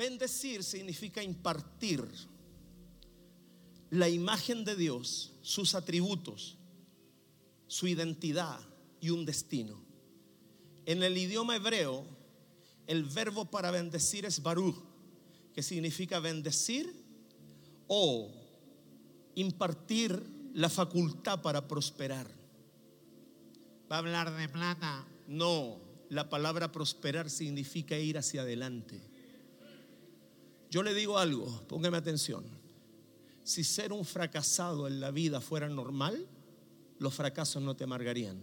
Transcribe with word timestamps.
Bendecir 0.00 0.64
significa 0.64 1.22
impartir 1.22 2.02
la 3.90 4.08
imagen 4.08 4.64
de 4.64 4.74
Dios, 4.74 5.34
sus 5.42 5.74
atributos, 5.74 6.56
su 7.66 7.86
identidad 7.86 8.58
y 9.02 9.10
un 9.10 9.26
destino. 9.26 9.78
En 10.86 11.02
el 11.02 11.18
idioma 11.18 11.56
hebreo, 11.56 12.06
el 12.86 13.04
verbo 13.04 13.44
para 13.50 13.70
bendecir 13.70 14.24
es 14.24 14.42
baruch, 14.42 14.82
que 15.52 15.62
significa 15.62 16.18
bendecir 16.18 16.90
o 17.86 18.32
impartir 19.34 20.18
la 20.54 20.70
facultad 20.70 21.42
para 21.42 21.68
prosperar. 21.68 22.26
Va 23.92 23.96
a 23.96 23.98
hablar 23.98 24.34
de 24.34 24.48
plata. 24.48 25.06
No, 25.28 25.78
la 26.08 26.30
palabra 26.30 26.72
prosperar 26.72 27.28
significa 27.28 27.98
ir 27.98 28.16
hacia 28.16 28.40
adelante. 28.40 29.09
Yo 30.70 30.84
le 30.84 30.94
digo 30.94 31.18
algo, 31.18 31.46
póngame 31.66 31.96
atención. 31.96 32.44
Si 33.42 33.64
ser 33.64 33.92
un 33.92 34.04
fracasado 34.04 34.86
en 34.86 35.00
la 35.00 35.10
vida 35.10 35.40
fuera 35.40 35.68
normal, 35.68 36.28
los 37.00 37.12
fracasos 37.12 37.60
no 37.60 37.74
te 37.74 37.82
amargarían. 37.82 38.40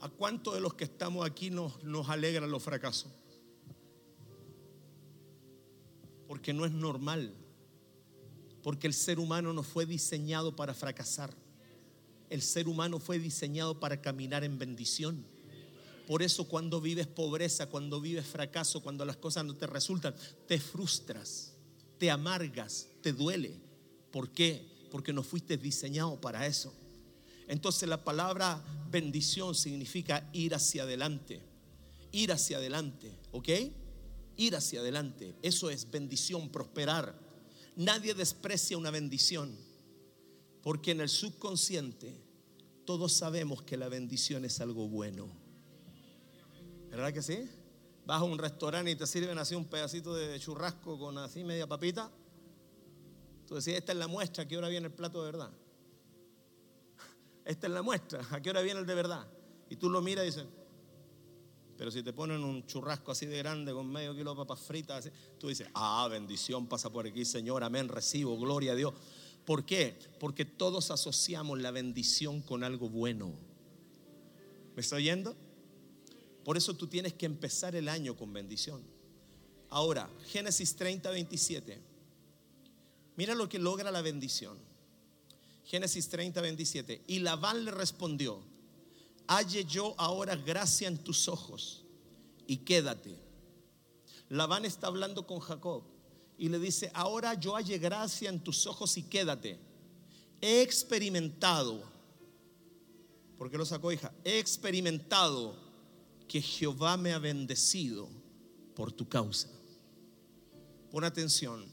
¿A 0.00 0.10
cuántos 0.10 0.52
de 0.52 0.60
los 0.60 0.74
que 0.74 0.84
estamos 0.84 1.24
aquí 1.24 1.48
nos, 1.48 1.82
nos 1.82 2.10
alegran 2.10 2.50
los 2.50 2.62
fracasos? 2.62 3.10
Porque 6.28 6.52
no 6.52 6.66
es 6.66 6.72
normal. 6.72 7.32
Porque 8.62 8.86
el 8.86 8.92
ser 8.92 9.18
humano 9.18 9.54
no 9.54 9.62
fue 9.62 9.86
diseñado 9.86 10.54
para 10.54 10.74
fracasar. 10.74 11.32
El 12.28 12.42
ser 12.42 12.68
humano 12.68 12.98
fue 12.98 13.18
diseñado 13.18 13.80
para 13.80 14.02
caminar 14.02 14.44
en 14.44 14.58
bendición. 14.58 15.33
Por 16.06 16.22
eso 16.22 16.46
cuando 16.46 16.80
vives 16.80 17.06
pobreza, 17.06 17.68
cuando 17.68 18.00
vives 18.00 18.26
fracaso, 18.26 18.82
cuando 18.82 19.04
las 19.04 19.16
cosas 19.16 19.44
no 19.44 19.54
te 19.54 19.66
resultan, 19.66 20.14
te 20.46 20.60
frustras, 20.60 21.54
te 21.98 22.10
amargas, 22.10 22.88
te 23.00 23.12
duele. 23.12 23.58
¿Por 24.10 24.30
qué? 24.30 24.86
Porque 24.90 25.12
no 25.12 25.22
fuiste 25.22 25.56
diseñado 25.56 26.20
para 26.20 26.46
eso. 26.46 26.74
Entonces 27.48 27.88
la 27.88 28.04
palabra 28.04 28.62
bendición 28.90 29.54
significa 29.54 30.28
ir 30.32 30.54
hacia 30.54 30.82
adelante. 30.82 31.40
Ir 32.12 32.32
hacia 32.32 32.58
adelante, 32.58 33.10
¿ok? 33.32 33.48
Ir 34.36 34.56
hacia 34.56 34.80
adelante. 34.80 35.34
Eso 35.42 35.70
es 35.70 35.90
bendición, 35.90 36.50
prosperar. 36.50 37.18
Nadie 37.76 38.14
desprecia 38.14 38.78
una 38.78 38.90
bendición. 38.90 39.56
Porque 40.62 40.92
en 40.92 41.00
el 41.00 41.08
subconsciente 41.08 42.14
todos 42.84 43.12
sabemos 43.14 43.62
que 43.62 43.76
la 43.76 43.88
bendición 43.88 44.44
es 44.44 44.60
algo 44.60 44.88
bueno. 44.88 45.43
¿Verdad 46.94 47.12
que 47.12 47.22
sí? 47.22 47.48
Vas 48.06 48.20
a 48.20 48.24
un 48.24 48.38
restaurante 48.38 48.88
y 48.88 48.94
te 48.94 49.04
sirven 49.04 49.36
así 49.36 49.56
un 49.56 49.64
pedacito 49.64 50.14
de 50.14 50.38
churrasco 50.38 50.96
con 50.96 51.18
así 51.18 51.42
media 51.42 51.66
papita. 51.66 52.08
Tú 53.48 53.56
decís, 53.56 53.74
esta 53.74 53.90
es 53.90 53.98
la 53.98 54.06
muestra, 54.06 54.44
¿a 54.44 54.46
qué 54.46 54.56
hora 54.56 54.68
viene 54.68 54.86
el 54.86 54.92
plato 54.92 55.24
de 55.24 55.32
verdad? 55.32 55.50
Esta 57.44 57.66
es 57.66 57.72
la 57.72 57.82
muestra, 57.82 58.24
¿a 58.30 58.40
qué 58.40 58.48
hora 58.48 58.62
viene 58.62 58.80
el 58.80 58.86
de 58.86 58.94
verdad? 58.94 59.26
Y 59.68 59.76
tú 59.76 59.90
lo 59.90 60.00
miras 60.00 60.22
y 60.22 60.26
dices, 60.26 60.46
pero 61.76 61.90
si 61.90 62.02
te 62.02 62.12
ponen 62.12 62.44
un 62.44 62.64
churrasco 62.64 63.10
así 63.10 63.26
de 63.26 63.38
grande 63.38 63.72
con 63.72 63.90
medio 63.90 64.14
kilo 64.14 64.30
de 64.30 64.36
papas 64.36 64.60
fritas, 64.60 65.10
tú 65.38 65.48
dices, 65.48 65.68
ah, 65.74 66.06
bendición 66.08 66.68
pasa 66.68 66.90
por 66.90 67.06
aquí, 67.06 67.24
Señor, 67.24 67.64
amén, 67.64 67.88
recibo, 67.88 68.38
gloria 68.38 68.72
a 68.72 68.76
Dios. 68.76 68.94
¿Por 69.44 69.66
qué? 69.66 69.98
Porque 70.20 70.44
todos 70.44 70.92
asociamos 70.92 71.60
la 71.60 71.72
bendición 71.72 72.40
con 72.40 72.62
algo 72.62 72.88
bueno. 72.88 73.32
¿Me 74.74 74.80
está 74.80 74.96
oyendo? 74.96 75.36
Por 76.44 76.56
eso 76.56 76.74
tú 76.74 76.86
tienes 76.86 77.14
que 77.14 77.26
empezar 77.26 77.74
el 77.74 77.88
año 77.88 78.16
con 78.16 78.32
bendición. 78.32 78.82
Ahora, 79.70 80.08
Génesis 80.26 80.76
30, 80.76 81.10
27. 81.10 81.80
Mira 83.16 83.34
lo 83.34 83.48
que 83.48 83.58
logra 83.58 83.90
la 83.90 84.02
bendición. 84.02 84.58
Génesis 85.64 86.08
30, 86.10 86.40
27. 86.40 87.02
Y 87.06 87.20
Labán 87.20 87.64
le 87.64 87.70
respondió, 87.70 88.40
halle 89.26 89.64
yo 89.64 89.94
ahora 89.96 90.36
gracia 90.36 90.86
en 90.86 90.98
tus 90.98 91.28
ojos 91.28 91.82
y 92.46 92.58
quédate. 92.58 93.16
Labán 94.28 94.66
está 94.66 94.88
hablando 94.88 95.26
con 95.26 95.40
Jacob 95.40 95.82
y 96.36 96.50
le 96.50 96.58
dice, 96.58 96.90
ahora 96.92 97.34
yo 97.34 97.54
halle 97.56 97.78
gracia 97.78 98.28
en 98.28 98.40
tus 98.40 98.66
ojos 98.66 98.96
y 98.98 99.02
quédate. 99.04 99.58
He 100.42 100.60
experimentado, 100.60 101.82
¿por 103.38 103.50
qué 103.50 103.56
lo 103.56 103.64
sacó 103.64 103.90
hija? 103.92 104.12
He 104.24 104.38
experimentado 104.38 105.63
que 106.34 106.42
Jehová 106.42 106.96
me 106.96 107.12
ha 107.12 107.20
bendecido 107.20 108.08
por 108.74 108.90
tu 108.90 109.08
causa. 109.08 109.48
Pon 110.90 111.04
atención, 111.04 111.64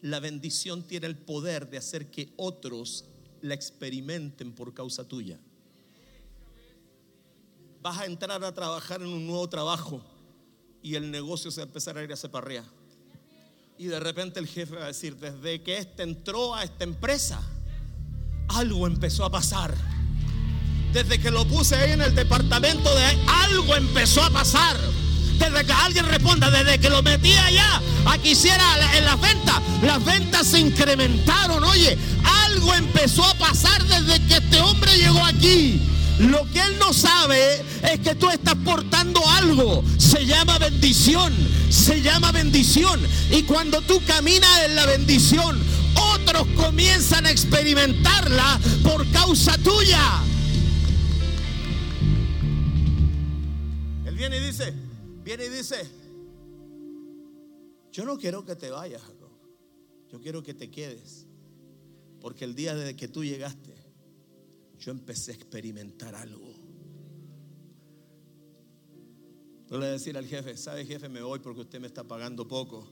la 0.00 0.18
bendición 0.18 0.82
tiene 0.82 1.06
el 1.06 1.18
poder 1.18 1.68
de 1.68 1.76
hacer 1.76 2.10
que 2.10 2.32
otros 2.38 3.04
la 3.42 3.52
experimenten 3.52 4.54
por 4.54 4.72
causa 4.72 5.06
tuya. 5.06 5.38
Vas 7.82 7.98
a 7.98 8.06
entrar 8.06 8.42
a 8.42 8.54
trabajar 8.54 9.02
en 9.02 9.08
un 9.08 9.26
nuevo 9.26 9.46
trabajo 9.46 10.02
y 10.80 10.94
el 10.94 11.10
negocio 11.10 11.50
se 11.50 11.60
va 11.60 11.64
a 11.64 11.66
empezar 11.66 11.98
a 11.98 12.02
ir 12.02 12.10
a 12.14 12.16
separrear. 12.16 12.64
Y 13.76 13.88
de 13.88 14.00
repente 14.00 14.40
el 14.40 14.46
jefe 14.46 14.74
va 14.74 14.84
a 14.84 14.86
decir, 14.86 15.16
desde 15.16 15.62
que 15.62 15.76
este 15.76 16.02
entró 16.02 16.54
a 16.54 16.64
esta 16.64 16.84
empresa, 16.84 17.42
algo 18.48 18.86
empezó 18.86 19.26
a 19.26 19.30
pasar. 19.30 19.95
Desde 20.92 21.18
que 21.18 21.30
lo 21.30 21.46
puse 21.46 21.76
ahí 21.76 21.92
en 21.92 22.00
el 22.00 22.14
departamento 22.14 22.94
de 22.94 23.04
algo 23.44 23.76
empezó 23.76 24.22
a 24.22 24.30
pasar. 24.30 24.76
Desde 25.38 25.66
que 25.66 25.72
alguien 25.72 26.06
responda, 26.06 26.50
desde 26.50 26.78
que 26.78 26.88
lo 26.88 27.02
metí 27.02 27.32
allá, 27.34 27.82
aquí 28.06 28.30
hiciera 28.30 28.64
en 28.96 29.04
las 29.04 29.20
ventas, 29.20 29.60
las 29.82 30.02
ventas 30.02 30.46
se 30.46 30.60
incrementaron. 30.60 31.62
Oye, 31.64 31.98
algo 32.46 32.72
empezó 32.74 33.22
a 33.24 33.34
pasar 33.34 33.84
desde 33.84 34.24
que 34.26 34.36
este 34.36 34.60
hombre 34.60 34.96
llegó 34.96 35.22
aquí. 35.24 35.82
Lo 36.18 36.50
que 36.50 36.60
él 36.60 36.78
no 36.78 36.94
sabe 36.94 37.62
es 37.82 38.00
que 38.00 38.14
tú 38.14 38.30
estás 38.30 38.54
portando 38.64 39.20
algo. 39.32 39.84
Se 39.98 40.24
llama 40.24 40.58
bendición. 40.58 41.34
Se 41.68 42.00
llama 42.00 42.32
bendición. 42.32 42.98
Y 43.30 43.42
cuando 43.42 43.82
tú 43.82 44.00
caminas 44.06 44.62
en 44.64 44.76
la 44.76 44.86
bendición, 44.86 45.62
otros 46.14 46.46
comienzan 46.56 47.26
a 47.26 47.30
experimentarla 47.30 48.58
por 48.82 49.06
causa 49.10 49.58
tuya. 49.58 50.22
Viene 54.16 54.38
y 54.38 54.40
dice, 54.40 54.72
viene 55.22 55.46
y 55.46 55.48
dice, 55.48 55.76
yo 57.92 58.04
no 58.04 58.16
quiero 58.16 58.44
que 58.44 58.56
te 58.56 58.70
vayas, 58.70 59.02
Jacob. 59.02 59.30
Yo 60.10 60.20
quiero 60.20 60.42
que 60.42 60.54
te 60.54 60.70
quedes. 60.70 61.26
Porque 62.20 62.44
el 62.44 62.54
día 62.54 62.74
desde 62.74 62.96
que 62.96 63.08
tú 63.08 63.24
llegaste, 63.24 63.74
yo 64.78 64.90
empecé 64.90 65.32
a 65.32 65.34
experimentar 65.34 66.14
algo. 66.14 66.54
No 69.68 69.78
le 69.78 69.86
decir 69.86 70.16
al 70.16 70.26
jefe, 70.26 70.56
¿sabe 70.56 70.84
jefe? 70.84 71.08
Me 71.08 71.22
voy 71.22 71.40
porque 71.40 71.60
usted 71.60 71.80
me 71.80 71.86
está 71.86 72.04
pagando 72.04 72.46
poco. 72.46 72.88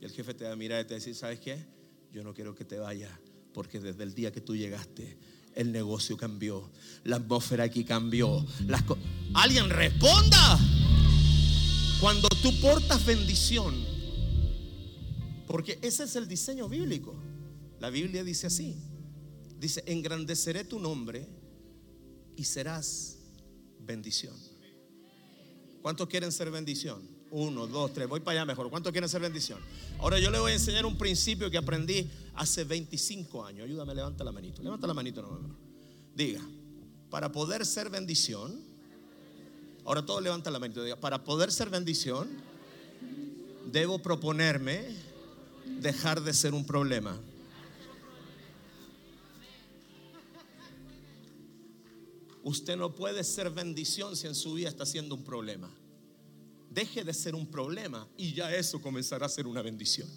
Y 0.00 0.04
el 0.04 0.10
jefe 0.10 0.34
te 0.34 0.44
va 0.44 0.52
a 0.52 0.56
mirar 0.56 0.80
y 0.80 0.84
te 0.84 0.94
va 0.94 0.96
a 0.96 0.98
decir, 0.98 1.14
¿sabes 1.14 1.40
qué? 1.40 1.64
Yo 2.12 2.22
no 2.22 2.32
quiero 2.32 2.54
que 2.54 2.64
te 2.64 2.78
vayas 2.78 3.10
porque 3.52 3.80
desde 3.80 4.02
el 4.02 4.14
día 4.14 4.32
que 4.32 4.40
tú 4.40 4.56
llegaste, 4.56 5.16
el 5.54 5.72
negocio 5.72 6.16
cambió, 6.16 6.70
la 7.04 7.16
atmósfera 7.16 7.64
aquí 7.64 7.84
cambió. 7.84 8.44
Alguien 9.34 9.70
responda. 9.70 10.58
Cuando 12.00 12.28
tú 12.42 12.52
portas 12.60 13.04
bendición, 13.06 13.74
porque 15.46 15.78
ese 15.82 16.04
es 16.04 16.16
el 16.16 16.26
diseño 16.26 16.68
bíblico. 16.68 17.14
La 17.78 17.90
Biblia 17.90 18.24
dice 18.24 18.46
así. 18.46 18.76
Dice, 19.58 19.84
engrandeceré 19.86 20.64
tu 20.64 20.80
nombre 20.80 21.28
y 22.36 22.44
serás 22.44 23.18
bendición. 23.78 24.34
¿Cuántos 25.82 26.08
quieren 26.08 26.32
ser 26.32 26.50
bendición? 26.50 27.02
Uno, 27.30 27.66
dos, 27.66 27.92
tres. 27.92 28.08
Voy 28.08 28.20
para 28.20 28.40
allá 28.40 28.46
mejor. 28.46 28.70
¿Cuántos 28.70 28.92
quieren 28.92 29.08
ser 29.08 29.20
bendición? 29.20 29.60
Ahora 29.98 30.18
yo 30.18 30.30
le 30.30 30.38
voy 30.38 30.52
a 30.52 30.54
enseñar 30.54 30.84
un 30.84 30.98
principio 30.98 31.50
que 31.50 31.58
aprendí 31.58 32.10
hace 32.34 32.64
25 32.64 33.44
años. 33.44 33.64
Ayúdame, 33.64 33.94
levanta 33.94 34.24
la 34.24 34.32
manito. 34.32 34.62
Levanta 34.62 34.86
la 34.86 34.94
manito. 34.94 35.22
No, 35.22 35.56
Diga, 36.14 36.42
para 37.10 37.32
poder 37.32 37.64
ser 37.66 37.90
bendición. 37.90 38.60
Ahora 39.84 40.04
todos 40.04 40.22
levantan 40.22 40.52
la 40.52 40.58
manito. 40.58 40.82
Diga, 40.82 40.96
para 40.96 41.24
poder 41.24 41.50
ser 41.50 41.70
bendición, 41.70 42.28
debo 43.70 43.98
proponerme 44.00 44.96
dejar 45.80 46.22
de 46.22 46.32
ser 46.32 46.54
un 46.54 46.64
problema. 46.64 47.18
Usted 52.44 52.76
no 52.76 52.94
puede 52.94 53.22
ser 53.22 53.50
bendición 53.50 54.16
si 54.16 54.26
en 54.26 54.34
su 54.34 54.54
vida 54.54 54.68
está 54.68 54.84
siendo 54.84 55.14
un 55.14 55.22
problema. 55.22 55.70
Deje 56.70 57.04
de 57.04 57.14
ser 57.14 57.34
un 57.34 57.46
problema 57.46 58.08
y 58.16 58.32
ya 58.32 58.52
eso 58.54 58.80
comenzará 58.80 59.26
a 59.26 59.28
ser 59.28 59.46
una 59.46 59.62
bendición. 59.62 60.08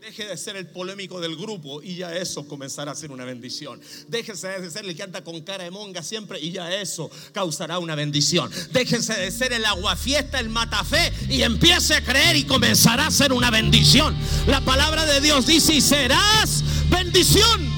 Deje 0.00 0.26
de 0.26 0.36
ser 0.36 0.56
el 0.56 0.68
polémico 0.68 1.20
del 1.20 1.34
grupo 1.34 1.82
y 1.82 1.96
ya 1.96 2.14
eso 2.14 2.46
comenzará 2.46 2.92
a 2.92 2.94
ser 2.94 3.10
una 3.10 3.24
bendición. 3.24 3.80
Déjese 4.06 4.46
de 4.60 4.70
ser 4.70 4.84
el 4.84 4.96
que 4.96 5.02
anda 5.02 5.24
con 5.24 5.40
cara 5.42 5.64
de 5.64 5.72
monga 5.72 6.02
siempre 6.02 6.38
y 6.40 6.52
ya 6.52 6.72
eso 6.72 7.10
causará 7.32 7.80
una 7.80 7.96
bendición. 7.96 8.50
Déjese 8.72 9.14
de 9.14 9.30
ser 9.32 9.52
el 9.52 9.64
aguafiesta, 9.64 10.38
el 10.38 10.50
matafé 10.50 11.12
y 11.28 11.42
empiece 11.42 11.94
a 11.94 12.04
creer 12.04 12.36
y 12.36 12.44
comenzará 12.44 13.08
a 13.08 13.10
ser 13.10 13.32
una 13.32 13.50
bendición. 13.50 14.16
La 14.46 14.64
palabra 14.64 15.04
de 15.04 15.20
Dios 15.20 15.46
dice 15.46 15.74
y 15.74 15.80
serás 15.80 16.62
bendición. 16.88 17.68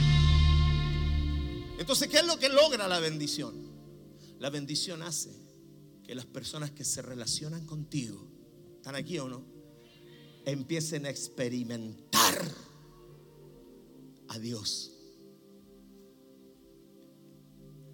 Entonces, 1.78 2.08
¿qué 2.08 2.18
es 2.18 2.26
lo 2.26 2.38
que 2.38 2.50
logra 2.50 2.86
la 2.86 3.00
bendición? 3.00 3.54
La 4.38 4.50
bendición 4.50 5.02
hace 5.02 5.30
que 6.04 6.14
las 6.14 6.26
personas 6.26 6.70
que 6.70 6.84
se 6.84 7.00
relacionan 7.00 7.64
contigo, 7.64 8.30
¿están 8.76 8.94
aquí 8.94 9.18
o 9.18 9.28
no? 9.28 9.59
Empiecen 10.44 11.06
a 11.06 11.10
experimentar 11.10 12.42
a 14.28 14.38
Dios. 14.38 14.92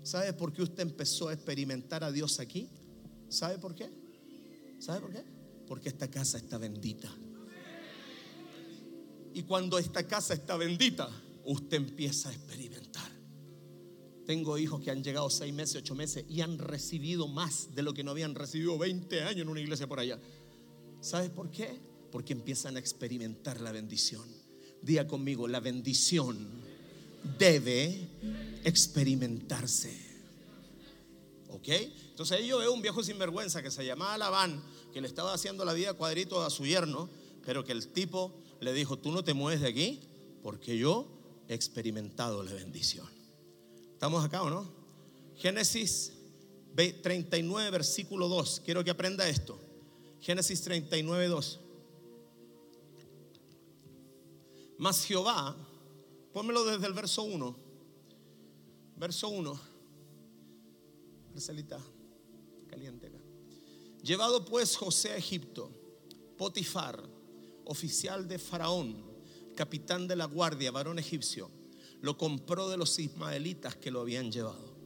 ¿Sabe 0.02 0.32
por 0.34 0.52
qué 0.52 0.62
usted 0.62 0.82
empezó 0.82 1.28
a 1.28 1.32
experimentar 1.32 2.04
a 2.04 2.12
Dios 2.12 2.38
aquí? 2.38 2.68
¿Sabe 3.28 3.58
por 3.58 3.74
qué? 3.74 3.90
¿Sabe 4.78 5.00
por 5.00 5.10
qué? 5.10 5.24
Porque 5.66 5.88
esta 5.88 6.08
casa 6.08 6.38
está 6.38 6.58
bendita. 6.58 7.12
Y 9.34 9.42
cuando 9.42 9.78
esta 9.78 10.06
casa 10.06 10.34
está 10.34 10.56
bendita, 10.56 11.10
usted 11.44 11.76
empieza 11.76 12.28
a 12.28 12.32
experimentar. 12.32 13.10
Tengo 14.26 14.58
hijos 14.58 14.80
que 14.80 14.90
han 14.90 15.04
llegado 15.04 15.30
seis 15.30 15.52
meses, 15.52 15.76
ocho 15.76 15.94
meses 15.94 16.24
y 16.28 16.40
han 16.40 16.58
recibido 16.58 17.28
más 17.28 17.74
de 17.74 17.82
lo 17.82 17.94
que 17.94 18.02
no 18.02 18.10
habían 18.10 18.34
recibido 18.34 18.76
20 18.76 19.22
años 19.22 19.42
en 19.42 19.48
una 19.48 19.60
iglesia 19.60 19.86
por 19.86 20.00
allá. 20.00 20.18
¿Sabes 21.00 21.30
por 21.30 21.50
qué? 21.50 21.80
Porque 22.16 22.32
empiezan 22.32 22.76
a 22.76 22.78
experimentar 22.78 23.60
la 23.60 23.72
bendición. 23.72 24.24
Diga 24.80 25.06
conmigo, 25.06 25.46
la 25.48 25.60
bendición 25.60 26.48
debe 27.38 28.08
experimentarse. 28.64 29.94
¿Ok? 31.50 31.68
Entonces 31.68 32.42
yo 32.46 32.56
veo 32.56 32.72
un 32.72 32.80
viejo 32.80 33.02
sinvergüenza 33.02 33.62
que 33.62 33.70
se 33.70 33.84
llamaba 33.84 34.16
Labán, 34.16 34.64
que 34.94 35.02
le 35.02 35.08
estaba 35.08 35.34
haciendo 35.34 35.62
la 35.66 35.74
vida 35.74 35.92
cuadrito 35.92 36.42
a 36.42 36.48
su 36.48 36.64
yerno, 36.64 37.10
pero 37.44 37.64
que 37.64 37.72
el 37.72 37.88
tipo 37.88 38.32
le 38.62 38.72
dijo, 38.72 38.98
tú 38.98 39.12
no 39.12 39.22
te 39.22 39.34
mueves 39.34 39.60
de 39.60 39.68
aquí 39.68 40.00
porque 40.42 40.78
yo 40.78 41.06
he 41.48 41.54
experimentado 41.54 42.42
la 42.42 42.54
bendición. 42.54 43.06
¿Estamos 43.92 44.24
acá 44.24 44.42
o 44.42 44.48
no? 44.48 44.72
Génesis 45.36 46.14
39, 46.74 47.70
versículo 47.70 48.28
2. 48.28 48.62
Quiero 48.64 48.82
que 48.82 48.90
aprenda 48.90 49.28
esto. 49.28 49.60
Génesis 50.22 50.62
39, 50.62 51.28
2. 51.28 51.60
Mas 54.78 55.04
Jehová, 55.04 55.56
pónmelo 56.32 56.64
desde 56.64 56.86
el 56.86 56.92
verso 56.92 57.22
1. 57.22 57.56
Verso 58.96 59.28
1. 59.28 59.60
Marcelita, 61.32 61.80
caliente. 62.68 63.10
Llevado 64.02 64.44
pues 64.44 64.76
José 64.76 65.12
a 65.12 65.16
Egipto, 65.16 65.70
Potifar, 66.36 67.02
oficial 67.64 68.28
de 68.28 68.38
Faraón, 68.38 69.04
capitán 69.54 70.06
de 70.06 70.16
la 70.16 70.26
guardia, 70.26 70.70
varón 70.70 70.98
egipcio, 70.98 71.50
lo 72.00 72.16
compró 72.16 72.68
de 72.68 72.76
los 72.76 72.98
ismaelitas 72.98 73.76
que 73.76 73.90
lo 73.90 74.00
habían 74.00 74.30
llevado. 74.30 74.76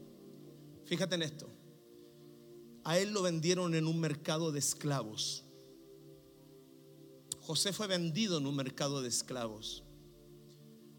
Fíjate 0.84 1.16
en 1.16 1.22
esto. 1.22 1.48
A 2.84 2.98
él 2.98 3.10
lo 3.12 3.22
vendieron 3.22 3.74
en 3.74 3.86
un 3.86 4.00
mercado 4.00 4.52
de 4.52 4.60
esclavos 4.60 5.44
José 7.50 7.72
fue 7.72 7.88
vendido 7.88 8.38
en 8.38 8.46
un 8.46 8.54
mercado 8.54 9.02
de 9.02 9.08
esclavos. 9.08 9.82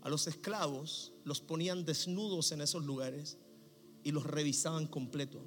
A 0.02 0.10
los 0.10 0.28
esclavos 0.28 1.14
los 1.24 1.40
ponían 1.40 1.86
desnudos 1.86 2.52
en 2.52 2.60
esos 2.60 2.84
lugares 2.84 3.38
y 4.04 4.12
los 4.12 4.26
revisaban 4.26 4.86
completo. 4.86 5.42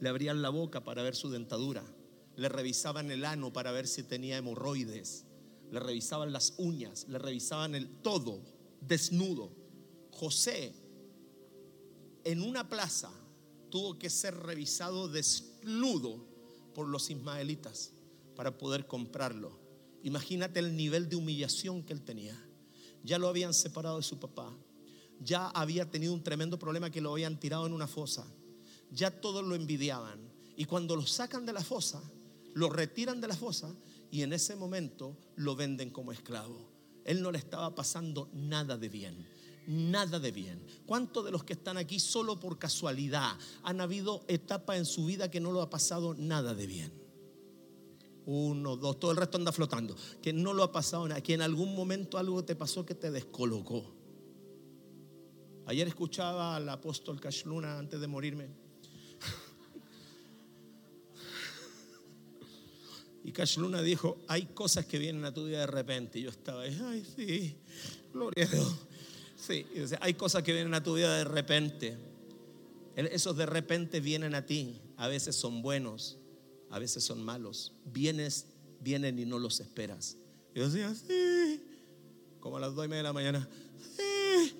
Le 0.00 0.08
abrían 0.08 0.42
la 0.42 0.48
boca 0.48 0.82
para 0.82 1.04
ver 1.04 1.14
su 1.14 1.30
dentadura. 1.30 1.84
Le 2.34 2.48
revisaban 2.48 3.12
el 3.12 3.24
ano 3.24 3.52
para 3.52 3.70
ver 3.70 3.86
si 3.86 4.02
tenía 4.02 4.36
hemorroides. 4.36 5.24
Le 5.70 5.78
revisaban 5.78 6.32
las 6.32 6.54
uñas. 6.58 7.06
Le 7.06 7.20
revisaban 7.20 7.76
el 7.76 7.88
todo 8.02 8.42
desnudo. 8.80 9.52
José 10.10 10.74
en 12.24 12.42
una 12.42 12.68
plaza 12.68 13.12
tuvo 13.70 14.00
que 14.00 14.10
ser 14.10 14.34
revisado 14.34 15.06
desnudo 15.06 16.26
por 16.74 16.88
los 16.88 17.08
ismaelitas 17.08 17.92
para 18.34 18.58
poder 18.58 18.88
comprarlo. 18.88 19.62
Imagínate 20.04 20.60
el 20.60 20.76
nivel 20.76 21.08
de 21.08 21.16
humillación 21.16 21.82
que 21.82 21.94
él 21.94 22.02
tenía. 22.02 22.38
Ya 23.02 23.18
lo 23.18 23.26
habían 23.26 23.54
separado 23.54 23.96
de 23.96 24.02
su 24.02 24.20
papá. 24.20 24.54
Ya 25.18 25.48
había 25.48 25.90
tenido 25.90 26.12
un 26.12 26.22
tremendo 26.22 26.58
problema 26.58 26.90
que 26.90 27.00
lo 27.00 27.12
habían 27.12 27.40
tirado 27.40 27.66
en 27.66 27.72
una 27.72 27.86
fosa. 27.86 28.26
Ya 28.90 29.10
todos 29.10 29.42
lo 29.42 29.54
envidiaban. 29.54 30.20
Y 30.56 30.66
cuando 30.66 30.94
lo 30.94 31.06
sacan 31.06 31.46
de 31.46 31.54
la 31.54 31.64
fosa, 31.64 32.02
lo 32.52 32.68
retiran 32.68 33.22
de 33.22 33.28
la 33.28 33.34
fosa 33.34 33.74
y 34.10 34.20
en 34.20 34.34
ese 34.34 34.56
momento 34.56 35.16
lo 35.36 35.56
venden 35.56 35.88
como 35.88 36.12
esclavo. 36.12 36.70
Él 37.06 37.22
no 37.22 37.32
le 37.32 37.38
estaba 37.38 37.74
pasando 37.74 38.28
nada 38.34 38.76
de 38.76 38.90
bien. 38.90 39.26
Nada 39.66 40.20
de 40.20 40.32
bien. 40.32 40.62
¿Cuántos 40.84 41.24
de 41.24 41.30
los 41.30 41.44
que 41.44 41.54
están 41.54 41.78
aquí 41.78 41.98
solo 41.98 42.38
por 42.38 42.58
casualidad 42.58 43.38
han 43.62 43.80
habido 43.80 44.22
etapas 44.28 44.76
en 44.76 44.84
su 44.84 45.06
vida 45.06 45.30
que 45.30 45.40
no 45.40 45.50
lo 45.50 45.62
ha 45.62 45.70
pasado 45.70 46.12
nada 46.12 46.54
de 46.54 46.66
bien? 46.66 47.03
Uno, 48.26 48.76
dos, 48.76 48.98
todo 48.98 49.10
el 49.10 49.16
resto 49.16 49.38
anda 49.38 49.52
flotando. 49.52 49.96
Que 50.22 50.32
no 50.32 50.52
lo 50.52 50.62
ha 50.62 50.72
pasado 50.72 51.06
nada, 51.06 51.20
que 51.20 51.34
en 51.34 51.42
algún 51.42 51.74
momento 51.74 52.18
algo 52.18 52.44
te 52.44 52.56
pasó 52.56 52.84
que 52.84 52.94
te 52.94 53.10
descolocó. 53.10 53.94
Ayer 55.66 55.88
escuchaba 55.88 56.56
al 56.56 56.68
apóstol 56.68 57.20
Cashluna 57.20 57.78
antes 57.78 58.00
de 58.00 58.06
morirme. 58.06 58.48
Y 63.24 63.32
Cashluna 63.32 63.80
dijo, 63.80 64.18
hay 64.28 64.44
cosas 64.46 64.84
que 64.84 64.98
vienen 64.98 65.24
a 65.24 65.32
tu 65.32 65.46
vida 65.46 65.60
de 65.60 65.66
repente. 65.66 66.18
Y 66.18 66.24
yo 66.24 66.30
estaba 66.30 66.62
ahí, 66.62 66.78
ay, 66.84 67.06
sí, 67.16 67.56
gloria 68.12 68.44
a 68.44 68.48
Dios. 68.48 68.76
Sí, 69.34 69.64
hay 70.00 70.12
cosas 70.12 70.42
que 70.42 70.52
vienen 70.52 70.74
a 70.74 70.82
tu 70.82 70.94
vida 70.94 71.16
de 71.16 71.24
repente. 71.24 71.96
Esos 72.96 73.34
de 73.36 73.46
repente 73.46 74.00
vienen 74.00 74.34
a 74.34 74.44
ti. 74.44 74.82
A 74.98 75.08
veces 75.08 75.34
son 75.36 75.62
buenos, 75.62 76.18
a 76.74 76.80
veces 76.80 77.04
son 77.04 77.22
malos. 77.22 77.72
Vienes, 77.84 78.46
vienen 78.80 79.16
y 79.20 79.24
no 79.24 79.38
los 79.38 79.60
esperas. 79.60 80.16
Y 80.52 80.58
yo 80.58 80.68
decía, 80.68 80.92
sí, 80.92 81.62
como 82.40 82.56
a 82.56 82.60
las 82.60 82.74
dos 82.74 82.84
y 82.84 82.88
media 82.88 82.98
de 82.98 83.02
la 83.04 83.12
mañana, 83.12 83.48
sí. 83.96 84.56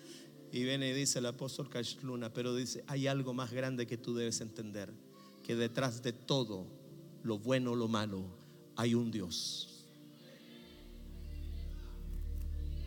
Y 0.53 0.63
viene 0.63 0.91
y 0.91 0.93
dice 0.93 1.19
el 1.19 1.27
apóstol 1.27 1.69
Luna 2.05 2.33
pero 2.33 2.55
dice, 2.55 2.85
hay 2.87 3.09
algo 3.09 3.35
más 3.35 3.53
grande 3.53 3.89
que 3.89 3.97
tú 3.97 4.15
debes 4.15 4.41
entender, 4.41 4.95
que 5.43 5.57
detrás 5.57 6.05
de 6.05 6.13
todo, 6.13 6.69
lo 7.25 7.41
bueno 7.41 7.73
o 7.73 7.75
lo 7.75 7.89
malo, 7.89 8.25
hay 8.77 8.95
un 8.95 9.11
Dios. 9.11 9.85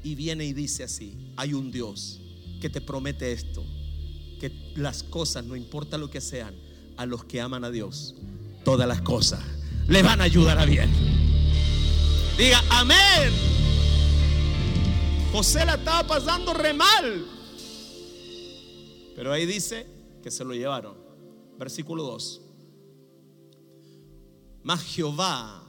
Y 0.05 0.15
viene 0.15 0.45
y 0.45 0.53
dice 0.53 0.85
así, 0.85 1.33
hay 1.35 1.53
un 1.53 1.69
Dios 1.69 2.21
que 2.61 2.69
te 2.69 2.79
promete 2.79 3.33
esto, 3.33 3.61
que 4.39 4.71
las 4.77 5.03
cosas, 5.03 5.43
no 5.43 5.57
importa 5.57 5.97
lo 5.97 6.09
que 6.09 6.21
sean, 6.21 6.55
a 6.95 7.05
los 7.05 7.25
que 7.25 7.41
aman 7.41 7.65
a 7.65 7.71
Dios, 7.71 8.15
todas 8.67 8.85
las 8.85 9.01
cosas 9.01 9.39
le 9.87 10.03
van 10.03 10.19
a 10.19 10.25
ayudar 10.25 10.59
a 10.59 10.65
bien. 10.65 10.91
Diga, 12.37 12.61
amén. 12.69 13.31
José 15.31 15.65
la 15.65 15.75
estaba 15.75 16.05
pasando 16.05 16.53
re 16.53 16.73
mal. 16.73 17.25
Pero 19.15 19.31
ahí 19.31 19.45
dice 19.45 19.87
que 20.21 20.29
se 20.29 20.43
lo 20.43 20.53
llevaron. 20.53 20.97
Versículo 21.57 22.03
2. 22.03 22.41
Mas 24.63 24.83
Jehová 24.83 25.63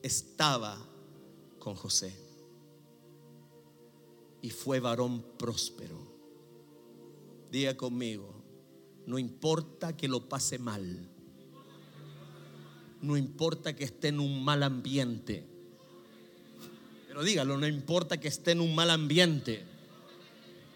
estaba 0.00 0.78
con 1.58 1.74
José 1.74 2.16
y 4.42 4.50
fue 4.50 4.78
varón 4.78 5.24
próspero. 5.36 5.98
Diga 7.50 7.76
conmigo, 7.76 8.44
no 9.06 9.18
importa 9.18 9.96
que 9.96 10.06
lo 10.06 10.28
pase 10.28 10.60
mal 10.60 11.15
no 13.02 13.16
importa 13.16 13.74
que 13.74 13.84
esté 13.84 14.08
en 14.08 14.20
un 14.20 14.44
mal 14.44 14.62
ambiente. 14.62 15.44
Pero 17.06 17.22
dígalo, 17.22 17.56
no 17.56 17.66
importa 17.66 18.18
que 18.18 18.28
esté 18.28 18.52
en 18.52 18.60
un 18.60 18.74
mal 18.74 18.90
ambiente. 18.90 19.64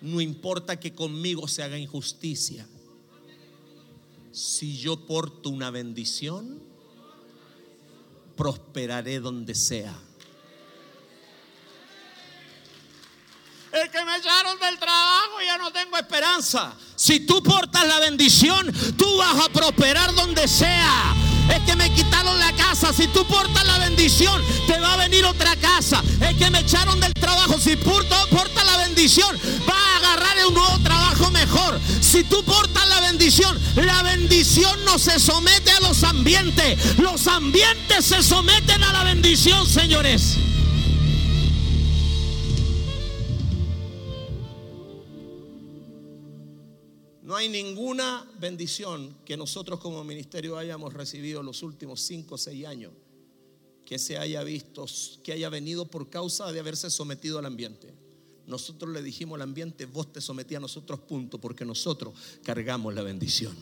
No 0.03 0.21
importa 0.21 0.81
que 0.81 0.95
conmigo 0.95 1.47
se 1.49 1.63
haga 1.63 1.79
injusticia. 1.79 2.67
Si 4.33 4.79
yo 4.79 5.07
porto 5.07 5.51
una 5.51 5.71
bendición, 5.71 6.63
prosperaré 8.37 9.21
donde 9.21 9.55
sea. 9.55 9.99
El 13.73 13.91
que 13.91 14.05
me 14.05 14.17
echaron 14.17 14.59
del 14.59 14.79
trabajo 14.79 15.41
ya 15.45 15.59
no 15.59 15.71
tengo 15.73 15.97
esperanza. 15.97 16.75
Si 16.97 17.21
tú 17.21 17.43
portas 17.43 17.87
la 17.87 18.01
bendición, 18.01 18.73
tú 18.97 19.19
vas 19.19 19.47
a 19.47 19.49
prosperar 19.49 20.15
donde 20.15 20.49
sea. 20.49 21.30
Es 21.51 21.61
que 21.67 21.77
me 21.77 21.91
quitaron 21.93 22.39
la 22.39 22.53
casa. 22.53 22.93
Si 22.93 23.07
tú 23.09 23.25
portas 23.27 23.67
la 23.67 23.79
bendición, 23.79 24.43
te 24.67 24.79
va 24.81 24.95
a 24.95 24.97
venir 24.97 25.25
otra 25.25 25.57
casa. 25.57 26.03
Es 26.21 26.37
que 26.37 26.51
me 26.51 26.61
echaron 26.61 27.01
del 27.01 27.13
trabajo. 27.15 27.59
Si 27.59 27.77
portas 27.77 28.27
la 28.65 28.77
bendición, 28.79 29.37
va 29.69 29.75
a 29.75 29.97
agarrar 29.97 30.47
un 30.47 30.55
nuevo 30.55 30.79
trabajo 30.81 31.31
mejor. 31.31 31.81
Si 32.01 32.25
tú 32.25 32.43
portas 32.45 32.89
la 32.89 33.01
bendición, 33.01 33.59
la 33.77 34.03
bendición 34.03 34.85
no 34.85 34.99
se 34.99 35.19
somete 35.19 35.71
a 35.71 35.81
los 35.81 36.03
ambientes. 36.05 36.99
Los 36.99 37.27
ambientes 37.27 38.05
se 38.05 38.23
someten 38.23 38.83
a 38.83 38.93
la 38.93 39.05
bendición, 39.05 39.67
señores. 39.67 40.37
Hay 47.41 47.49
ninguna 47.49 48.27
bendición 48.39 49.17
que 49.25 49.35
nosotros 49.35 49.81
como 49.81 50.05
ministerio 50.05 50.59
hayamos 50.59 50.93
recibido 50.93 51.43
los 51.43 51.63
últimos 51.63 52.03
cinco 52.03 52.35
o 52.35 52.39
seis 52.39 52.67
años 52.67 52.93
que 53.87 53.99
se 53.99 54.19
haya 54.19 54.43
visto, 54.45 54.85
que 55.25 55.33
haya 55.33 55.49
venido 55.49 55.87
por 55.87 56.11
causa 56.11 56.53
de 56.53 56.61
haberse 56.61 56.91
sometido 56.91 57.39
al 57.39 57.47
ambiente. 57.47 57.95
Nosotros 58.47 58.93
le 58.93 59.03
dijimos 59.03 59.37
al 59.37 59.43
ambiente, 59.43 59.87
vos 59.87 60.13
te 60.13 60.21
sometí 60.21 60.55
a 60.55 60.61
nosotros, 60.61 61.01
punto, 61.01 61.41
porque 61.41 61.65
nosotros 61.65 62.13
cargamos 62.45 62.95
la 62.95 63.03
bendición. 63.03 63.57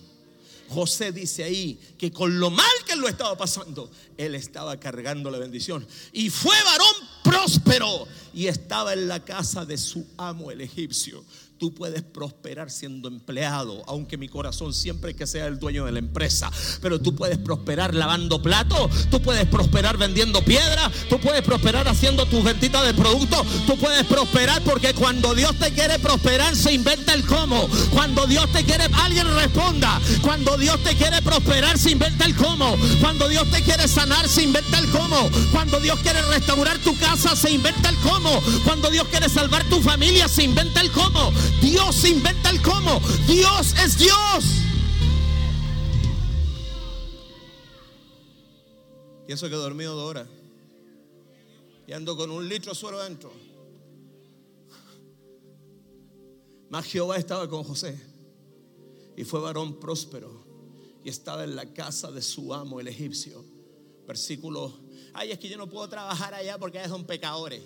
José 0.68 1.12
dice 1.12 1.44
ahí 1.44 1.78
que 1.96 2.12
con 2.12 2.38
lo 2.40 2.50
mal 2.50 2.66
que 2.84 2.96
lo 2.96 3.08
estaba 3.08 3.38
pasando, 3.38 3.90
él 4.16 4.34
estaba 4.34 4.78
cargando 4.78 5.30
la 5.30 5.38
bendición. 5.38 5.86
Y 6.12 6.30
fue 6.30 6.56
varón 6.64 7.08
próspero 7.22 8.06
y 8.34 8.48
estaba 8.48 8.92
en 8.92 9.08
la 9.08 9.24
casa 9.24 9.64
de 9.64 9.78
su 9.78 10.04
amo 10.16 10.50
el 10.50 10.60
egipcio. 10.60 11.24
Tú 11.58 11.74
puedes 11.74 12.02
prosperar 12.02 12.70
siendo 12.70 13.08
empleado, 13.08 13.82
aunque 13.88 14.16
mi 14.16 14.28
corazón 14.28 14.72
siempre 14.72 15.16
que 15.16 15.26
sea 15.26 15.46
el 15.46 15.58
dueño 15.58 15.84
de 15.86 15.92
la 15.92 15.98
empresa. 15.98 16.50
Pero 16.80 17.00
tú 17.00 17.16
puedes 17.16 17.38
prosperar 17.38 17.94
lavando 17.94 18.40
platos, 18.40 19.10
tú 19.10 19.20
puedes 19.20 19.46
prosperar 19.46 19.96
vendiendo 19.96 20.40
piedra, 20.44 20.90
tú 21.08 21.18
puedes 21.18 21.42
prosperar 21.42 21.88
haciendo 21.88 22.26
tus 22.26 22.44
ventitas 22.44 22.86
de 22.86 22.94
producto, 22.94 23.44
tú 23.66 23.76
puedes 23.76 24.06
prosperar 24.06 24.62
porque 24.62 24.94
cuando 24.94 25.34
Dios 25.34 25.58
te 25.58 25.72
quiere 25.72 25.98
prosperar 25.98 26.54
se 26.54 26.72
inventa 26.72 27.12
el 27.12 27.26
cómo. 27.26 27.68
Cuando 27.92 28.26
Dios 28.26 28.50
te 28.52 28.64
quiere, 28.64 28.84
alguien 28.92 29.26
responda. 29.34 30.00
Cuando 30.22 30.56
Dios 30.56 30.80
te 30.84 30.94
quiere 30.94 31.20
prosperar 31.22 31.76
se 31.76 31.90
inventa 31.90 32.24
el 32.24 32.36
cómo. 32.36 32.76
Cuando 33.00 33.28
Dios 33.28 33.50
te 33.50 33.62
quiere 33.62 33.88
sanar 33.88 34.28
se 34.28 34.44
inventa 34.44 34.78
el 34.78 34.88
cómo. 34.90 35.28
Cuando 35.50 35.80
Dios 35.80 35.98
quiere 36.00 36.22
restaurar 36.22 36.78
tu 36.78 36.96
casa 36.98 37.34
se 37.34 37.50
inventa 37.50 37.88
el 37.88 37.96
cómo. 37.96 38.40
Cuando 38.64 38.90
Dios 38.90 39.08
quiere 39.08 39.28
salvar 39.28 39.64
tu 39.64 39.80
familia 39.82 40.28
se 40.28 40.44
inventa 40.44 40.80
el 40.80 40.90
cómo. 40.92 41.32
Dios 41.60 42.04
inventa 42.04 42.50
el 42.50 42.62
cómo. 42.62 43.00
Dios 43.26 43.74
es 43.84 43.98
Dios. 43.98 44.44
Y 49.28 49.32
eso 49.32 49.48
que 49.48 49.54
he 49.54 49.58
dormido 49.58 49.94
dos 49.94 50.08
horas. 50.08 50.28
Y 51.86 51.92
ando 51.92 52.16
con 52.16 52.30
un 52.30 52.48
litro 52.48 52.72
de 52.72 52.78
suero 52.78 52.98
adentro. 52.98 53.30
Mas 56.70 56.86
Jehová 56.86 57.16
estaba 57.16 57.48
con 57.48 57.64
José. 57.64 57.98
Y 59.16 59.24
fue 59.24 59.40
varón 59.40 59.78
próspero. 59.80 60.46
Y 61.04 61.10
estaba 61.10 61.44
en 61.44 61.56
la 61.56 61.72
casa 61.72 62.10
de 62.10 62.22
su 62.22 62.54
amo, 62.54 62.80
el 62.80 62.88
egipcio. 62.88 63.44
Versículo. 64.06 64.72
Ay, 65.12 65.32
es 65.32 65.38
que 65.38 65.48
yo 65.48 65.58
no 65.58 65.68
puedo 65.68 65.88
trabajar 65.88 66.34
allá 66.34 66.58
porque 66.58 66.86
son 66.88 67.04
pecadores. 67.04 67.62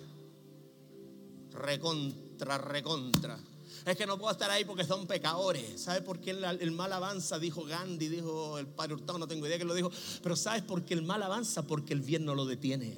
Recontra, 1.51 2.57
recontra. 2.57 3.39
Es 3.85 3.97
que 3.97 4.05
no 4.05 4.17
puedo 4.17 4.31
estar 4.31 4.49
ahí 4.49 4.63
porque 4.63 4.85
son 4.85 5.05
pecadores. 5.07 5.81
¿Sabes 5.81 6.01
por 6.03 6.19
qué 6.19 6.31
el, 6.31 6.71
mal 6.71 6.93
avanza? 6.93 7.37
Dijo 7.37 7.65
Gandhi, 7.65 8.07
dijo 8.07 8.57
el 8.57 8.67
padre 8.67 8.93
Hurtado, 8.93 9.19
no 9.19 9.27
tengo 9.27 9.45
idea 9.45 9.57
que 9.57 9.65
lo 9.65 9.73
dijo. 9.73 9.91
Pero 10.21 10.35
¿sabes 10.35 10.61
por 10.61 10.83
qué 10.83 10.93
el 10.93 11.01
mal 11.01 11.21
avanza? 11.21 11.63
Porque 11.63 11.93
el 11.93 11.99
bien 11.99 12.23
no 12.23 12.33
lo 12.33 12.45
detiene. 12.45 12.93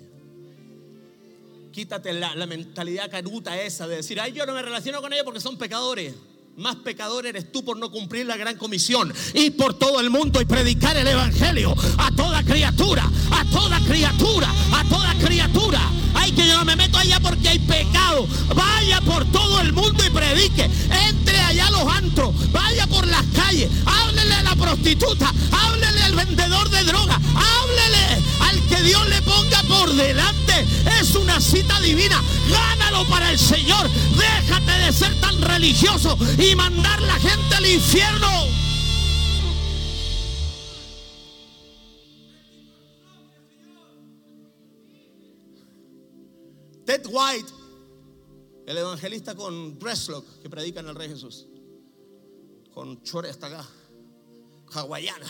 Quítate 1.72 2.14
la, 2.14 2.36
la 2.36 2.46
mentalidad 2.46 3.10
caruta 3.10 3.60
esa 3.60 3.88
de 3.88 3.98
decir, 3.98 4.20
ay, 4.20 4.32
yo 4.32 4.46
no 4.46 4.54
me 4.54 4.62
relaciono 4.62 5.02
con 5.02 5.12
ellos 5.12 5.26
porque 5.26 5.42
son 5.42 5.58
pecadores. 5.58 6.14
Más 6.58 6.78
pecador 6.78 7.26
eres 7.26 7.52
tú 7.52 7.66
por 7.66 7.78
no 7.78 7.92
cumplir 7.92 8.26
la 8.26 8.38
gran 8.38 8.56
comisión. 8.56 9.12
Ir 9.34 9.58
por 9.58 9.74
todo 9.74 10.00
el 10.00 10.10
mundo 10.10 10.40
y 10.40 10.46
predicar 10.46 10.96
el 10.96 11.08
evangelio 11.08 11.76
a 11.98 12.12
toda 12.16 12.44
criatura, 12.44 13.10
a 13.32 13.44
toda 13.52 13.80
criatura, 13.82 14.48
a 14.72 14.88
toda 14.88 15.14
criatura. 15.16 15.82
Que 16.32 16.48
yo 16.48 16.58
no 16.58 16.66
me 16.66 16.76
meto 16.76 16.98
allá 16.98 17.20
porque 17.20 17.50
hay 17.50 17.60
pecado. 17.60 18.28
Vaya 18.56 19.00
por 19.02 19.24
todo 19.26 19.62
el 19.62 19.74
mundo 19.74 20.04
y 20.04 20.10
predique. 20.10 20.70
Entre 21.08 21.40
allá 21.40 21.70
los 21.70 21.88
antros. 21.88 22.34
Vaya 22.52 22.88
por 22.88 23.06
las 23.08 23.24
calles. 23.36 23.70
Háblele 23.86 24.34
a 24.36 24.44
la 24.44 24.56
prostituta. 24.56 25.32
Háblele 25.52 26.04
al 26.04 26.16
vendedor 26.16 26.70
de 26.70 26.84
droga. 26.84 27.16
Háblele 27.16 28.24
al 28.42 28.62
que 28.68 28.82
Dios 28.82 29.08
le 29.08 29.22
ponga 29.22 29.64
por 29.64 29.94
delante. 29.94 30.66
Es 31.00 31.16
una 31.16 31.40
cita 31.40 31.80
divina. 31.80 32.22
Gánalo 32.50 33.06
para 33.06 33.30
el 33.30 33.40
Señor. 33.40 33.90
Déjate 34.18 34.72
de 34.72 34.92
ser 34.92 35.14
tan 35.22 35.40
religioso 35.42 36.18
y 36.38 36.56
mandar 36.56 37.02
la 37.02 37.16
gente 37.16 37.56
al 37.56 37.66
infierno. 37.66 38.65
Ted 46.86 47.04
White, 47.08 47.52
el 48.68 48.78
evangelista 48.78 49.36
con 49.36 49.80
Dresslock 49.80 50.40
que 50.40 50.50
predica 50.52 50.82
en 50.82 50.88
el 50.88 50.96
Rey 50.96 51.10
Jesús, 51.10 51.48
con 52.72 53.02
chore 53.02 53.30
hasta 53.30 53.48
acá, 53.48 53.68
hawaiana. 54.72 55.28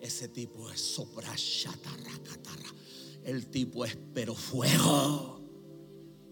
Ese 0.00 0.28
tipo 0.28 0.70
es 0.70 0.80
sopra 0.80 1.32
El 3.22 3.46
tipo 3.48 3.84
es 3.84 3.96
pero 4.12 4.34
fuego. 4.34 5.40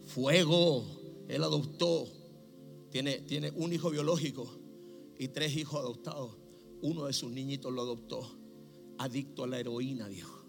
Fuego. 0.06 0.84
Él 1.28 1.44
adoptó. 1.44 2.08
Tiene, 2.90 3.18
tiene 3.18 3.52
un 3.54 3.72
hijo 3.74 3.90
biológico 3.90 4.50
y 5.18 5.28
tres 5.28 5.54
hijos 5.54 5.78
adoptados. 5.78 6.34
Uno 6.80 7.04
de 7.04 7.12
sus 7.12 7.30
niñitos 7.30 7.72
lo 7.72 7.82
adoptó. 7.82 8.36
Adicto 8.96 9.44
a 9.44 9.46
la 9.46 9.60
heroína, 9.60 10.08
viejo. 10.08 10.42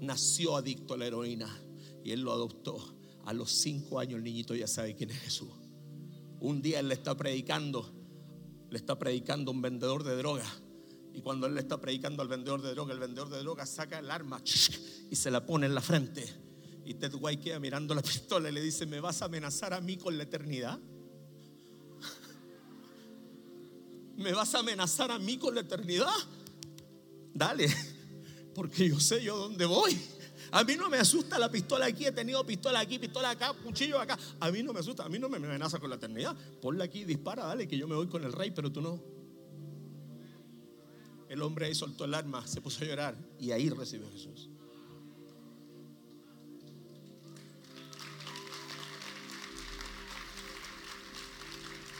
Nació 0.00 0.56
adicto 0.56 0.92
a 0.92 0.98
la 0.98 1.06
heroína 1.06 1.65
y 2.06 2.12
él 2.12 2.20
lo 2.20 2.32
adoptó. 2.32 2.78
A 3.24 3.32
los 3.32 3.50
cinco 3.50 3.98
años 3.98 4.18
el 4.18 4.22
niñito 4.22 4.54
ya 4.54 4.68
sabe 4.68 4.94
quién 4.94 5.10
es 5.10 5.18
Jesús. 5.18 5.48
Un 6.38 6.62
día 6.62 6.78
él 6.78 6.86
le 6.86 6.94
está 6.94 7.16
predicando, 7.16 7.92
le 8.70 8.78
está 8.78 8.96
predicando 8.96 9.50
un 9.50 9.60
vendedor 9.60 10.04
de 10.04 10.16
droga. 10.16 10.46
Y 11.12 11.20
cuando 11.20 11.48
él 11.48 11.54
le 11.54 11.60
está 11.60 11.80
predicando 11.80 12.22
al 12.22 12.28
vendedor 12.28 12.62
de 12.62 12.70
droga, 12.70 12.94
el 12.94 13.00
vendedor 13.00 13.28
de 13.28 13.40
droga 13.40 13.66
saca 13.66 13.98
el 13.98 14.08
arma 14.08 14.40
y 15.10 15.16
se 15.16 15.32
la 15.32 15.44
pone 15.44 15.66
en 15.66 15.74
la 15.74 15.80
frente. 15.80 16.24
Y 16.84 16.94
Ted 16.94 17.12
White 17.18 17.42
queda 17.42 17.58
mirando 17.58 17.92
la 17.92 18.02
pistola 18.02 18.50
y 18.50 18.52
le 18.52 18.62
dice, 18.62 18.86
¿me 18.86 19.00
vas 19.00 19.20
a 19.22 19.24
amenazar 19.24 19.74
a 19.74 19.80
mí 19.80 19.96
con 19.96 20.16
la 20.16 20.22
eternidad? 20.22 20.78
¿Me 24.16 24.32
vas 24.32 24.54
a 24.54 24.60
amenazar 24.60 25.10
a 25.10 25.18
mí 25.18 25.38
con 25.38 25.56
la 25.56 25.62
eternidad? 25.62 26.14
Dale, 27.34 27.66
porque 28.54 28.90
yo 28.90 29.00
sé 29.00 29.24
yo 29.24 29.36
dónde 29.36 29.64
voy. 29.64 29.98
A 30.52 30.64
mí 30.64 30.76
no 30.76 30.88
me 30.88 30.98
asusta 30.98 31.38
la 31.38 31.50
pistola 31.50 31.86
aquí, 31.86 32.06
he 32.06 32.12
tenido 32.12 32.44
pistola 32.46 32.80
aquí, 32.80 32.98
pistola 32.98 33.30
acá, 33.30 33.52
cuchillo 33.52 33.98
acá. 33.98 34.18
A 34.40 34.50
mí 34.50 34.62
no 34.62 34.72
me 34.72 34.80
asusta, 34.80 35.04
a 35.04 35.08
mí 35.08 35.18
no 35.18 35.28
me 35.28 35.38
amenaza 35.38 35.78
con 35.78 35.90
la 35.90 35.96
eternidad. 35.96 36.36
Ponla 36.60 36.84
aquí, 36.84 37.04
dispara, 37.04 37.46
dale, 37.46 37.66
que 37.66 37.76
yo 37.76 37.88
me 37.88 37.94
voy 37.94 38.06
con 38.06 38.24
el 38.24 38.32
rey, 38.32 38.50
pero 38.50 38.70
tú 38.70 38.80
no. 38.80 39.02
El 41.28 41.42
hombre 41.42 41.66
ahí 41.66 41.74
soltó 41.74 42.04
el 42.04 42.14
arma, 42.14 42.46
se 42.46 42.60
puso 42.60 42.84
a 42.84 42.86
llorar 42.86 43.16
y 43.38 43.50
ahí 43.50 43.68
recibió 43.68 44.06
a 44.06 44.10
Jesús. 44.12 44.48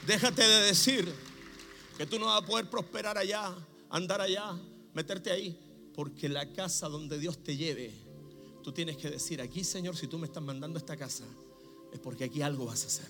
Déjate 0.06 0.42
de 0.42 0.66
decir 0.66 1.12
que 1.98 2.06
tú 2.06 2.20
no 2.20 2.26
vas 2.26 2.40
a 2.40 2.46
poder 2.46 2.70
prosperar 2.70 3.18
allá, 3.18 3.52
andar 3.90 4.20
allá, 4.20 4.56
meterte 4.94 5.32
ahí, 5.32 5.58
porque 5.94 6.28
la 6.28 6.52
casa 6.52 6.88
donde 6.88 7.18
Dios 7.18 7.42
te 7.42 7.56
lleve 7.56 8.05
Tú 8.66 8.72
tienes 8.72 8.96
que 8.96 9.08
decir, 9.10 9.40
aquí 9.40 9.62
Señor, 9.62 9.96
si 9.96 10.08
tú 10.08 10.18
me 10.18 10.26
estás 10.26 10.42
mandando 10.42 10.76
a 10.76 10.80
esta 10.80 10.96
casa, 10.96 11.22
es 11.92 12.00
porque 12.00 12.24
aquí 12.24 12.42
algo 12.42 12.66
vas 12.66 12.82
a 12.82 12.88
hacer. 12.88 13.06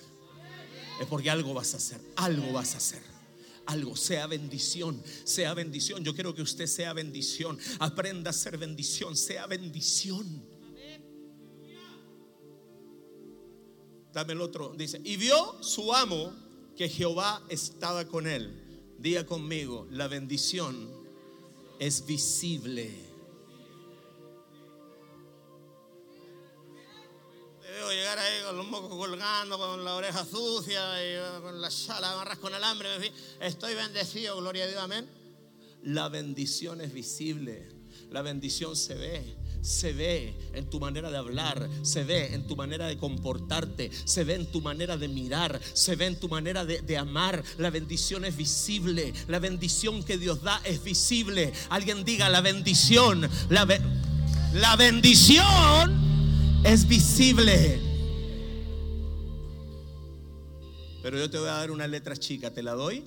Es 1.00 1.06
porque 1.06 1.30
algo 1.30 1.54
vas 1.54 1.72
a 1.72 1.78
hacer, 1.78 1.98
algo 2.14 2.52
vas 2.52 2.74
a 2.74 2.76
hacer 2.76 3.00
algo, 3.64 3.96
sea 3.96 4.26
bendición, 4.26 5.02
sea 5.24 5.54
bendición. 5.54 6.04
Yo 6.04 6.14
quiero 6.14 6.34
que 6.34 6.42
usted 6.42 6.66
sea 6.66 6.92
bendición, 6.92 7.58
aprenda 7.78 8.28
a 8.28 8.32
ser 8.34 8.58
bendición, 8.58 9.16
sea 9.16 9.46
bendición. 9.46 10.44
Dame 14.12 14.34
el 14.34 14.42
otro, 14.42 14.74
dice, 14.76 15.00
y 15.04 15.16
vio 15.16 15.56
su 15.62 15.94
amo 15.94 16.34
que 16.76 16.86
Jehová 16.90 17.42
estaba 17.48 18.06
con 18.06 18.26
él. 18.26 18.94
Diga 18.98 19.24
conmigo, 19.24 19.88
la 19.90 20.06
bendición 20.06 20.90
es 21.78 22.04
visible. 22.04 23.05
Llegar 27.90 28.18
ahí 28.18 28.42
con 28.44 28.56
los 28.56 28.66
mocos 28.66 28.90
colgando, 28.90 29.58
con 29.58 29.84
la 29.84 29.94
oreja 29.94 30.24
sucia, 30.24 30.82
y 31.02 31.42
con 31.42 31.60
la 31.60 31.70
sala 31.70 32.12
amarras 32.12 32.38
con 32.38 32.54
alambre. 32.54 32.94
En 32.94 33.02
fin, 33.02 33.12
estoy 33.40 33.74
bendecido, 33.74 34.36
gloria 34.36 34.64
a 34.64 34.66
Dios, 34.66 34.80
amén. 34.82 35.08
La 35.82 36.08
bendición 36.08 36.80
es 36.80 36.92
visible. 36.92 37.68
La 38.10 38.22
bendición 38.22 38.76
se 38.76 38.94
ve, 38.94 39.36
se 39.62 39.92
ve 39.92 40.34
en 40.54 40.70
tu 40.70 40.78
manera 40.78 41.10
de 41.10 41.16
hablar, 41.16 41.68
se 41.82 42.04
ve 42.04 42.34
en 42.34 42.46
tu 42.46 42.54
manera 42.54 42.86
de 42.86 42.96
comportarte, 42.96 43.90
se 44.04 44.22
ve 44.22 44.34
en 44.34 44.46
tu 44.46 44.60
manera 44.60 44.96
de 44.96 45.08
mirar, 45.08 45.60
se 45.72 45.96
ve 45.96 46.06
en 46.06 46.20
tu 46.20 46.28
manera 46.28 46.64
de, 46.64 46.82
de 46.82 46.96
amar. 46.96 47.42
La 47.58 47.70
bendición 47.70 48.24
es 48.24 48.36
visible, 48.36 49.12
la 49.26 49.40
bendición 49.40 50.04
que 50.04 50.18
Dios 50.18 50.42
da 50.42 50.60
es 50.64 50.84
visible. 50.84 51.52
Alguien 51.68 52.04
diga 52.04 52.28
la 52.28 52.40
bendición, 52.40 53.28
la, 53.50 53.66
la 54.54 54.76
bendición 54.76 56.05
es 56.64 56.88
visible. 56.88 57.80
Pero 61.02 61.18
yo 61.18 61.30
te 61.30 61.38
voy 61.38 61.48
a 61.48 61.52
dar 61.52 61.70
una 61.70 61.86
letra 61.86 62.16
chica, 62.16 62.52
¿te 62.52 62.62
la 62.62 62.72
doy? 62.72 63.04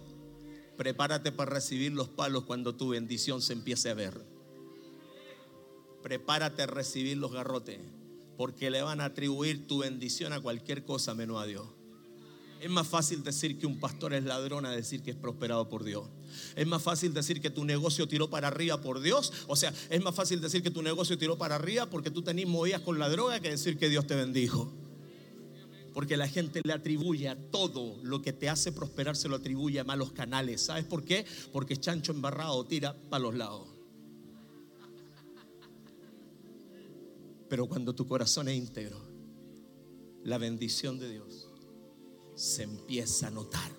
Prepárate 0.77 1.31
para 1.31 1.51
recibir 1.51 1.91
los 1.91 2.07
palos 2.07 2.45
cuando 2.45 2.75
tu 2.75 2.89
bendición 2.89 3.41
se 3.41 3.53
empiece 3.53 3.89
a 3.89 3.93
ver. 3.93 4.25
Prepárate 6.01 6.63
a 6.63 6.67
recibir 6.67 7.17
los 7.17 7.33
garrotes, 7.33 7.79
porque 8.37 8.69
le 8.69 8.81
van 8.81 9.01
a 9.01 9.05
atribuir 9.05 9.67
tu 9.67 9.79
bendición 9.79 10.31
a 10.31 10.39
cualquier 10.39 10.85
cosa 10.85 11.13
menos 11.13 11.41
a 11.41 11.45
Dios. 11.45 11.67
Es 12.61 12.69
más 12.69 12.87
fácil 12.87 13.23
decir 13.23 13.57
que 13.57 13.67
un 13.67 13.79
pastor 13.79 14.13
es 14.13 14.23
ladrón 14.23 14.65
a 14.65 14.71
decir 14.71 15.01
que 15.01 15.11
es 15.11 15.17
prosperado 15.17 15.67
por 15.67 15.83
Dios. 15.83 16.07
Es 16.55 16.67
más 16.67 16.81
fácil 16.81 17.13
decir 17.13 17.41
que 17.41 17.49
tu 17.49 17.65
negocio 17.65 18.07
tiró 18.07 18.29
para 18.29 18.47
arriba 18.47 18.81
por 18.81 19.01
Dios. 19.01 19.31
O 19.47 19.55
sea, 19.55 19.73
es 19.89 20.03
más 20.03 20.15
fácil 20.15 20.41
decir 20.41 20.63
que 20.63 20.71
tu 20.71 20.81
negocio 20.81 21.17
tiró 21.17 21.37
para 21.37 21.55
arriba 21.55 21.85
porque 21.87 22.11
tú 22.11 22.21
tenías 22.21 22.49
movidas 22.49 22.81
con 22.81 22.99
la 22.99 23.09
droga 23.09 23.39
que 23.39 23.49
decir 23.49 23.77
que 23.77 23.89
Dios 23.89 24.07
te 24.07 24.15
bendijo. 24.15 24.71
Porque 25.93 26.17
la 26.17 26.27
gente 26.27 26.61
le 26.63 26.73
atribuye 26.73 27.27
a 27.29 27.35
todo 27.35 27.97
lo 28.03 28.21
que 28.21 28.31
te 28.31 28.47
hace 28.49 28.71
prosperar, 28.71 29.15
se 29.15 29.27
lo 29.27 29.35
atribuye 29.35 29.79
a 29.79 29.83
malos 29.83 30.11
canales. 30.11 30.61
¿Sabes 30.61 30.85
por 30.85 31.03
qué? 31.03 31.25
Porque 31.51 31.77
chancho 31.77 32.11
embarrado 32.11 32.65
tira 32.65 32.95
para 33.09 33.23
los 33.23 33.35
lados. 33.35 33.67
Pero 37.49 37.67
cuando 37.67 37.95
tu 37.95 38.07
corazón 38.07 38.47
es 38.47 38.55
íntegro, 38.55 39.01
la 40.23 40.37
bendición 40.37 40.99
de 40.99 41.09
Dios 41.09 41.47
se 42.35 42.63
empieza 42.63 43.27
a 43.27 43.31
notar. 43.31 43.78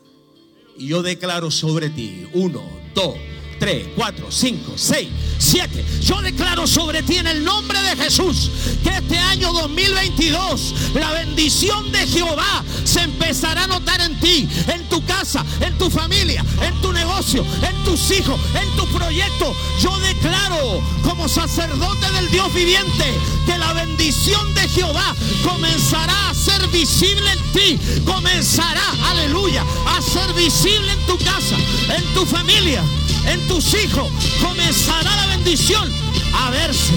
Y 0.80 0.86
yo 0.86 1.02
declaro 1.02 1.50
sobre 1.50 1.90
ti, 1.90 2.26
uno, 2.32 2.62
dos, 2.94 3.14
tres, 3.60 3.88
cuatro, 3.94 4.26
cinco, 4.30 4.72
seis, 4.74 5.08
siete. 5.38 5.84
Yo 6.00 6.20
declaro 6.22 6.66
sobre 6.66 7.02
ti 7.02 7.18
en 7.18 7.26
el 7.26 7.44
nombre 7.44 7.78
de 7.82 7.94
Jesús 8.02 8.50
que 8.82 8.88
este 8.88 9.18
año 9.18 9.52
2022 9.52 10.74
la 10.94 11.12
bendición 11.12 11.92
de 11.92 12.06
Jehová 12.06 12.64
se 12.84 13.02
empezará 13.02 13.64
a 13.64 13.66
notar 13.66 14.00
en 14.00 14.18
ti, 14.18 14.48
en 14.66 14.88
tu 14.88 15.04
casa, 15.04 15.44
en 15.60 15.76
tu 15.76 15.90
familia, 15.90 16.42
en 16.62 16.80
tu 16.80 16.90
negocio, 16.92 17.44
en 17.62 17.84
tus 17.84 18.10
hijos, 18.10 18.40
en 18.54 18.76
tu 18.76 18.86
proyecto. 18.86 19.54
Yo 19.80 19.96
declaro 19.98 20.82
como 21.04 21.28
sacerdote 21.28 22.10
del 22.12 22.30
Dios 22.30 22.52
viviente 22.54 23.04
que 23.44 23.58
la 23.58 23.74
bendición 23.74 24.54
de 24.54 24.66
Jehová 24.68 25.14
comenzará 25.44 26.30
a 26.30 26.34
ser 26.34 26.66
visible 26.68 27.30
en 27.30 27.52
ti, 27.52 27.78
comenzará, 28.06 28.82
aleluya, 29.10 29.64
a 29.86 30.00
ser 30.00 30.32
visible 30.32 30.92
en 30.92 31.06
tu 31.06 31.18
casa, 31.18 31.56
en 31.94 32.04
tu 32.14 32.24
familia, 32.24 32.82
en 33.26 33.46
tus 33.48 33.74
hijos. 33.74 34.10
Comenzará 34.42 35.14
la 35.16 35.26
bendición 35.26 35.90
a 36.34 36.50
verse, 36.50 36.92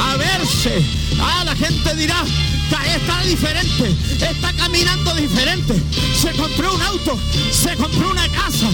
a 0.00 0.16
verse. 0.16 0.84
Ah, 1.20 1.42
la 1.44 1.56
gente 1.56 1.94
dirá, 1.96 2.22
"Ca- 2.70 2.86
está 2.96 3.22
diferente, 3.22 3.94
está 4.20 4.52
caminando 4.54 5.14
diferente. 5.14 5.74
Se 6.20 6.30
compró 6.32 6.74
un 6.74 6.82
auto, 6.82 7.18
se 7.52 7.74
compró 7.76 8.10
una 8.10 8.28
casa, 8.28 8.68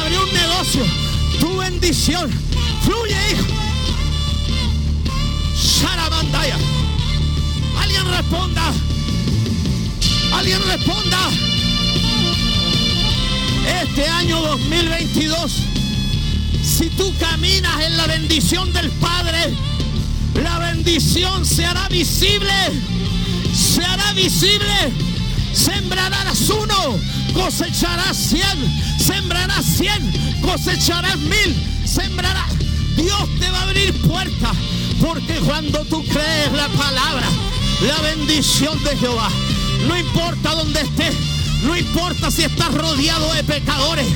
abrió 0.00 0.22
un 0.22 0.32
negocio. 0.32 0.84
Tu 1.40 1.56
bendición 1.56 2.30
fluye, 2.84 3.16
hijo. 3.32 3.46
Sarabandaya. 5.80 6.56
Alguien 7.80 8.04
responda. 8.10 8.72
Alguien 10.32 10.62
responda. 10.66 11.18
Este 13.82 14.06
año 14.08 14.40
2022, 14.40 15.52
si 16.78 16.90
tú 16.90 17.12
caminas 17.18 17.80
en 17.80 17.96
la 17.96 18.06
bendición 18.06 18.72
del 18.72 18.88
Padre, 18.92 19.52
la 20.40 20.60
bendición 20.60 21.44
se 21.44 21.66
hará 21.66 21.88
visible. 21.88 22.52
Se 23.52 23.84
hará 23.84 24.12
visible. 24.12 24.92
Sembrarás 25.52 26.48
uno, 26.48 27.00
cosecharás 27.34 28.16
cien. 28.16 28.80
Sembrarás 28.96 29.64
cien, 29.64 30.38
cosecharás 30.40 31.18
mil. 31.18 31.56
Sembrarás. 31.84 32.46
Dios 32.96 33.28
te 33.40 33.50
va 33.50 33.58
a 33.58 33.62
abrir 33.62 33.92
puertas. 34.02 34.56
Porque 35.00 35.34
cuando 35.40 35.84
tú 35.84 36.04
crees 36.04 36.52
la 36.52 36.68
palabra, 36.68 37.26
la 37.88 38.00
bendición 38.02 38.80
de 38.84 38.96
Jehová, 38.98 39.30
no 39.88 39.98
importa 39.98 40.54
dónde 40.54 40.82
estés, 40.82 41.14
no 41.64 41.76
importa 41.76 42.30
si 42.30 42.44
estás 42.44 42.72
rodeado 42.72 43.32
de 43.34 43.42
pecadores, 43.42 44.06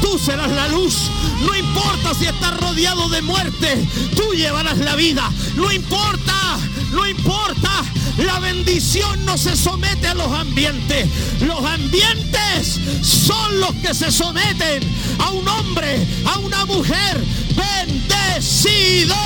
tú 0.00 0.18
serás 0.18 0.50
la 0.50 0.68
luz. 0.68 1.10
No 1.40 1.56
importa 1.56 2.14
si 2.14 2.26
estás 2.26 2.56
rodeado 2.58 3.08
de 3.08 3.22
muerte, 3.22 3.86
tú 4.16 4.32
llevarás 4.34 4.78
la 4.78 4.96
vida. 4.96 5.30
No 5.56 5.70
importa, 5.72 6.58
no 6.92 7.06
importa. 7.06 7.84
La 8.18 8.38
bendición 8.38 9.24
no 9.24 9.38
se 9.38 9.56
somete 9.56 10.08
a 10.08 10.14
los 10.14 10.30
ambientes. 10.32 11.08
Los 11.40 11.64
ambientes 11.64 12.80
son 13.02 13.60
los 13.60 13.74
que 13.76 13.94
se 13.94 14.10
someten 14.10 14.82
a 15.18 15.30
un 15.30 15.46
hombre, 15.48 16.06
a 16.26 16.38
una 16.38 16.64
mujer 16.66 17.24
bendecido. 17.56 19.16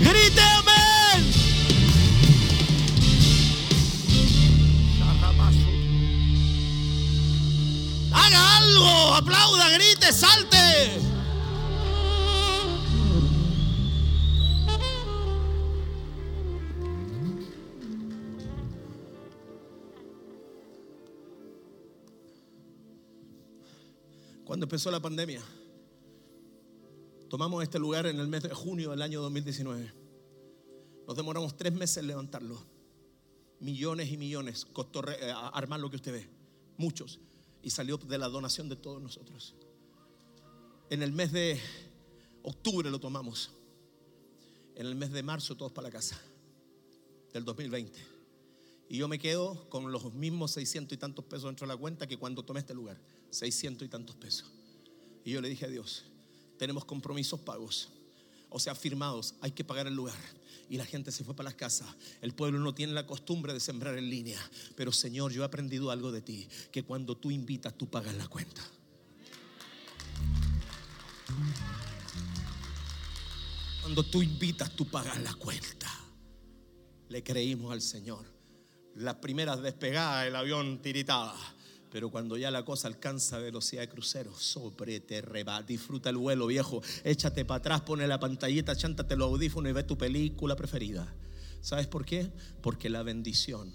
Grite 0.00 0.40
Algo, 8.40 9.14
aplauda, 9.14 9.68
grite, 9.70 10.12
salte. 10.12 10.60
Cuando 24.50 24.64
empezó 24.64 24.90
la 24.90 24.98
pandemia, 24.98 25.40
tomamos 27.28 27.62
este 27.62 27.78
lugar 27.78 28.06
en 28.06 28.18
el 28.18 28.26
mes 28.26 28.42
de 28.42 28.52
junio 28.52 28.90
del 28.90 29.00
año 29.00 29.22
2019. 29.22 29.94
Nos 31.06 31.16
demoramos 31.16 31.56
tres 31.56 31.72
meses 31.72 31.98
en 31.98 32.08
levantarlo. 32.08 32.60
Millones 33.60 34.10
y 34.10 34.16
millones 34.16 34.66
eh, 34.66 35.32
armar 35.52 35.78
lo 35.78 35.88
que 35.88 35.96
usted 35.96 36.12
ve. 36.12 36.28
Muchos. 36.76 37.20
Y 37.62 37.70
salió 37.70 37.98
de 37.98 38.18
la 38.18 38.28
donación 38.28 38.68
de 38.68 38.76
todos 38.76 39.02
nosotros. 39.02 39.54
En 40.88 41.02
el 41.02 41.12
mes 41.12 41.32
de 41.32 41.60
octubre 42.42 42.90
lo 42.90 42.98
tomamos. 42.98 43.50
En 44.74 44.86
el 44.86 44.94
mes 44.94 45.12
de 45.12 45.22
marzo 45.22 45.56
todos 45.56 45.72
para 45.72 45.88
la 45.88 45.92
casa. 45.92 46.20
Del 47.32 47.44
2020. 47.44 47.98
Y 48.88 48.96
yo 48.96 49.06
me 49.06 49.18
quedo 49.18 49.68
con 49.68 49.92
los 49.92 50.12
mismos 50.14 50.50
600 50.52 50.96
y 50.96 50.98
tantos 50.98 51.24
pesos 51.24 51.44
dentro 51.44 51.66
de 51.66 51.74
la 51.74 51.78
cuenta 51.78 52.06
que 52.06 52.16
cuando 52.16 52.42
tomé 52.42 52.60
este 52.60 52.74
lugar. 52.74 52.98
600 53.30 53.86
y 53.86 53.88
tantos 53.88 54.16
pesos. 54.16 54.50
Y 55.24 55.32
yo 55.32 55.40
le 55.40 55.48
dije 55.48 55.66
a 55.66 55.68
Dios, 55.68 56.04
tenemos 56.58 56.84
compromisos 56.84 57.38
pagos. 57.40 57.88
O 58.48 58.58
sea, 58.58 58.74
firmados, 58.74 59.34
hay 59.40 59.52
que 59.52 59.64
pagar 59.64 59.86
el 59.86 59.94
lugar. 59.94 60.16
Y 60.70 60.76
la 60.76 60.86
gente 60.86 61.10
se 61.10 61.24
fue 61.24 61.34
para 61.34 61.48
las 61.48 61.56
casas. 61.56 61.88
El 62.22 62.32
pueblo 62.32 62.60
no 62.60 62.72
tiene 62.72 62.92
la 62.92 63.04
costumbre 63.04 63.52
de 63.52 63.58
sembrar 63.58 63.98
en 63.98 64.08
línea. 64.08 64.40
Pero 64.76 64.92
Señor, 64.92 65.32
yo 65.32 65.42
he 65.42 65.44
aprendido 65.44 65.90
algo 65.90 66.12
de 66.12 66.22
ti. 66.22 66.48
Que 66.70 66.84
cuando 66.84 67.16
tú 67.16 67.32
invitas, 67.32 67.76
tú 67.76 67.90
pagas 67.90 68.14
la 68.14 68.28
cuenta. 68.28 68.62
Cuando 73.82 74.04
tú 74.04 74.22
invitas, 74.22 74.70
tú 74.76 74.86
pagas 74.86 75.20
la 75.20 75.34
cuenta. 75.34 75.88
Le 77.08 77.24
creímos 77.24 77.72
al 77.72 77.82
Señor. 77.82 78.24
Las 78.94 79.16
primeras 79.16 79.60
despegadas, 79.62 80.28
el 80.28 80.36
avión 80.36 80.80
tiritaba. 80.80 81.36
Pero 81.90 82.10
cuando 82.10 82.36
ya 82.36 82.50
la 82.50 82.64
cosa 82.64 82.88
alcanza 82.88 83.38
velocidad 83.38 83.82
de 83.82 83.88
crucero, 83.88 84.32
sobre 84.38 85.00
te 85.00 85.20
reba, 85.20 85.62
disfruta 85.62 86.10
el 86.10 86.16
vuelo, 86.16 86.46
viejo. 86.46 86.82
Échate 87.02 87.44
para 87.44 87.58
atrás, 87.58 87.80
pone 87.80 88.06
la 88.06 88.20
pantallita, 88.20 88.76
chántate 88.76 89.16
los 89.16 89.28
audífonos 89.28 89.70
y 89.70 89.72
ve 89.72 89.82
tu 89.82 89.98
película 89.98 90.54
preferida. 90.54 91.12
¿Sabes 91.60 91.88
por 91.88 92.04
qué? 92.04 92.30
Porque 92.62 92.88
la 92.88 93.02
bendición 93.02 93.74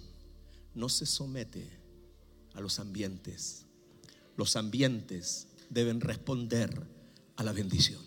no 0.74 0.88
se 0.88 1.06
somete 1.06 1.70
a 2.54 2.62
los 2.62 2.80
ambientes. 2.80 3.66
Los 4.38 4.56
ambientes 4.56 5.48
deben 5.70 6.00
responder 6.00 6.88
a 7.36 7.44
la 7.44 7.52
bendición. 7.52 8.02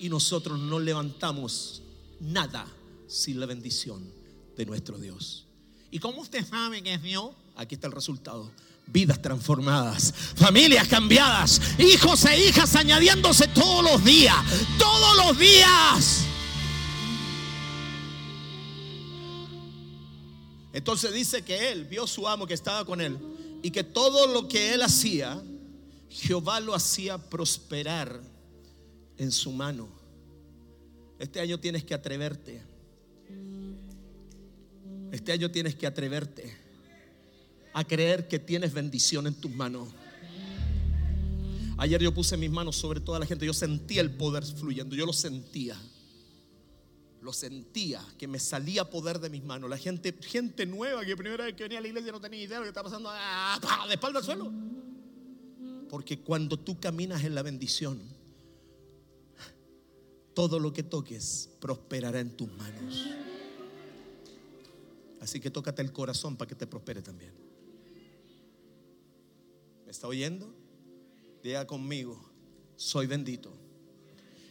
Y 0.00 0.08
nosotros 0.08 0.58
no 0.58 0.80
levantamos 0.80 1.82
nada 2.20 2.66
sin 3.06 3.38
la 3.38 3.46
bendición 3.46 4.12
de 4.56 4.66
nuestro 4.66 4.98
Dios. 4.98 5.46
¿Y 5.90 5.98
cómo 5.98 6.22
usted 6.22 6.44
sabe 6.44 6.82
que 6.82 6.94
es 6.94 7.02
Dios? 7.02 7.30
Aquí 7.60 7.74
está 7.74 7.88
el 7.88 7.92
resultado. 7.92 8.50
vidas 8.86 9.20
transformadas, 9.20 10.12
familias 10.34 10.88
cambiadas, 10.88 11.60
hijos 11.78 12.24
e 12.24 12.48
hijas 12.48 12.74
añadiéndose 12.74 13.46
todos 13.48 13.84
los 13.84 14.02
días, 14.02 14.34
todos 14.78 15.16
los 15.18 15.38
días. 15.38 16.24
Entonces 20.72 21.12
dice 21.12 21.42
que 21.42 21.70
él 21.70 21.84
vio 21.84 22.06
su 22.06 22.26
amo 22.26 22.46
que 22.46 22.54
estaba 22.54 22.84
con 22.86 23.00
él 23.00 23.16
y 23.62 23.70
que 23.70 23.84
todo 23.84 24.26
lo 24.26 24.48
que 24.48 24.72
él 24.72 24.82
hacía, 24.82 25.40
Jehová 26.08 26.58
lo 26.60 26.74
hacía 26.74 27.18
prosperar 27.18 28.22
en 29.18 29.30
su 29.30 29.52
mano. 29.52 29.86
Este 31.18 31.38
año 31.40 31.60
tienes 31.60 31.84
que 31.84 31.92
atreverte. 31.92 32.62
Este 35.12 35.30
año 35.30 35.50
tienes 35.50 35.76
que 35.76 35.86
atreverte 35.86 36.69
a 37.80 37.84
creer 37.84 38.28
que 38.28 38.38
tienes 38.38 38.72
bendición 38.72 39.26
en 39.26 39.34
tus 39.34 39.50
manos. 39.50 39.88
Ayer 41.78 42.02
yo 42.02 42.12
puse 42.12 42.36
mis 42.36 42.50
manos 42.50 42.76
sobre 42.76 43.00
toda 43.00 43.18
la 43.18 43.26
gente, 43.26 43.46
yo 43.46 43.54
sentía 43.54 44.02
el 44.02 44.10
poder 44.10 44.44
fluyendo, 44.44 44.94
yo 44.94 45.06
lo 45.06 45.14
sentía. 45.14 45.80
Lo 47.22 47.32
sentía, 47.32 48.04
que 48.18 48.28
me 48.28 48.38
salía 48.38 48.88
poder 48.88 49.18
de 49.18 49.30
mis 49.30 49.42
manos. 49.42 49.68
La 49.68 49.78
gente, 49.78 50.14
gente 50.20 50.66
nueva 50.66 51.04
que 51.04 51.16
primera 51.16 51.44
vez 51.44 51.54
que 51.54 51.62
venía 51.62 51.78
a 51.78 51.82
la 51.82 51.88
iglesia 51.88 52.12
no 52.12 52.20
tenía 52.20 52.40
idea 52.40 52.56
de 52.56 52.60
lo 52.60 52.62
que 52.64 52.68
estaba 52.68 52.88
pasando, 52.88 53.08
¡ah! 53.10 53.58
de 53.88 53.94
espalda 53.94 54.18
al 54.18 54.24
suelo. 54.24 54.52
Porque 55.88 56.20
cuando 56.20 56.58
tú 56.58 56.78
caminas 56.78 57.24
en 57.24 57.34
la 57.34 57.42
bendición, 57.42 58.00
todo 60.34 60.58
lo 60.58 60.72
que 60.72 60.82
toques 60.82 61.50
prosperará 61.60 62.20
en 62.20 62.36
tus 62.36 62.50
manos. 62.52 63.06
Así 65.20 65.40
que 65.40 65.50
tócate 65.50 65.82
el 65.82 65.92
corazón 65.92 66.36
para 66.36 66.48
que 66.48 66.54
te 66.54 66.66
prospere 66.66 67.02
también. 67.02 67.49
¿Me 69.90 69.92
está 69.92 70.06
oyendo? 70.06 70.48
Diga 71.42 71.66
conmigo, 71.66 72.16
soy 72.76 73.08
bendito. 73.08 73.50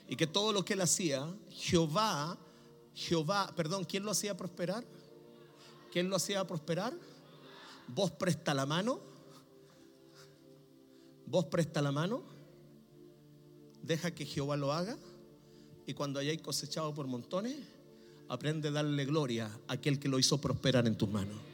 Y 0.09 0.17
que 0.17 0.27
todo 0.27 0.51
lo 0.51 0.65
que 0.65 0.73
él 0.73 0.81
hacía, 0.81 1.33
Jehová, 1.49 2.37
Jehová, 2.93 3.53
perdón, 3.55 3.85
¿quién 3.85 4.03
lo 4.03 4.11
hacía 4.11 4.35
prosperar? 4.35 4.83
¿Quién 5.93 6.09
lo 6.09 6.17
hacía 6.17 6.45
prosperar? 6.45 6.93
Vos 7.87 8.11
presta 8.11 8.53
la 8.53 8.65
mano. 8.65 8.99
Vos 11.25 11.45
presta 11.45 11.81
la 11.81 11.93
mano. 11.93 12.21
Deja 13.81 14.11
que 14.13 14.25
Jehová 14.25 14.57
lo 14.57 14.73
haga. 14.73 14.97
Y 15.87 15.93
cuando 15.93 16.19
hayáis 16.19 16.41
cosechado 16.41 16.93
por 16.93 17.07
montones, 17.07 17.55
aprende 18.27 18.67
a 18.67 18.71
darle 18.71 19.05
gloria 19.05 19.49
a 19.69 19.73
aquel 19.75 19.99
que 19.99 20.09
lo 20.09 20.19
hizo 20.19 20.41
prosperar 20.41 20.85
en 20.85 20.97
tus 20.97 21.07
manos. 21.07 21.48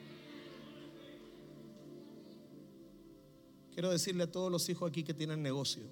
Quiero 3.75 3.91
decirle 3.91 4.23
a 4.23 4.31
todos 4.31 4.49
los 4.49 4.69
hijos 4.69 4.89
aquí 4.89 5.03
que 5.03 5.13
tienen 5.13 5.43
negocio, 5.43 5.83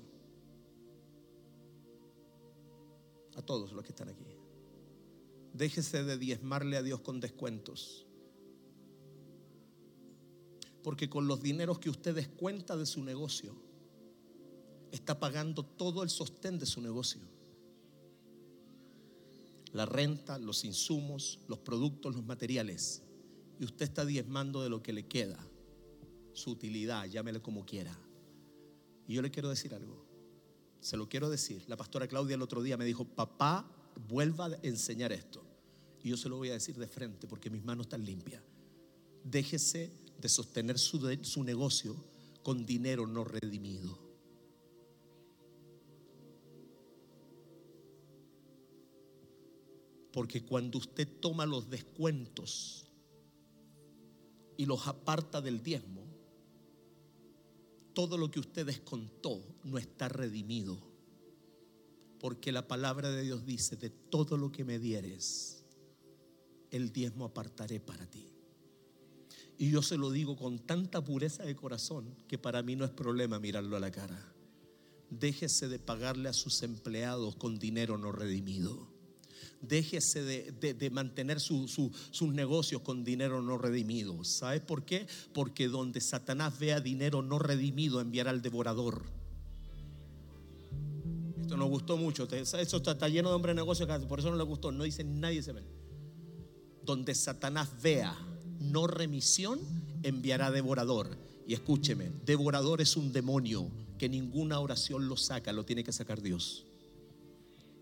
a 3.36 3.42
todos 3.42 3.74
los 3.74 3.84
que 3.84 3.90
están 3.90 4.08
aquí, 4.08 4.24
déjese 5.52 6.06
de 6.06 6.18
diezmarle 6.18 6.78
a 6.78 6.82
Dios 6.82 7.02
con 7.02 7.20
descuentos. 7.20 8.06
Porque 10.82 11.10
con 11.10 11.28
los 11.28 11.42
dineros 11.42 11.78
que 11.80 11.90
usted 11.90 12.16
descuenta 12.16 12.78
de 12.78 12.86
su 12.86 13.04
negocio, 13.04 13.54
está 14.94 15.20
pagando 15.20 15.66
todo 15.66 16.04
el 16.04 16.10
sostén 16.10 16.58
de 16.60 16.66
su 16.66 16.80
negocio. 16.80 17.20
La 19.74 19.86
renta, 19.86 20.40
los 20.40 20.64
insumos, 20.64 21.40
los 21.50 21.60
productos, 21.60 22.16
los 22.16 22.24
materiales. 22.24 23.02
Y 23.60 23.66
usted 23.66 23.84
está 23.84 24.06
diezmando 24.06 24.64
de 24.64 24.70
lo 24.70 24.82
que 24.82 24.94
le 24.94 25.06
queda 25.06 25.46
su 26.34 26.52
utilidad, 26.52 27.06
llámele 27.06 27.42
como 27.42 27.66
quiera. 27.66 27.98
Y 29.08 29.14
yo 29.14 29.22
le 29.22 29.32
quiero 29.32 29.50
decir 29.50 29.74
algo, 29.74 30.06
se 30.80 30.98
lo 30.98 31.08
quiero 31.08 31.30
decir. 31.30 31.64
La 31.68 31.78
pastora 31.78 32.08
Claudia 32.08 32.36
el 32.36 32.42
otro 32.42 32.62
día 32.62 32.78
me 32.78 32.86
dijo, 32.86 33.06
papá, 33.06 33.70
vuelva 34.08 34.48
a 34.48 34.60
enseñar 34.64 35.12
esto. 35.12 35.44
Y 36.04 36.10
yo 36.10 36.18
se 36.18 36.30
lo 36.30 36.38
voy 36.38 36.50
a 36.50 36.54
decir 36.54 36.76
de 36.78 36.88
frente 36.88 37.28
porque 37.28 37.50
mis 37.50 37.64
manos 37.64 37.86
están 37.86 38.04
limpias. 38.04 38.44
Déjese 39.24 39.90
de 40.20 40.30
sostener 40.30 40.78
su, 40.78 41.18
su 41.22 41.44
negocio 41.44 41.96
con 42.44 42.66
dinero 42.66 43.08
no 43.08 43.24
redimido. 43.24 43.98
Porque 50.12 50.44
cuando 50.44 50.78
usted 50.78 51.08
toma 51.20 51.46
los 51.46 51.70
descuentos 51.70 52.86
y 54.58 54.66
los 54.66 54.88
aparta 54.88 55.42
del 55.42 55.64
diezmo, 55.64 56.03
todo 57.94 58.18
lo 58.18 58.30
que 58.32 58.40
usted 58.40 58.66
descontó 58.66 59.42
no 59.64 59.78
está 59.78 60.10
redimido. 60.10 60.78
Porque 62.20 62.52
la 62.52 62.68
palabra 62.68 63.10
de 63.10 63.24
Dios 63.24 63.46
dice, 63.46 63.76
de 63.76 63.90
todo 63.90 64.38
lo 64.38 64.52
que 64.52 64.64
me 64.64 64.80
dieres, 64.80 65.64
el 66.72 66.92
diezmo 66.92 67.26
apartaré 67.26 67.80
para 67.80 68.06
ti. 68.06 68.30
Y 69.58 69.70
yo 69.70 69.82
se 69.82 69.98
lo 69.98 70.12
digo 70.12 70.36
con 70.36 70.60
tanta 70.60 71.04
pureza 71.04 71.44
de 71.44 71.56
corazón 71.56 72.16
que 72.28 72.38
para 72.38 72.64
mí 72.64 72.76
no 72.76 72.86
es 72.86 72.92
problema 72.92 73.40
mirarlo 73.40 73.76
a 73.76 73.80
la 73.80 73.92
cara. 73.92 74.34
Déjese 75.10 75.68
de 75.68 75.80
pagarle 75.80 76.30
a 76.30 76.34
sus 76.34 76.64
empleados 76.64 77.36
con 77.36 77.60
dinero 77.60 77.98
no 77.98 78.12
redimido 78.12 78.93
déjese 79.68 80.24
de, 80.24 80.90
mantener 80.92 81.40
sus 81.40 82.22
negocios 82.22 82.82
con 82.82 83.04
dinero 83.04 83.42
no 83.42 83.58
redimido. 83.58 84.24
¿Sabes 84.24 84.62
por 84.62 84.84
qué? 84.84 85.08
Porque 85.34 85.68
donde 85.68 86.02
Satanás 86.02 86.60
vea 86.60 86.80
dinero 86.80 87.22
no 87.22 87.40
redimido, 87.40 88.02
enviará 88.02 88.32
al 88.32 88.42
devorador. 88.42 89.04
Esto 91.42 91.58
nos 91.58 91.70
gustó 91.70 91.98
mucho. 91.98 92.28
Eso 92.32 92.78
está, 92.78 93.10
lleno 93.10 93.30
de 93.30 93.36
hombres 93.36 93.56
de 93.56 93.62
negocios, 93.62 93.90
por 94.06 94.20
eso 94.20 94.30
no 94.30 94.38
le 94.38 94.44
gustó. 94.44 94.72
No 94.72 94.84
dice 94.84 95.04
nadie 95.04 95.42
se 95.42 95.54
ve. 95.54 95.64
Donde 96.84 97.16
Satanás 97.16 97.70
vea 97.82 98.16
no 98.60 98.88
remisión, 98.88 99.60
enviará 100.04 100.52
devorador. 100.52 101.18
Y 101.48 101.54
escúcheme, 101.54 102.12
devorador 102.26 102.82
es 102.82 102.96
un 102.96 103.12
demonio 103.12 103.70
que 103.98 104.10
ninguna 104.10 104.60
oración 104.60 105.08
lo 105.08 105.18
saca, 105.18 105.52
lo 105.54 105.66
tiene 105.66 105.84
que 105.84 105.92
sacar 105.92 106.22
Dios 106.22 106.66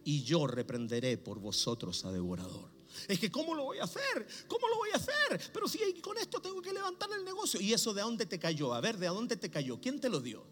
y 0.03 0.23
yo 0.23 0.47
reprenderé 0.47 1.17
por 1.17 1.39
vosotros 1.39 2.05
a 2.05 2.11
devorador. 2.11 2.71
Es 3.07 3.19
que 3.19 3.31
¿cómo 3.31 3.55
lo 3.55 3.63
voy 3.63 3.79
a 3.79 3.83
hacer? 3.83 4.27
¿Cómo 4.47 4.67
lo 4.67 4.77
voy 4.77 4.89
a 4.93 4.97
hacer? 4.97 5.51
Pero 5.53 5.67
si 5.67 5.79
con 6.01 6.17
esto 6.17 6.41
tengo 6.41 6.61
que 6.61 6.73
levantar 6.73 7.09
el 7.17 7.23
negocio. 7.23 7.59
¿Y 7.61 7.73
eso 7.73 7.93
de 7.93 8.01
dónde 8.01 8.25
te 8.25 8.39
cayó? 8.39 8.73
A 8.73 8.81
ver, 8.81 8.97
¿de 8.97 9.07
dónde 9.07 9.37
te 9.37 9.49
cayó? 9.49 9.79
¿Quién 9.79 9.99
te 9.99 10.09
lo 10.09 10.19
dio? 10.19 10.43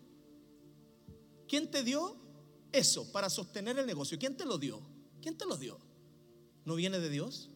¿Quién 1.47 1.69
te 1.69 1.83
dio 1.83 2.15
eso 2.71 3.11
para 3.11 3.29
sostener 3.29 3.77
el 3.79 3.85
negocio? 3.85 4.17
¿Quién 4.17 4.37
te 4.37 4.45
lo 4.45 4.57
dio? 4.57 4.81
¿Quién 5.21 5.37
te 5.37 5.45
lo 5.45 5.57
dio? 5.57 5.79
¿No 6.65 6.75
viene 6.75 6.99
de 6.99 7.09
Dios? 7.09 7.49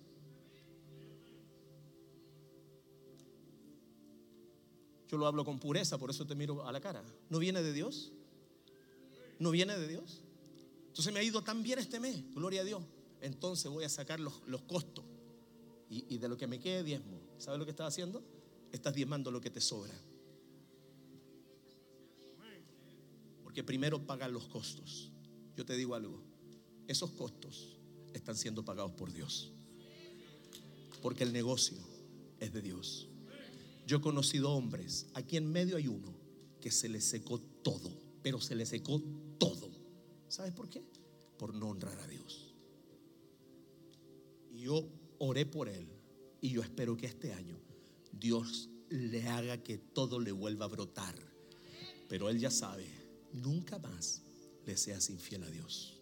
Yo 5.07 5.17
lo 5.17 5.27
hablo 5.27 5.45
con 5.45 5.59
pureza, 5.59 5.99
por 5.99 6.09
eso 6.09 6.25
te 6.25 6.33
miro 6.33 6.67
a 6.67 6.71
la 6.71 6.81
cara. 6.81 7.03
¿No 7.29 7.37
viene 7.37 7.61
de 7.61 7.71
Dios? 7.71 8.11
¿No 9.37 9.51
viene 9.51 9.77
de 9.77 9.87
Dios? 9.87 10.22
Entonces 10.93 11.11
me 11.11 11.21
ha 11.21 11.23
ido 11.23 11.41
tan 11.41 11.63
bien 11.63 11.79
este 11.79 11.99
mes, 11.99 12.23
gloria 12.35 12.61
a 12.61 12.63
Dios. 12.63 12.83
Entonces 13.19 13.71
voy 13.71 13.83
a 13.83 13.89
sacar 13.89 14.19
los, 14.19 14.35
costos 14.67 15.03
y, 15.89 16.19
de 16.19 16.27
lo 16.29 16.37
que 16.37 16.45
me 16.45 16.59
quede 16.59 16.83
diezmo. 16.83 17.19
¿Sabes 17.39 17.57
lo 17.57 17.65
que 17.65 17.71
estás 17.71 17.87
haciendo? 17.87 18.23
Estás 18.71 18.93
diezmando 18.93 19.31
lo 19.31 19.41
que 19.41 19.49
te 19.49 19.59
sobra. 19.59 19.91
Porque 23.43 23.63
primero 23.63 24.05
pagan 24.05 24.33
los 24.33 24.47
costos. 24.49 25.09
Yo 25.57 25.65
te 25.65 25.75
digo 25.75 25.95
algo, 25.95 26.21
esos 26.85 27.09
costos 27.09 27.79
están 28.13 28.35
siendo 28.35 28.63
pagados 28.63 28.91
por 28.91 29.11
Dios. 29.11 29.51
Porque 31.01 31.23
el 31.23 31.33
negocio 31.33 31.79
es 32.39 32.53
de 32.53 32.61
Dios. 32.61 33.07
Yo 33.87 33.97
he 33.97 34.01
conocido 34.01 34.51
hombres, 34.51 35.07
aquí 35.15 35.37
en 35.37 35.51
medio 35.51 35.75
hay 35.75 35.87
uno 35.87 36.13
que 36.61 36.69
se 36.69 36.87
le 36.87 37.01
secó 37.01 37.39
todo, 37.39 37.91
pero 38.21 38.39
se 38.39 38.53
le 38.53 38.67
secó 38.67 39.01
todo 39.01 39.23
¿Sabes 40.33 40.51
por 40.51 40.67
qué? 40.67 40.83
Por 41.37 41.53
no 41.53 41.69
honrar 41.69 41.99
a 41.99 42.07
Dios. 42.07 42.55
Yo 44.51 44.89
oré 45.19 45.45
por 45.45 45.69
él 45.69 45.87
y 46.41 46.49
yo 46.49 46.63
espero 46.63 46.97
que 46.97 47.05
este 47.05 47.35
año 47.35 47.59
Dios 48.11 48.67
le 48.89 49.27
haga 49.29 49.61
que 49.61 49.77
todo 49.77 50.19
le 50.19 50.31
vuelva 50.31 50.65
a 50.65 50.69
brotar. 50.69 51.13
Pero 52.09 52.31
él 52.31 52.39
ya 52.39 52.49
sabe, 52.49 52.87
nunca 53.31 53.77
más 53.77 54.23
le 54.65 54.75
seas 54.75 55.11
infiel 55.11 55.43
a 55.43 55.51
Dios. 55.51 56.01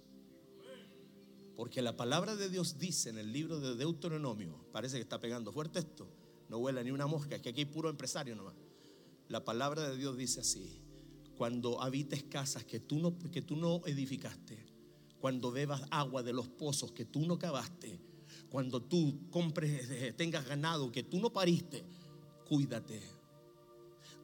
Porque 1.57 1.81
la 1.81 1.97
palabra 1.97 2.37
de 2.37 2.47
Dios 2.47 2.77
dice 2.79 3.09
en 3.09 3.17
el 3.17 3.33
libro 3.33 3.59
de 3.59 3.75
Deuteronomio, 3.75 4.63
parece 4.71 4.95
que 4.95 5.03
está 5.03 5.19
pegando 5.19 5.51
fuerte 5.51 5.79
esto, 5.79 6.07
no 6.47 6.59
huele 6.59 6.81
ni 6.85 6.91
una 6.91 7.05
mosca, 7.05 7.35
es 7.35 7.41
que 7.41 7.49
aquí 7.49 7.59
hay 7.59 7.65
puro 7.65 7.89
empresario 7.89 8.33
nomás. 8.37 8.55
La 9.27 9.43
palabra 9.43 9.89
de 9.89 9.97
Dios 9.97 10.15
dice 10.15 10.39
así, 10.39 10.80
cuando 11.41 11.81
habites 11.81 12.21
casas 12.21 12.65
que 12.65 12.79
tú 12.79 12.99
no, 12.99 13.17
que 13.31 13.41
tú 13.41 13.55
no 13.55 13.81
edificaste, 13.87 14.63
cuando 15.19 15.51
bebas 15.51 15.81
agua 15.89 16.21
de 16.21 16.33
los 16.33 16.47
pozos 16.47 16.91
que 16.91 17.03
tú 17.03 17.25
no 17.25 17.39
cavaste, 17.39 17.99
cuando 18.47 18.79
tú 18.79 19.27
compres, 19.31 19.89
eh, 19.89 20.13
tengas 20.15 20.45
ganado 20.45 20.91
que 20.91 21.01
tú 21.01 21.19
no 21.19 21.33
pariste, 21.33 21.83
cuídate 22.47 23.01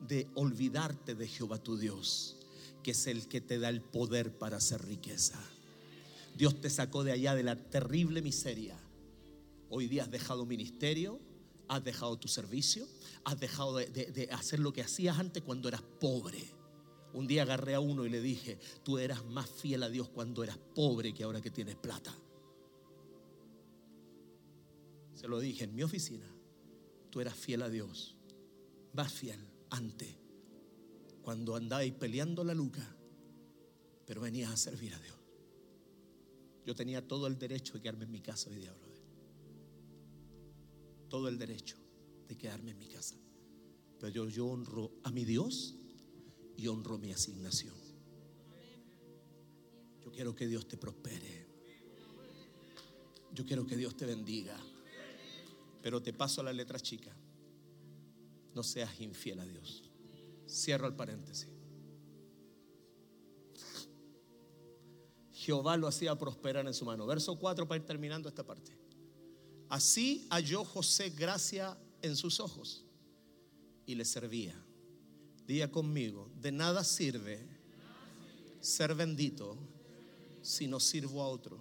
de 0.08 0.27
olvidarte 0.36 1.15
de 1.15 1.27
Jehová 1.27 1.58
tu 1.58 1.75
Dios, 1.75 2.38
que 2.84 2.91
es 2.91 3.08
el 3.08 3.27
que 3.27 3.41
te 3.41 3.58
da 3.58 3.69
el 3.69 3.82
poder 3.82 4.38
para 4.38 4.58
hacer 4.58 4.86
riqueza. 4.86 5.39
Dios 6.38 6.62
te 6.62 6.69
sacó 6.69 7.03
de 7.03 7.13
allá 7.13 7.34
de 7.34 7.41
la 7.41 7.56
terrible 7.56 8.21
miseria. 8.21 8.77
Hoy 9.71 9.88
día 9.88 10.03
has 10.03 10.12
dejado 10.12 10.45
ministerio, 10.45 11.19
has 11.67 11.84
dejado 11.84 12.19
tu 12.19 12.27
servicio, 12.27 12.88
has 13.23 13.39
dejado 13.39 13.77
de, 13.77 14.30
hacer 14.32 14.60
lo 14.60 14.71
que 14.71 14.84
hacías 14.84 15.17
antes 15.17 15.41
cuando 15.41 15.67
eras 15.67 15.82
pobre. 15.99 16.57
Un 17.13 17.28
día 17.28 17.43
agarré 17.43 17.74
a 17.74 17.80
uno 17.80 18.06
y 18.06 18.10
le 18.10 18.22
dije, 18.22 18.60
tú 18.84 18.98
eras 18.98 19.26
más 19.26 19.50
fiel 19.50 19.84
a 19.84 19.89
Dios 19.89 20.10
cuando 20.10 20.43
eras 20.43 20.58
pobre 20.58 21.13
que 21.13 21.24
ahora 21.24 21.41
que 21.41 21.52
tienes 21.52 21.76
plata. 21.76 22.13
Se 25.13 25.28
lo 25.28 25.39
dije 25.39 25.63
en 25.63 25.74
mi 25.74 25.84
oficina, 25.84 26.28
tú 27.10 27.20
eras 27.22 27.36
fiel 27.36 27.63
a 27.63 27.70
Dios, 27.70 28.15
más 28.93 29.12
fiel 29.12 29.39
antes, 29.70 30.15
cuando 31.22 31.56
andabais 31.56 31.93
peleando 31.93 32.43
la 32.43 32.54
luca, 32.54 32.96
pero 34.06 34.22
venías 34.22 34.52
a 34.52 34.58
servir 34.58 34.93
a 34.93 35.00
Dios. 35.00 35.17
Yo 36.65 36.76
tenía 36.76 37.08
todo 37.08 37.28
el 37.28 37.39
derecho 37.39 37.74
de 37.74 37.82
quedarme 37.82 38.06
en 38.06 38.12
mi 38.12 38.22
casa 38.22 38.50
hoy 38.50 38.58
día. 38.58 38.76
Todo 41.10 41.30
el 41.30 41.38
derecho 41.38 41.78
de 42.28 42.38
quedarme 42.38 42.72
en 42.72 42.78
mi 42.78 42.88
casa. 42.88 43.15
Pero 44.00 44.28
yo 44.28 44.46
honro 44.46 44.91
a 45.04 45.12
mi 45.12 45.24
Dios 45.24 45.76
y 46.58 46.67
honro 46.67 46.98
mi 46.98 47.12
asignación. 47.13 47.76
Yo 50.04 50.12
quiero 50.12 50.36
que 50.36 50.48
Dios 50.48 50.67
te 50.67 50.76
prospere. 50.76 51.46
Yo 53.34 53.46
quiero 53.46 53.65
que 53.65 53.78
Dios 53.78 53.96
te 53.96 54.06
bendiga. 54.06 54.58
Pero 55.82 56.02
te 56.02 56.12
paso 56.12 56.41
la 56.41 56.52
letra 56.52 56.80
chica. 56.80 57.15
No 58.56 58.63
seas 58.63 59.00
infiel 59.00 59.39
a 59.39 59.46
Dios. 59.46 59.84
Cierro 60.50 60.88
el 60.88 60.96
paréntesis. 60.96 61.48
Jehová 65.32 65.78
lo 65.78 65.88
hacía 65.88 66.17
prosperar 66.17 66.65
en 66.65 66.74
su 66.74 66.84
mano. 66.84 67.06
Verso 67.06 67.38
4 67.38 67.67
para 67.67 67.80
ir 67.80 67.86
terminando 67.86 68.28
esta 68.28 68.43
parte. 68.43 68.76
Así 69.70 70.26
halló 70.32 70.65
José 70.65 71.12
gracia 71.12 71.78
en 72.02 72.15
sus 72.15 72.39
ojos 72.39 72.84
y 73.86 73.96
le 73.96 74.04
servía. 74.04 74.56
Día 75.47 75.71
conmigo, 75.71 76.29
de 76.41 76.51
nada 76.51 76.83
sirve 76.83 77.39
ser 78.60 78.93
bendito 78.93 79.57
si 80.41 80.67
no 80.67 80.77
sirvo 80.77 81.23
a 81.23 81.29
otro. 81.29 81.57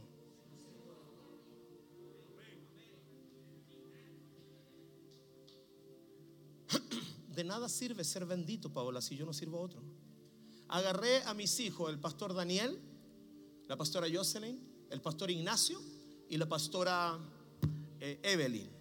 De 7.28 7.44
nada 7.44 7.68
sirve 7.68 8.02
ser 8.02 8.26
bendito, 8.26 8.72
Paola, 8.72 9.00
si 9.00 9.14
yo 9.14 9.24
no 9.24 9.32
sirvo 9.32 9.58
a 9.58 9.60
otro. 9.60 9.80
Agarré 10.66 11.22
a 11.22 11.32
mis 11.34 11.60
hijos, 11.60 11.88
el 11.88 12.00
pastor 12.00 12.34
Daniel, 12.34 12.80
la 13.68 13.76
pastora 13.76 14.08
Jocelyn, 14.12 14.58
el 14.90 15.00
pastor 15.00 15.30
Ignacio 15.30 15.80
y 16.28 16.36
la 16.38 16.48
pastora 16.48 17.20
eh, 18.00 18.18
Evelyn. 18.24 18.75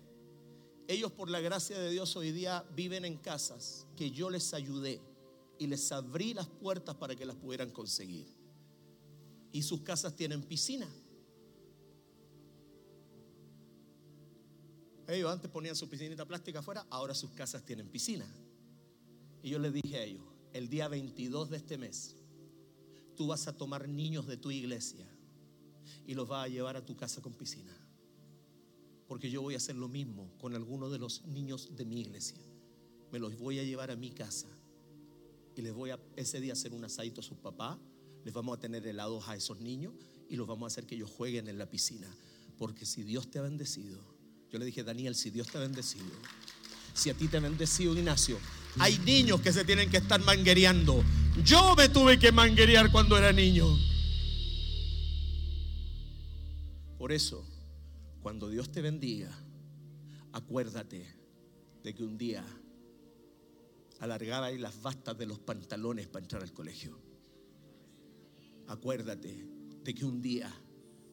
Ellos 0.88 1.12
por 1.12 1.30
la 1.30 1.40
gracia 1.40 1.80
de 1.80 1.90
Dios 1.90 2.16
hoy 2.16 2.32
día 2.32 2.64
viven 2.76 3.06
en 3.06 3.18
casas 3.18 3.88
que 3.96 4.12
yo 4.12 4.30
les 4.30 4.54
ayudé 4.54 5.02
y 5.58 5.68
les 5.68 5.92
abrí 5.92 6.34
las 6.34 6.48
puertas 6.48 6.96
para 6.96 7.16
que 7.16 7.26
las 7.26 7.36
pudieran 7.36 7.72
conseguir. 7.72 8.28
Y 9.52 9.64
sus 9.64 9.82
casas 9.82 10.16
tienen 10.16 10.44
piscina. 10.44 10.88
Ellos 15.08 15.32
antes 15.32 15.50
ponían 15.50 15.76
su 15.76 15.88
piscinita 15.88 16.26
plástica 16.26 16.60
afuera, 16.60 16.86
ahora 16.90 17.14
sus 17.14 17.32
casas 17.32 17.64
tienen 17.64 17.88
piscina. 17.88 18.28
Y 19.42 19.50
yo 19.50 19.60
les 19.60 19.74
dije 19.74 19.98
a 19.98 20.04
ellos, 20.04 20.24
el 20.54 20.70
día 20.70 20.88
22 20.88 21.50
de 21.50 21.58
este 21.58 21.78
mes, 21.78 22.16
tú 23.16 23.28
vas 23.28 23.48
a 23.48 23.56
tomar 23.56 23.88
niños 23.88 24.28
de 24.28 24.38
tu 24.38 24.52
iglesia 24.52 25.08
y 26.06 26.14
los 26.14 26.28
vas 26.28 26.46
a 26.46 26.48
llevar 26.48 26.76
a 26.76 26.86
tu 26.86 26.96
casa 26.96 27.22
con 27.22 27.34
piscina. 27.34 27.85
Porque 29.08 29.30
yo 29.30 29.42
voy 29.42 29.54
a 29.54 29.58
hacer 29.58 29.76
lo 29.76 29.88
mismo 29.88 30.32
con 30.40 30.56
algunos 30.56 30.92
de 30.92 30.98
los 30.98 31.24
niños 31.26 31.76
de 31.76 31.86
mi 31.86 32.02
iglesia. 32.02 32.38
Me 33.12 33.20
los 33.20 33.38
voy 33.38 33.60
a 33.60 33.64
llevar 33.64 33.92
a 33.92 33.96
mi 33.96 34.12
casa 34.12 34.48
y 35.56 35.62
les 35.62 35.74
voy 35.74 35.92
a 35.92 36.00
ese 36.16 36.42
día 36.42 36.54
hacer 36.54 36.74
un 36.74 36.84
asadito 36.84 37.22
a 37.22 37.24
sus 37.24 37.38
papás. 37.38 37.78
Les 38.24 38.34
vamos 38.34 38.58
a 38.58 38.60
tener 38.60 38.86
helados 38.88 39.28
a 39.28 39.36
esos 39.36 39.60
niños 39.60 39.94
y 40.30 40.36
los 40.36 40.48
vamos 40.48 40.64
a 40.64 40.68
hacer 40.68 40.86
que 40.86 40.96
ellos 40.96 41.10
jueguen 41.10 41.48
en 41.48 41.58
la 41.58 41.70
piscina. 41.70 42.08
Porque 42.58 42.86
si 42.86 43.04
Dios 43.04 43.30
te 43.30 43.40
ha 43.40 43.44
bendecido, 43.44 44.00
yo 44.52 44.60
le 44.60 44.66
dije, 44.66 44.84
Daniel, 44.84 45.16
si 45.16 45.30
Dios 45.30 45.48
te 45.48 45.58
ha 45.58 45.62
bendecido, 45.62 46.12
si 46.94 47.10
a 47.10 47.14
ti 47.14 47.28
te 47.28 47.38
ha 47.38 47.42
bendecido 47.42 47.96
Ignacio, 47.96 48.40
hay 48.80 48.98
niños 49.00 49.42
que 49.42 49.54
se 49.54 49.64
tienen 49.66 49.90
que 49.90 49.98
estar 49.98 50.22
manguereando. 50.22 51.04
Yo 51.44 51.76
me 51.76 51.90
tuve 51.90 52.18
que 52.18 52.32
manguerear 52.32 52.92
cuando 52.92 53.18
era 53.18 53.32
niño. 53.32 53.68
Por 56.98 57.12
eso, 57.12 57.46
cuando 58.26 58.50
Dios 58.50 58.72
te 58.72 58.82
bendiga, 58.82 59.30
acuérdate 60.32 61.06
de 61.84 61.94
que 61.94 62.04
un 62.04 62.18
día 62.18 62.44
alargaba 64.00 64.50
las 64.50 64.82
bastas 64.82 65.16
de 65.16 65.28
los 65.28 65.38
pantalones 65.38 66.08
para 66.08 66.24
entrar 66.26 66.42
al 66.42 66.52
colegio. 66.52 66.98
Acuérdate 68.66 69.48
de 69.84 69.94
que 69.94 70.06
un 70.06 70.24
día 70.24 70.52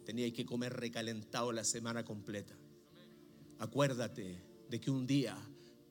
tenías 0.07 0.33
que 0.33 0.47
comer 0.47 0.73
recalentado 0.73 1.53
la 1.53 1.65
semana 1.65 2.03
completa. 2.03 2.57
Acuérdate 3.59 4.43
de 4.71 4.81
que 4.81 4.91
un 4.91 5.07
día 5.07 5.37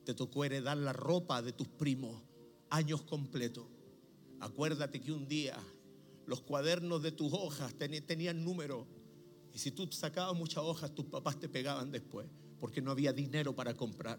te 0.02 0.14
tocó 0.14 0.44
heredar 0.44 0.76
la 0.76 0.92
ropa 0.92 1.40
de 1.40 1.52
tus 1.52 1.68
primos 1.68 2.20
años 2.68 3.02
completos. 3.02 3.68
Acuérdate 4.40 5.00
que 5.00 5.12
un 5.12 5.28
día 5.28 5.56
los 6.26 6.40
cuadernos 6.40 7.00
de 7.00 7.12
tus 7.12 7.32
hojas 7.32 7.72
ten- 7.74 8.04
tenían 8.04 8.42
número. 8.42 8.88
Y 9.54 9.58
si 9.58 9.70
tú 9.70 9.86
sacabas 9.90 10.34
muchas 10.34 10.64
hojas, 10.64 10.94
tus 10.94 11.06
papás 11.06 11.38
te 11.38 11.48
pegaban 11.48 11.90
después, 11.90 12.26
porque 12.58 12.80
no 12.80 12.90
había 12.90 13.12
dinero 13.12 13.54
para 13.54 13.74
comprar. 13.74 14.18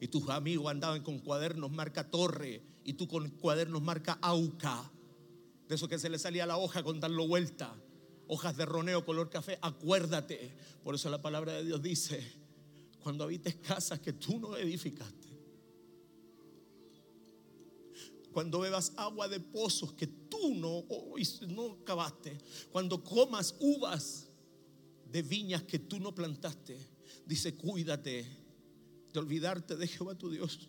Y 0.00 0.08
tus 0.08 0.28
amigos 0.28 0.70
andaban 0.70 1.02
con 1.02 1.18
cuadernos 1.18 1.72
marca 1.72 2.08
Torre 2.08 2.62
y 2.84 2.92
tú 2.92 3.08
con 3.08 3.28
cuadernos 3.30 3.82
marca 3.82 4.18
Auca. 4.22 4.90
De 5.68 5.74
eso 5.74 5.88
que 5.88 5.98
se 5.98 6.08
le 6.08 6.18
salía 6.18 6.46
la 6.46 6.56
hoja 6.56 6.82
con 6.82 7.00
darlo 7.00 7.26
vuelta. 7.26 7.74
Hojas 8.28 8.56
de 8.56 8.64
roneo 8.64 9.04
color 9.04 9.28
café. 9.28 9.58
Acuérdate. 9.60 10.54
Por 10.84 10.94
eso 10.94 11.10
la 11.10 11.20
palabra 11.20 11.54
de 11.54 11.64
Dios 11.64 11.82
dice, 11.82 12.24
cuando 13.02 13.24
habites 13.24 13.56
casas 13.56 13.98
que 13.98 14.12
tú 14.12 14.38
no 14.38 14.56
edificaste. 14.56 15.28
Cuando 18.32 18.60
bebas 18.60 18.92
agua 18.96 19.26
de 19.26 19.40
pozos 19.40 19.94
que 19.94 20.06
tú 20.06 20.54
no, 20.54 20.84
no 21.48 21.84
cavaste. 21.84 22.38
Cuando 22.70 23.02
comas 23.02 23.56
uvas 23.58 24.27
de 25.10 25.22
viñas 25.22 25.62
que 25.62 25.78
tú 25.78 26.00
no 26.00 26.14
plantaste. 26.14 26.76
Dice, 27.26 27.54
cuídate 27.54 28.26
de 29.12 29.18
olvidarte 29.18 29.76
de 29.76 29.86
Jehová 29.86 30.14
tu 30.14 30.30
Dios. 30.30 30.68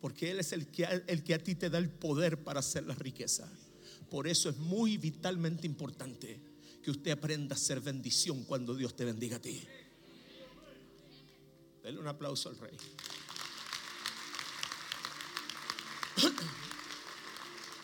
Porque 0.00 0.30
Él 0.30 0.40
es 0.40 0.52
el 0.52 0.68
que, 0.68 0.84
el 1.06 1.22
que 1.22 1.34
a 1.34 1.42
ti 1.42 1.54
te 1.54 1.68
da 1.68 1.78
el 1.78 1.90
poder 1.90 2.42
para 2.42 2.60
hacer 2.60 2.84
la 2.84 2.94
riqueza. 2.94 3.50
Por 4.08 4.26
eso 4.26 4.48
es 4.48 4.56
muy 4.56 4.96
vitalmente 4.96 5.66
importante 5.66 6.40
que 6.82 6.90
usted 6.90 7.10
aprenda 7.10 7.54
a 7.54 7.58
ser 7.58 7.80
bendición 7.80 8.44
cuando 8.44 8.74
Dios 8.74 8.96
te 8.96 9.04
bendiga 9.04 9.36
a 9.36 9.40
ti. 9.40 9.62
Dele 11.82 11.98
un 11.98 12.08
aplauso 12.08 12.48
al 12.48 12.58
rey. 12.58 12.76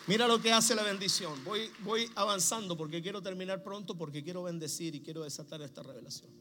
Mira 0.07 0.25
lo 0.25 0.41
que 0.41 0.53
hace 0.53 0.73
la 0.73 0.83
bendición. 0.83 1.43
Voy, 1.43 1.69
voy 1.83 2.09
avanzando 2.15 2.77
porque 2.77 3.01
quiero 3.01 3.21
terminar 3.21 3.61
pronto, 3.61 3.97
porque 3.97 4.23
quiero 4.23 4.43
bendecir 4.43 4.95
y 4.95 5.01
quiero 5.01 5.23
desatar 5.23 5.61
esta 5.61 5.83
revelación. 5.83 6.31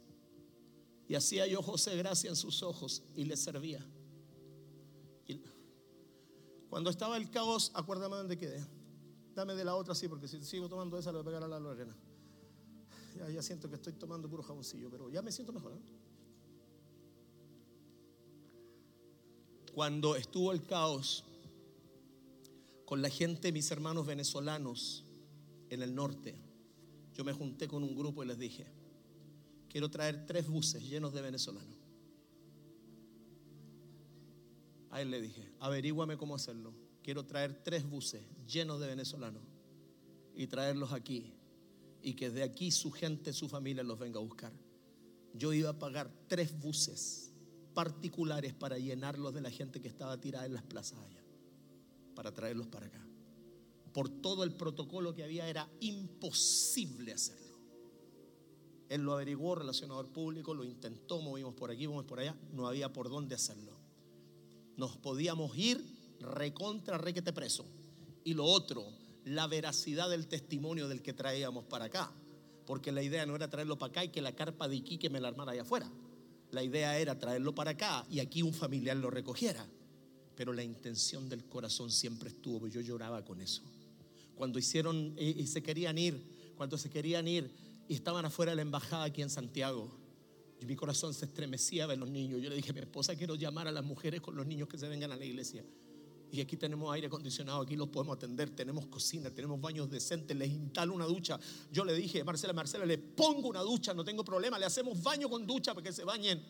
Y 1.08 1.16
hacía 1.16 1.46
yo 1.46 1.62
José 1.62 1.96
gracia 1.96 2.30
en 2.30 2.36
sus 2.36 2.62
ojos 2.62 3.02
y 3.14 3.24
le 3.24 3.36
servía. 3.36 3.84
Cuando 6.68 6.90
estaba 6.90 7.16
el 7.16 7.30
caos, 7.30 7.70
acuérdame 7.74 8.16
dónde 8.16 8.36
quedé. 8.36 8.64
Dame 9.34 9.54
de 9.54 9.64
la 9.64 9.74
otra 9.74 9.92
así, 9.92 10.08
porque 10.08 10.28
si 10.28 10.42
sigo 10.44 10.68
tomando 10.68 10.98
esa, 10.98 11.10
le 11.10 11.18
voy 11.18 11.22
a 11.22 11.26
pegar 11.26 11.44
a 11.44 11.48
la 11.48 11.60
Lorena. 11.60 11.96
Ya, 13.16 13.30
ya 13.30 13.42
siento 13.42 13.68
que 13.68 13.76
estoy 13.76 13.94
tomando 13.94 14.28
puro 14.28 14.42
jaboncillo, 14.42 14.90
pero 14.90 15.08
ya 15.10 15.22
me 15.22 15.32
siento 15.32 15.52
mejor. 15.52 15.72
¿eh? 15.72 15.80
Cuando 19.74 20.16
estuvo 20.16 20.52
el 20.52 20.62
caos 20.64 21.24
con 22.86 23.02
la 23.02 23.10
gente, 23.10 23.50
mis 23.50 23.70
hermanos 23.72 24.06
venezolanos 24.06 25.04
en 25.70 25.82
el 25.82 25.94
norte, 25.94 26.36
yo 27.12 27.24
me 27.24 27.32
junté 27.32 27.66
con 27.66 27.82
un 27.82 27.96
grupo 27.96 28.22
y 28.22 28.28
les 28.28 28.38
dije, 28.38 28.64
quiero 29.68 29.90
traer 29.90 30.24
tres 30.24 30.46
buses 30.46 30.88
llenos 30.88 31.12
de 31.12 31.20
venezolanos. 31.20 31.76
A 34.90 35.02
él 35.02 35.10
le 35.10 35.20
dije, 35.20 35.50
averíguame 35.58 36.16
cómo 36.16 36.36
hacerlo. 36.36 36.72
Quiero 37.02 37.26
traer 37.26 37.64
tres 37.64 37.84
buses 37.84 38.22
llenos 38.46 38.78
de 38.78 38.86
venezolanos 38.86 39.42
y 40.36 40.46
traerlos 40.46 40.92
aquí 40.92 41.34
y 42.02 42.14
que 42.14 42.30
de 42.30 42.44
aquí 42.44 42.70
su 42.70 42.92
gente, 42.92 43.32
su 43.32 43.48
familia 43.48 43.82
los 43.82 43.98
venga 43.98 44.20
a 44.20 44.22
buscar. 44.22 44.52
Yo 45.34 45.52
iba 45.52 45.70
a 45.70 45.78
pagar 45.78 46.08
tres 46.28 46.56
buses 46.56 47.32
particulares 47.74 48.54
para 48.54 48.78
llenarlos 48.78 49.34
de 49.34 49.40
la 49.40 49.50
gente 49.50 49.80
que 49.80 49.88
estaba 49.88 50.20
tirada 50.20 50.46
en 50.46 50.54
las 50.54 50.62
plazas 50.62 51.00
allá. 51.00 51.25
Para 52.16 52.34
traerlos 52.34 52.66
para 52.66 52.86
acá. 52.86 53.06
Por 53.92 54.08
todo 54.08 54.42
el 54.42 54.52
protocolo 54.52 55.14
que 55.14 55.22
había 55.22 55.48
era 55.48 55.70
imposible 55.78 57.12
hacerlo. 57.12 57.46
Él 58.88 59.02
lo 59.02 59.12
averiguó, 59.12 59.54
relacionador 59.54 60.08
público, 60.12 60.54
lo 60.54 60.64
intentó, 60.64 61.20
movimos 61.20 61.54
por 61.54 61.70
aquí, 61.70 61.86
movimos 61.86 62.06
por 62.06 62.18
allá, 62.18 62.36
no 62.52 62.66
había 62.66 62.92
por 62.92 63.08
dónde 63.08 63.36
hacerlo. 63.36 63.72
Nos 64.76 64.96
podíamos 64.96 65.56
ir 65.56 65.80
recontra 66.20 66.98
requete 66.98 67.32
preso. 67.32 67.64
Y 68.24 68.34
lo 68.34 68.44
otro, 68.44 68.84
la 69.24 69.46
veracidad 69.46 70.10
del 70.10 70.26
testimonio 70.26 70.88
del 70.88 71.02
que 71.02 71.12
traíamos 71.12 71.64
para 71.64 71.86
acá. 71.86 72.12
Porque 72.66 72.90
la 72.90 73.02
idea 73.02 73.26
no 73.26 73.36
era 73.36 73.48
traerlo 73.48 73.78
para 73.78 73.90
acá 73.90 74.04
y 74.04 74.08
que 74.08 74.20
la 74.20 74.34
carpa 74.34 74.68
de 74.68 74.76
Iquique 74.76 75.08
me 75.08 75.20
la 75.20 75.28
armara 75.28 75.52
allá 75.52 75.62
afuera. 75.62 75.90
La 76.50 76.62
idea 76.62 76.98
era 76.98 77.18
traerlo 77.18 77.54
para 77.54 77.72
acá 77.72 78.04
y 78.10 78.20
aquí 78.20 78.42
un 78.42 78.52
familiar 78.52 78.96
lo 78.96 79.10
recogiera. 79.10 79.66
Pero 80.36 80.52
la 80.52 80.62
intención 80.62 81.28
del 81.28 81.44
corazón 81.46 81.90
siempre 81.90 82.28
estuvo, 82.28 82.68
yo 82.68 82.80
lloraba 82.80 83.24
con 83.24 83.40
eso. 83.40 83.62
Cuando 84.34 84.58
hicieron 84.58 85.14
y 85.18 85.46
se 85.46 85.62
querían 85.62 85.96
ir, 85.98 86.52
cuando 86.56 86.76
se 86.76 86.90
querían 86.90 87.26
ir 87.26 87.50
y 87.88 87.94
estaban 87.94 88.24
afuera 88.24 88.52
de 88.52 88.56
la 88.56 88.62
embajada 88.62 89.04
aquí 89.04 89.22
en 89.22 89.30
Santiago, 89.30 89.90
y 90.60 90.66
mi 90.66 90.76
corazón 90.76 91.12
se 91.12 91.26
estremecía 91.26 91.86
ver 91.86 91.98
los 91.98 92.08
niños. 92.08 92.40
Yo 92.42 92.48
le 92.48 92.56
dije 92.56 92.72
mi 92.72 92.80
esposa, 92.80 93.14
quiero 93.14 93.34
llamar 93.34 93.68
a 93.68 93.72
las 93.72 93.84
mujeres 93.84 94.20
con 94.20 94.36
los 94.36 94.46
niños 94.46 94.68
que 94.68 94.78
se 94.78 94.88
vengan 94.88 95.12
a 95.12 95.16
la 95.16 95.24
iglesia. 95.24 95.64
Y 96.32 96.40
aquí 96.40 96.56
tenemos 96.56 96.92
aire 96.92 97.06
acondicionado, 97.06 97.62
aquí 97.62 97.76
los 97.76 97.88
podemos 97.88 98.16
atender, 98.16 98.50
tenemos 98.50 98.86
cocina, 98.86 99.30
tenemos 99.30 99.60
baños 99.60 99.88
decentes, 99.88 100.36
les 100.36 100.50
instalo 100.50 100.94
una 100.94 101.04
ducha. 101.04 101.38
Yo 101.70 101.84
le 101.84 101.94
dije, 101.94 102.24
Marcela, 102.24 102.52
Marcela, 102.52 102.84
le 102.84 102.98
pongo 102.98 103.48
una 103.48 103.60
ducha, 103.60 103.94
no 103.94 104.04
tengo 104.04 104.24
problema, 104.24 104.58
le 104.58 104.66
hacemos 104.66 105.00
baño 105.02 105.28
con 105.28 105.46
ducha 105.46 105.72
para 105.72 105.84
que 105.84 105.92
se 105.92 106.04
bañen. 106.04 106.42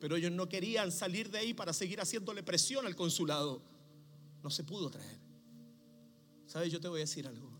Pero 0.00 0.16
ellos 0.16 0.32
no 0.32 0.48
querían 0.48 0.92
salir 0.92 1.30
de 1.30 1.38
ahí 1.38 1.54
para 1.54 1.72
seguir 1.72 2.00
haciéndole 2.00 2.42
presión 2.42 2.86
al 2.86 2.94
consulado. 2.94 3.62
No 4.42 4.50
se 4.50 4.64
pudo 4.64 4.90
traer. 4.90 5.18
¿Sabes? 6.46 6.72
Yo 6.72 6.80
te 6.80 6.88
voy 6.88 7.00
a 7.00 7.04
decir 7.04 7.26
algo. 7.26 7.50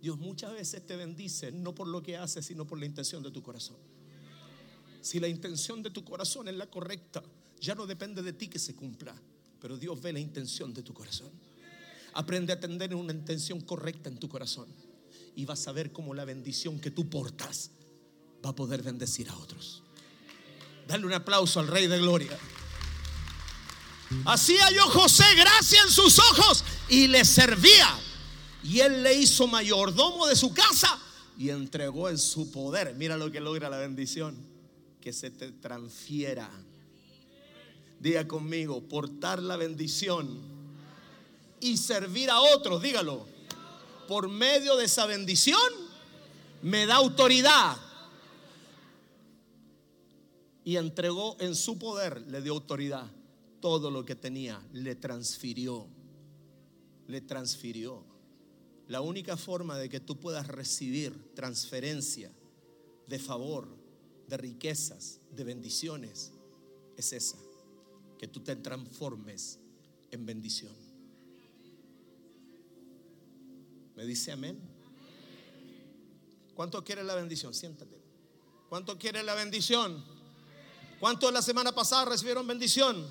Dios 0.00 0.18
muchas 0.18 0.52
veces 0.52 0.84
te 0.84 0.96
bendice, 0.96 1.52
no 1.52 1.74
por 1.74 1.86
lo 1.86 2.02
que 2.02 2.16
haces, 2.16 2.44
sino 2.44 2.66
por 2.66 2.78
la 2.78 2.86
intención 2.86 3.22
de 3.22 3.30
tu 3.30 3.42
corazón. 3.42 3.76
Si 5.00 5.20
la 5.20 5.28
intención 5.28 5.82
de 5.82 5.90
tu 5.90 6.04
corazón 6.04 6.48
es 6.48 6.56
la 6.56 6.68
correcta, 6.68 7.22
ya 7.60 7.74
no 7.74 7.86
depende 7.86 8.22
de 8.22 8.32
ti 8.32 8.48
que 8.48 8.58
se 8.58 8.74
cumpla 8.74 9.14
pero 9.62 9.78
Dios 9.78 10.02
ve 10.02 10.12
la 10.12 10.18
intención 10.18 10.74
de 10.74 10.82
tu 10.82 10.92
corazón. 10.92 11.30
Aprende 12.14 12.52
a 12.52 12.58
tener 12.58 12.92
una 12.96 13.12
intención 13.12 13.60
correcta 13.60 14.08
en 14.08 14.18
tu 14.18 14.28
corazón 14.28 14.66
y 15.36 15.44
vas 15.44 15.68
a 15.68 15.72
ver 15.72 15.92
cómo 15.92 16.14
la 16.14 16.24
bendición 16.24 16.80
que 16.80 16.90
tú 16.90 17.08
portas 17.08 17.70
va 18.44 18.50
a 18.50 18.56
poder 18.56 18.82
bendecir 18.82 19.28
a 19.28 19.38
otros. 19.38 19.84
Dale 20.86 21.06
un 21.06 21.12
aplauso 21.12 21.60
al 21.60 21.68
Rey 21.68 21.86
de 21.86 21.98
Gloria. 21.98 22.38
Hacía 24.26 24.70
yo 24.70 24.82
José 24.88 25.24
gracia 25.36 25.80
en 25.82 25.90
sus 25.90 26.18
ojos 26.18 26.64
y 26.88 27.08
le 27.08 27.24
servía. 27.24 27.98
Y 28.62 28.80
él 28.80 29.02
le 29.02 29.14
hizo 29.14 29.46
mayordomo 29.46 30.26
de 30.26 30.36
su 30.36 30.52
casa 30.52 30.98
y 31.36 31.50
entregó 31.50 32.08
en 32.08 32.18
su 32.18 32.50
poder. 32.52 32.94
Mira 32.94 33.16
lo 33.16 33.30
que 33.30 33.40
logra 33.40 33.70
la 33.70 33.78
bendición. 33.78 34.50
Que 35.00 35.12
se 35.12 35.30
te 35.30 35.50
transfiera 35.50 36.48
Diga 38.02 38.26
conmigo, 38.26 38.80
portar 38.80 39.40
la 39.40 39.56
bendición 39.56 40.40
y 41.60 41.76
servir 41.76 42.30
a 42.30 42.40
otros, 42.40 42.82
dígalo. 42.82 43.24
Por 44.08 44.28
medio 44.28 44.76
de 44.76 44.86
esa 44.86 45.06
bendición 45.06 45.62
me 46.62 46.84
da 46.84 46.96
autoridad. 46.96 47.76
Y 50.64 50.76
entregó 50.76 51.36
en 51.40 51.54
su 51.54 51.78
poder, 51.78 52.22
le 52.28 52.40
dio 52.40 52.52
autoridad. 52.52 53.10
Todo 53.60 53.90
lo 53.90 54.04
que 54.04 54.14
tenía, 54.14 54.64
le 54.72 54.94
transfirió. 54.94 55.88
Le 57.06 57.20
transfirió. 57.20 58.04
La 58.88 59.00
única 59.00 59.36
forma 59.36 59.78
de 59.78 59.88
que 59.88 60.00
tú 60.00 60.18
puedas 60.18 60.48
recibir 60.48 61.34
transferencia 61.34 62.30
de 63.06 63.18
favor, 63.18 63.68
de 64.28 64.36
riquezas, 64.36 65.20
de 65.30 65.44
bendiciones, 65.44 66.32
es 66.96 67.12
esa 67.12 67.38
que 68.18 68.28
tú 68.28 68.40
te 68.40 68.54
transformes 68.56 69.58
en 70.10 70.24
bendición. 70.24 70.72
¿Me 73.96 74.06
dice 74.06 74.32
amén? 74.32 74.58
¿Cuánto 76.54 76.84
quiere 76.84 77.02
la 77.02 77.14
bendición? 77.14 77.52
Siéntate. 77.52 78.00
¿Cuánto 78.68 78.98
quiere 78.98 79.22
la 79.22 79.34
bendición? 79.34 80.11
¿Cuántos 81.02 81.32
la 81.32 81.42
semana 81.42 81.72
pasada 81.72 82.04
recibieron 82.04 82.46
bendición? 82.46 83.04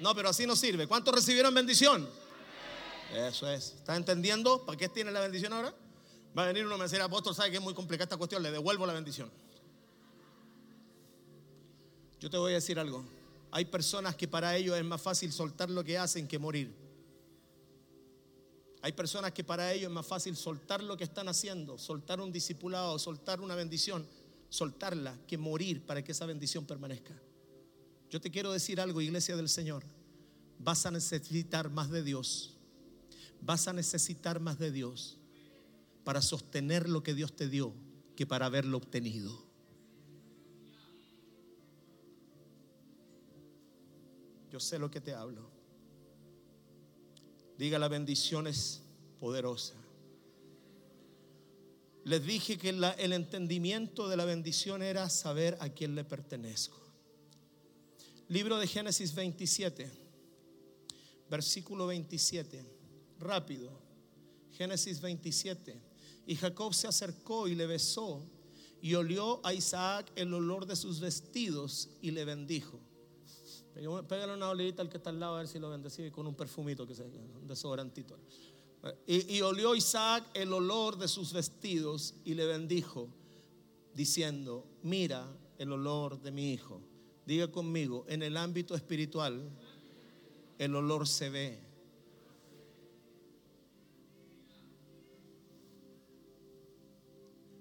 No, 0.00 0.14
pero 0.14 0.30
así 0.30 0.46
no 0.46 0.56
sirve. 0.56 0.86
¿Cuántos 0.86 1.14
recibieron 1.14 1.52
bendición? 1.52 2.08
Eso 3.12 3.46
es. 3.50 3.74
¿Está 3.76 3.96
entendiendo? 3.96 4.64
¿Para 4.64 4.78
qué 4.78 4.88
tiene 4.88 5.12
la 5.12 5.20
bendición 5.20 5.52
ahora? 5.52 5.74
Va 6.36 6.44
a 6.44 6.46
venir 6.46 6.64
uno 6.64 6.78
me 6.78 6.84
decir, 6.84 7.02
apóstol, 7.02 7.34
sabe 7.34 7.50
que 7.50 7.58
es 7.58 7.62
muy 7.62 7.74
complicada 7.74 8.04
esta 8.04 8.16
cuestión, 8.16 8.42
le 8.42 8.50
devuelvo 8.50 8.86
la 8.86 8.94
bendición. 8.94 9.30
Yo 12.18 12.30
te 12.30 12.38
voy 12.38 12.52
a 12.52 12.54
decir 12.54 12.78
algo. 12.78 13.04
Hay 13.50 13.66
personas 13.66 14.16
que 14.16 14.26
para 14.26 14.56
ellos 14.56 14.74
es 14.78 14.84
más 14.84 15.02
fácil 15.02 15.34
soltar 15.34 15.68
lo 15.68 15.84
que 15.84 15.98
hacen 15.98 16.26
que 16.26 16.38
morir. 16.38 16.74
Hay 18.80 18.92
personas 18.92 19.32
que 19.32 19.44
para 19.44 19.70
ellos 19.70 19.90
es 19.90 19.94
más 19.94 20.06
fácil 20.06 20.34
soltar 20.34 20.82
lo 20.82 20.96
que 20.96 21.04
están 21.04 21.28
haciendo, 21.28 21.76
soltar 21.76 22.22
un 22.22 22.32
discipulado, 22.32 22.98
soltar 22.98 23.42
una 23.42 23.54
bendición, 23.54 24.06
soltarla, 24.52 25.18
que 25.26 25.38
morir 25.38 25.80
para 25.86 26.04
que 26.04 26.12
esa 26.12 26.26
bendición 26.26 26.66
permanezca. 26.66 27.18
Yo 28.10 28.20
te 28.20 28.30
quiero 28.30 28.52
decir 28.52 28.82
algo, 28.82 29.00
iglesia 29.00 29.34
del 29.34 29.48
Señor. 29.48 29.82
Vas 30.58 30.84
a 30.84 30.90
necesitar 30.90 31.70
más 31.70 31.90
de 31.90 32.02
Dios. 32.02 32.58
Vas 33.40 33.66
a 33.66 33.72
necesitar 33.72 34.40
más 34.40 34.58
de 34.58 34.70
Dios 34.70 35.16
para 36.04 36.20
sostener 36.20 36.86
lo 36.86 37.02
que 37.02 37.14
Dios 37.14 37.34
te 37.34 37.48
dio 37.48 37.72
que 38.14 38.26
para 38.26 38.44
haberlo 38.44 38.76
obtenido. 38.76 39.42
Yo 44.50 44.60
sé 44.60 44.78
lo 44.78 44.90
que 44.90 45.00
te 45.00 45.14
hablo. 45.14 45.50
Diga 47.56 47.78
la 47.78 47.88
bendición 47.88 48.46
es 48.46 48.82
poderosa. 49.18 49.81
Les 52.04 52.24
dije 52.24 52.58
que 52.58 52.70
el 52.70 53.12
entendimiento 53.12 54.08
de 54.08 54.16
la 54.16 54.24
bendición 54.24 54.82
era 54.82 55.08
saber 55.08 55.56
a 55.60 55.68
quién 55.68 55.94
le 55.94 56.04
pertenezco. 56.04 56.80
Libro 58.28 58.58
de 58.58 58.66
Génesis 58.66 59.14
27, 59.14 59.90
versículo 61.30 61.86
27. 61.86 62.64
Rápido. 63.20 63.70
Génesis 64.52 65.00
27. 65.00 65.80
Y 66.26 66.36
Jacob 66.36 66.74
se 66.74 66.88
acercó 66.88 67.46
y 67.46 67.54
le 67.54 67.66
besó 67.66 68.24
y 68.80 68.94
olió 68.94 69.44
a 69.46 69.54
Isaac 69.54 70.10
el 70.16 70.34
olor 70.34 70.66
de 70.66 70.74
sus 70.74 70.98
vestidos 70.98 71.88
y 72.00 72.10
le 72.10 72.24
bendijo. 72.24 72.80
Pégale 74.08 74.34
una 74.34 74.50
olivita 74.50 74.82
al 74.82 74.88
que 74.88 74.98
está 74.98 75.10
al 75.10 75.20
lado 75.20 75.36
a 75.36 75.38
ver 75.38 75.48
si 75.48 75.58
lo 75.58 75.70
bendecí 75.70 76.10
con 76.10 76.26
un 76.26 76.34
perfumito 76.34 76.86
que 76.86 76.94
se, 76.94 77.04
desodorantito. 77.42 78.18
Y, 79.06 79.36
y 79.36 79.40
olió 79.42 79.74
Isaac 79.74 80.24
el 80.34 80.52
olor 80.52 80.98
de 80.98 81.06
sus 81.06 81.32
vestidos 81.32 82.14
y 82.24 82.34
le 82.34 82.46
bendijo, 82.46 83.08
diciendo: 83.94 84.66
Mira 84.82 85.26
el 85.58 85.72
olor 85.72 86.20
de 86.20 86.30
mi 86.32 86.52
hijo. 86.52 86.82
Diga 87.24 87.50
conmigo, 87.52 88.04
en 88.08 88.22
el 88.22 88.36
ámbito 88.36 88.74
espiritual, 88.74 89.48
el 90.58 90.74
olor 90.74 91.06
se 91.06 91.30
ve. 91.30 91.60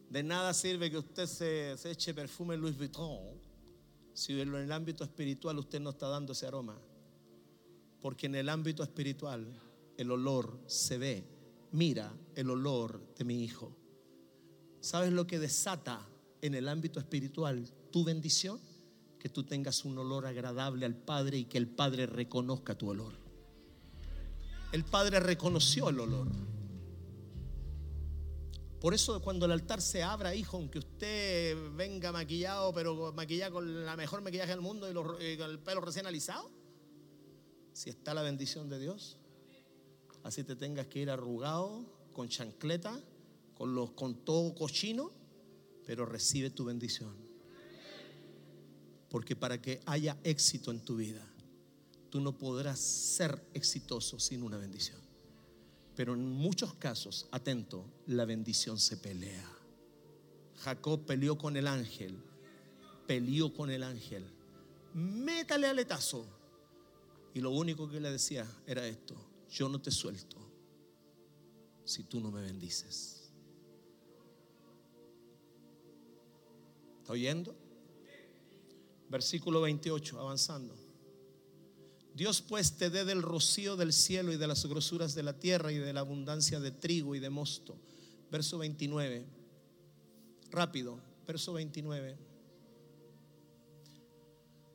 De 0.10 0.24
nada 0.24 0.54
sirve 0.54 0.90
que 0.90 0.98
usted 0.98 1.26
se, 1.28 1.78
se 1.78 1.92
eche 1.92 2.14
perfume 2.14 2.58
Louis 2.58 2.78
Vuitton 2.78 3.40
si 4.14 4.40
en 4.40 4.54
el 4.54 4.72
ámbito 4.72 5.04
espiritual 5.04 5.58
usted 5.60 5.80
no 5.80 5.92
está 5.92 6.08
dando 6.08 6.34
ese 6.34 6.48
aroma. 6.48 6.78
Porque 8.02 8.26
en 8.26 8.36
el 8.36 8.50
ámbito 8.50 8.84
espiritual 8.84 9.48
el 10.02 10.12
olor 10.12 10.60
se 10.66 10.98
ve. 10.98 11.28
Mira 11.72 12.14
el 12.36 12.50
olor 12.50 13.14
de 13.16 13.24
mi 13.24 13.44
hijo. 13.44 13.76
¿Sabes 14.80 15.14
lo 15.14 15.28
que 15.28 15.40
desata 15.40 16.08
en 16.42 16.56
el 16.56 16.68
ámbito 16.68 17.00
espiritual 17.00 17.72
tu 17.92 18.04
bendición? 18.04 18.60
Que 19.20 19.30
tú 19.30 19.44
tengas 19.44 19.86
un 19.86 19.98
olor 19.98 20.26
agradable 20.26 20.86
al 20.86 20.96
Padre 20.96 21.38
y 21.38 21.46
que 21.46 21.58
el 21.58 21.68
Padre 21.68 22.08
reconozca 22.08 22.76
tu 22.76 22.90
olor. 22.90 23.14
El 24.72 24.84
Padre 24.84 25.20
reconoció 25.20 25.90
el 25.90 26.00
olor. 26.00 26.28
Por 28.80 28.96
eso 28.96 29.22
cuando 29.22 29.46
el 29.46 29.52
altar 29.52 29.80
se 29.80 30.02
abra, 30.02 30.34
hijo, 30.34 30.58
aunque 30.58 30.80
usted 30.80 31.56
venga 31.76 32.12
maquillado, 32.12 32.74
pero 32.74 33.14
maquillado 33.14 33.54
con 33.54 33.86
la 33.86 33.96
mejor 33.96 34.24
maquillaje 34.24 34.50
del 34.50 34.62
mundo 34.62 34.90
y, 34.90 35.38
con 35.38 35.52
el 35.52 35.60
pelo 35.60 35.82
recién 35.82 36.08
alisado, 36.08 36.50
si 37.74 37.92
está 37.92 38.16
la 38.16 38.24
bendición 38.24 38.70
de 38.70 38.80
Dios, 38.80 39.20
así 40.24 40.44
te 40.44 40.56
tengas 40.56 40.88
que 40.88 41.00
ir 41.00 41.10
arrugado, 41.10 41.86
con 42.14 42.30
chancleta, 42.30 43.00
con, 43.56 43.74
los, 43.76 43.92
con 43.92 44.16
todo 44.26 44.54
cochino, 44.56 45.12
pero 45.86 46.06
recibe 46.06 46.50
tu 46.50 46.66
bendición. 46.66 47.14
Porque 49.10 49.36
para 49.36 49.62
que 49.62 49.82
haya 49.86 50.18
éxito 50.24 50.72
en 50.72 50.80
tu 50.80 50.96
vida, 50.96 51.26
tú 52.10 52.22
no 52.22 52.38
podrás 52.38 52.80
ser 52.80 53.42
exitoso 53.54 54.20
sin 54.20 54.44
una 54.44 54.58
bendición. 54.58 55.00
Pero 55.96 56.14
en 56.14 56.26
muchos 56.26 56.74
casos, 56.76 57.28
atento, 57.32 57.86
la 58.08 58.26
bendición 58.26 58.80
se 58.80 58.98
pelea. 58.98 59.50
Jacob 60.60 61.06
peleó 61.06 61.38
con 61.38 61.58
el 61.58 61.68
ángel, 61.68 62.18
peleó 63.08 63.54
con 63.54 63.70
el 63.70 63.84
ángel. 63.84 64.24
Métale 64.94 65.68
aletazo. 65.68 66.26
Y 67.34 67.40
lo 67.40 67.52
único 67.52 67.90
que 67.90 68.00
le 68.00 68.12
decía 68.12 68.46
era 68.68 68.86
esto, 68.88 69.16
yo 69.52 69.68
no 69.68 69.82
te 69.82 69.92
suelto 69.92 70.38
si 71.84 72.04
tú 72.04 72.22
no 72.22 72.32
me 72.32 72.42
bendices. 72.42 73.30
¿Está 77.00 77.14
oyendo? 77.14 77.56
Versículo 79.10 79.62
28, 79.62 80.20
avanzando. 80.20 80.74
Dios 82.14 82.42
pues 82.42 82.78
te 82.78 82.90
dé 82.90 83.04
del 83.04 83.22
rocío 83.22 83.76
del 83.76 83.94
cielo 83.94 84.32
y 84.32 84.38
de 84.38 84.48
las 84.48 84.66
grosuras 84.66 85.16
de 85.16 85.24
la 85.24 85.38
tierra 85.38 85.72
y 85.72 85.78
de 85.78 85.94
la 85.94 86.02
abundancia 86.02 86.60
de 86.60 86.72
trigo 86.72 87.16
y 87.16 87.20
de 87.20 87.30
mosto. 87.30 87.78
Verso 88.32 88.58
29. 88.58 89.26
Rápido, 90.52 91.02
verso 91.28 91.54
29. 91.54 92.31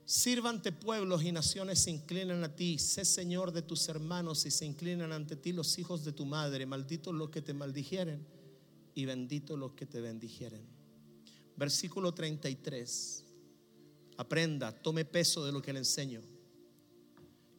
Sírvante 0.06 0.70
pueblos 0.70 1.24
y 1.24 1.32
naciones 1.32 1.80
se 1.80 1.90
inclinan 1.90 2.44
a 2.44 2.54
ti. 2.54 2.78
Sé 2.78 3.04
Señor 3.04 3.50
de 3.50 3.62
tus 3.62 3.88
hermanos 3.88 4.46
y 4.46 4.52
se 4.52 4.64
inclinan 4.64 5.10
ante 5.10 5.34
ti 5.34 5.52
los 5.52 5.76
hijos 5.80 6.04
de 6.04 6.12
tu 6.12 6.24
madre. 6.24 6.64
Malditos 6.64 7.12
los 7.12 7.28
que 7.28 7.42
te 7.42 7.52
maldijeren 7.52 8.24
y 8.94 9.04
benditos 9.04 9.58
los 9.58 9.72
que 9.72 9.84
te 9.84 10.00
bendijeren. 10.00 10.62
Versículo 11.56 12.14
33. 12.14 13.24
Aprenda, 14.16 14.70
tome 14.70 15.04
peso 15.04 15.44
de 15.44 15.50
lo 15.50 15.60
que 15.60 15.72
le 15.72 15.80
enseño. 15.80 16.22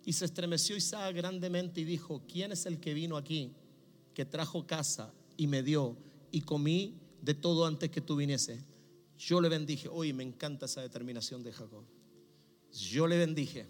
Y 0.05 0.13
se 0.13 0.23
estremeció 0.23 0.77
Isaac 0.77 1.17
grandemente 1.17 1.81
y 1.81 1.83
dijo, 1.83 2.23
¿quién 2.31 2.53
es 2.53 2.65
el 2.65 2.79
que 2.79 2.93
vino 2.93 3.17
aquí, 3.17 3.51
que 4.13 4.23
trajo 4.23 4.65
casa 4.65 5.13
y 5.35 5.47
me 5.47 5.63
dio 5.63 5.97
y 6.31 6.39
comí 6.39 6.97
de 7.21 7.33
todo 7.33 7.65
antes 7.65 7.91
que 7.91 7.99
tú 7.99 8.15
viniese? 8.15 8.63
Yo 9.17 9.41
le 9.41 9.49
bendije. 9.49 9.89
Hoy 9.89 10.13
me 10.13 10.23
encanta 10.23 10.65
esa 10.65 10.79
determinación 10.79 11.43
de 11.43 11.51
Jacob. 11.51 11.96
Yo 12.71 13.07
le 13.07 13.17
bendije. 13.17 13.65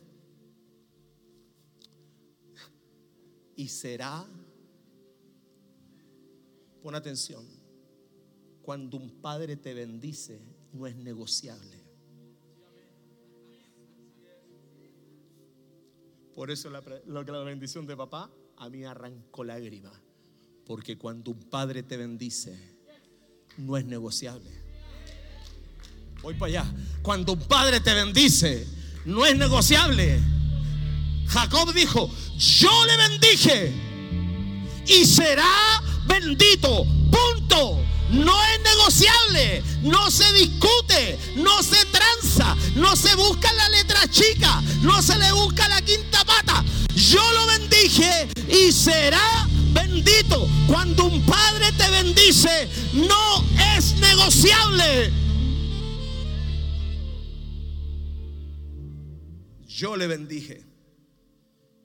Y 3.55 3.67
será, 3.69 4.25
pon 6.83 6.93
atención, 6.93 7.45
cuando 8.61 8.97
un 8.97 9.09
padre 9.21 9.55
te 9.55 9.73
bendice, 9.73 10.39
no 10.73 10.85
es 10.85 10.95
negociable. 10.95 11.87
Por 16.35 16.51
eso 16.51 16.69
la, 16.69 16.83
que 16.83 17.31
la 17.31 17.39
bendición 17.39 17.87
de 17.87 17.97
papá 17.97 18.29
a 18.57 18.69
mí 18.69 18.83
arrancó 18.83 19.43
lágrima. 19.43 19.91
Porque 20.67 20.95
cuando 20.95 21.31
un 21.31 21.39
padre 21.39 21.81
te 21.81 21.97
bendice, 21.97 22.77
no 23.57 23.75
es 23.75 23.85
negociable. 23.85 24.51
Voy 26.21 26.35
para 26.35 26.59
allá. 26.59 26.75
Cuando 27.01 27.33
un 27.33 27.39
padre 27.39 27.79
te 27.79 27.93
bendice, 27.93 28.67
no 29.07 29.25
es 29.25 29.37
negociable. 29.37 30.21
Jacob 31.27 31.73
dijo, 31.73 32.09
yo 32.37 32.85
le 32.85 32.97
bendije 33.09 33.73
y 34.85 35.05
será 35.05 35.81
bendito. 36.05 36.85
Punto. 37.09 37.79
No 38.09 38.33
es 38.53 38.61
negociable, 38.63 39.63
no 39.83 40.09
se 40.09 40.31
discute, 40.31 41.19
no 41.35 41.61
se 41.61 41.85
tranza, 41.87 42.55
no 42.75 42.95
se 42.95 43.13
busca 43.15 43.51
la 43.51 43.67
letra 43.67 44.07
chica, 44.09 44.63
no 44.81 45.01
se 45.01 45.17
le 45.17 45.29
busca 45.33 45.67
la 45.67 45.81
quinta 45.81 46.23
pata. 46.23 46.63
Yo 46.95 47.21
lo 47.33 47.47
bendije 47.47 48.29
y 48.47 48.71
será 48.71 49.45
bendito. 49.73 50.47
Cuando 50.67 51.03
un 51.03 51.21
padre 51.23 51.73
te 51.73 51.89
bendice, 51.89 52.69
no 52.93 53.43
es 53.75 53.95
negociable. 53.95 55.26
Yo 59.77 59.95
le 59.95 60.07
bendije 60.07 60.63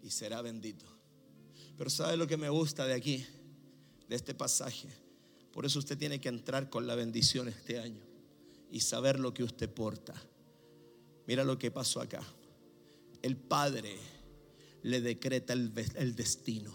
y 0.02 0.10
será 0.10 0.40
bendito. 0.40 0.86
Pero 1.76 1.90
¿sabe 1.90 2.16
lo 2.16 2.26
que 2.26 2.38
me 2.38 2.48
gusta 2.48 2.86
de 2.86 2.94
aquí, 2.94 3.26
de 4.08 4.16
este 4.16 4.32
pasaje? 4.32 4.88
Por 5.52 5.66
eso 5.66 5.78
usted 5.78 5.98
tiene 5.98 6.18
que 6.18 6.30
entrar 6.30 6.70
con 6.70 6.86
la 6.86 6.94
bendición 6.94 7.48
este 7.48 7.78
año 7.78 8.02
y 8.70 8.80
saber 8.80 9.20
lo 9.20 9.34
que 9.34 9.44
usted 9.44 9.68
porta. 9.68 10.14
Mira 11.26 11.44
lo 11.44 11.58
que 11.58 11.70
pasó 11.70 12.00
acá. 12.00 12.22
El 13.20 13.36
Padre 13.36 13.98
le 14.84 15.02
decreta 15.02 15.52
el, 15.52 16.16
destino. 16.16 16.74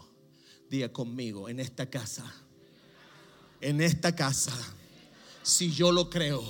Diga 0.69 0.93
conmigo, 0.93 1.49
en 1.49 1.59
esta 1.59 1.89
casa, 1.89 2.31
en 3.59 3.81
esta 3.81 4.15
casa, 4.15 4.53
si 5.41 5.71
yo 5.71 5.91
lo 5.91 6.11
creo, 6.11 6.43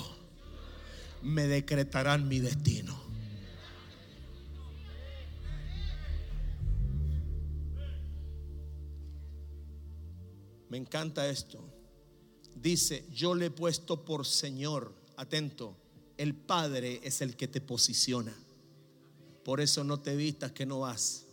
me 1.22 1.46
decretarán 1.46 2.28
mi 2.28 2.38
destino. 2.38 3.07
Me 10.68 10.76
encanta 10.76 11.28
esto. 11.28 11.62
Dice, 12.54 13.06
yo 13.12 13.34
le 13.34 13.46
he 13.46 13.50
puesto 13.50 14.04
por 14.04 14.26
Señor. 14.26 14.92
Atento, 15.16 15.76
el 16.16 16.34
Padre 16.34 17.00
es 17.02 17.20
el 17.22 17.36
que 17.36 17.48
te 17.48 17.60
posiciona. 17.60 18.34
Por 19.44 19.60
eso 19.60 19.84
no 19.84 20.00
te 20.00 20.14
vistas 20.16 20.52
que 20.52 20.66
no 20.66 20.80
vas. 20.80 21.24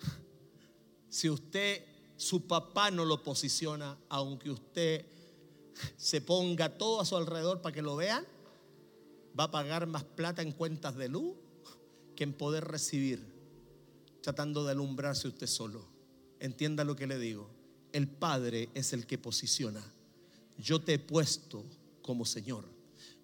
Si 1.08 1.30
usted, 1.30 1.82
su 2.16 2.46
papá 2.46 2.90
no 2.90 3.04
lo 3.04 3.22
posiciona, 3.22 3.96
aunque 4.10 4.50
usted 4.50 5.06
se 5.96 6.20
ponga 6.20 6.76
todo 6.76 7.00
a 7.00 7.06
su 7.06 7.16
alrededor 7.16 7.62
para 7.62 7.74
que 7.74 7.80
lo 7.80 7.96
vean, 7.96 8.26
va 9.38 9.44
a 9.44 9.50
pagar 9.50 9.86
más 9.86 10.04
plata 10.04 10.42
en 10.42 10.52
cuentas 10.52 10.96
de 10.96 11.08
luz 11.08 11.34
que 12.14 12.24
en 12.24 12.32
poder 12.32 12.64
recibir, 12.64 13.24
tratando 14.22 14.64
de 14.64 14.72
alumbrarse 14.72 15.28
usted 15.28 15.46
solo. 15.46 15.86
Entienda 16.38 16.84
lo 16.84 16.96
que 16.96 17.06
le 17.06 17.18
digo. 17.18 17.55
El 17.96 18.08
Padre 18.08 18.68
es 18.74 18.92
el 18.92 19.06
que 19.06 19.16
posiciona. 19.16 19.80
Yo 20.58 20.82
te 20.82 20.92
he 20.92 20.98
puesto 20.98 21.64
como 22.02 22.26
Señor. 22.26 22.68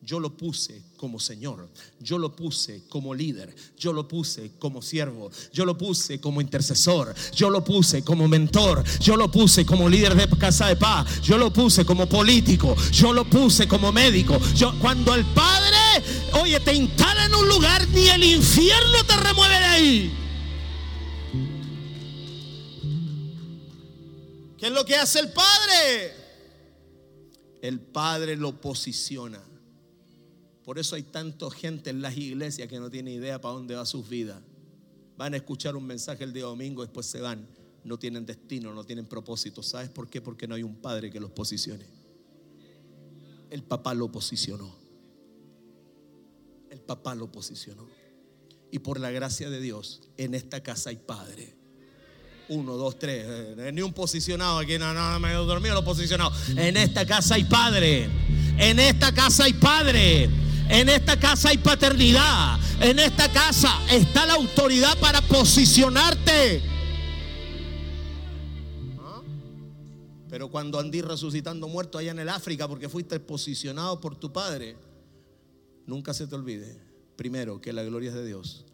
Yo 0.01 0.19
lo 0.19 0.35
puse 0.35 0.83
como 0.97 1.21
Señor. 1.21 1.69
Yo 2.01 2.17
lo 2.17 2.35
puse 2.35 2.85
como 2.89 3.15
líder. 3.15 3.55
Yo 3.77 3.93
lo 3.93 4.09
puse 4.09 4.53
como 4.59 4.81
siervo. 4.81 5.31
Yo 5.53 5.67
lo 5.67 5.77
puse 5.77 6.23
como 6.23 6.41
intercesor. 6.41 7.15
Yo 7.35 7.51
lo 7.51 7.63
puse 7.63 8.03
como 8.03 8.27
mentor. 8.27 8.83
Yo 8.99 9.15
lo 9.19 9.31
puse 9.31 9.67
como 9.67 9.91
líder 9.91 10.15
de 10.15 10.27
casa 10.39 10.69
de 10.69 10.77
paz. 10.77 11.21
Yo 11.21 11.37
lo 11.37 11.53
puse 11.53 11.85
como 11.85 12.09
político. 12.09 12.75
Yo 12.93 13.13
lo 13.13 13.29
puse 13.29 13.69
como 13.69 13.93
médico. 13.93 14.41
Yo, 14.55 14.73
cuando 14.81 15.15
el 15.15 15.27
Padre, 15.27 16.03
oye, 16.41 16.59
te 16.61 16.73
instala 16.73 17.27
en 17.27 17.35
un 17.35 17.47
lugar, 17.47 17.87
ni 17.89 18.09
el 18.09 18.25
infierno 18.25 19.05
te 19.07 19.19
remueve 19.19 19.59
de 19.59 19.65
ahí. 19.67 20.22
¿Qué 24.63 24.69
es 24.69 24.75
lo 24.75 24.85
que 24.85 24.95
hace 24.95 25.19
el 25.19 25.33
Padre? 25.33 26.13
El 27.63 27.81
Padre 27.81 28.37
lo 28.37 28.61
posiciona. 28.61 29.43
Por 30.63 30.79
eso 30.79 30.95
hay 30.95 31.03
tanta 31.03 31.51
gente 31.51 31.91
en 31.91 32.01
las 32.01 32.17
iglesias 32.17 32.69
que 32.69 32.79
no 32.79 32.89
tiene 32.89 33.11
idea 33.11 33.41
para 33.41 33.55
dónde 33.55 33.75
va 33.75 33.85
sus 33.85 34.09
vidas. 34.09 34.41
Van 35.17 35.35
a 35.35 35.39
escuchar 35.39 35.75
un 35.75 35.85
mensaje 35.85 36.23
el 36.23 36.33
día 36.33 36.45
domingo, 36.45 36.83
después 36.83 37.07
se 37.07 37.21
van. 37.21 37.45
No 37.83 37.99
tienen 37.99 38.25
destino, 38.25 38.73
no 38.73 38.85
tienen 38.85 39.07
propósito. 39.07 39.65
¿Sabes 39.65 39.89
por 39.89 40.09
qué? 40.09 40.21
Porque 40.21 40.47
no 40.47 40.55
hay 40.55 40.63
un 40.63 40.77
padre 40.77 41.11
que 41.11 41.19
los 41.19 41.33
posicione. 41.33 41.85
El 43.51 43.65
papá 43.65 43.95
lo 43.95 44.13
posicionó. 44.13 44.73
El 46.71 46.79
papá 46.83 47.17
lo 47.17 47.33
posicionó. 47.33 47.89
Y 48.71 48.79
por 48.79 49.01
la 49.01 49.11
gracia 49.11 49.51
de 49.51 49.61
Dios, 49.61 50.03
en 50.19 50.37
esta 50.37 50.63
casa 50.63 50.91
hay 50.91 50.99
padre. 50.99 51.62
Uno, 52.53 52.77
dos, 52.77 52.99
tres. 52.99 53.25
Eh, 53.27 53.71
ni 53.73 53.81
un 53.81 53.95
posicionado 53.95 54.59
aquí, 54.59 54.79
no, 54.79 54.93
no, 54.93 55.19
me 55.21 55.31
he 55.31 55.35
dormido 55.35 55.75
los 55.75 55.85
posicionados. 55.85 56.51
En 56.51 56.77
esta 56.77 57.07
casa 57.07 57.37
hay 57.37 57.45
padre. 57.45 58.11
En 58.59 58.79
esta 58.79 59.13
casa 59.13 59.45
hay 59.45 59.55
padre. 59.55 60.29
En 60.69 60.89
esta 60.91 61.19
casa 61.19 61.49
hay 61.49 61.59
paternidad. 61.59 62.59
En 62.81 62.99
esta 62.99 63.33
casa 63.33 63.71
está 63.91 64.27
la 64.27 64.35
autoridad 64.35 64.99
para 64.99 65.23
posicionarte. 65.23 66.63
¿Ah? 69.01 69.23
Pero 70.29 70.51
cuando 70.51 70.79
andí 70.79 71.01
resucitando 71.01 71.69
muerto 71.69 71.97
allá 71.97 72.11
en 72.11 72.19
el 72.19 72.29
África 72.29 72.69
porque 72.69 72.91
fuiste 72.91 73.19
posicionado 73.19 73.99
por 73.99 74.15
tu 74.15 74.31
padre, 74.31 74.77
nunca 75.87 76.13
se 76.13 76.27
te 76.27 76.35
olvide, 76.35 76.79
primero, 77.17 77.63
que 77.63 77.73
la 77.73 77.83
gloria 77.83 78.11
es 78.11 78.15
de 78.15 78.27
Dios. 78.27 78.67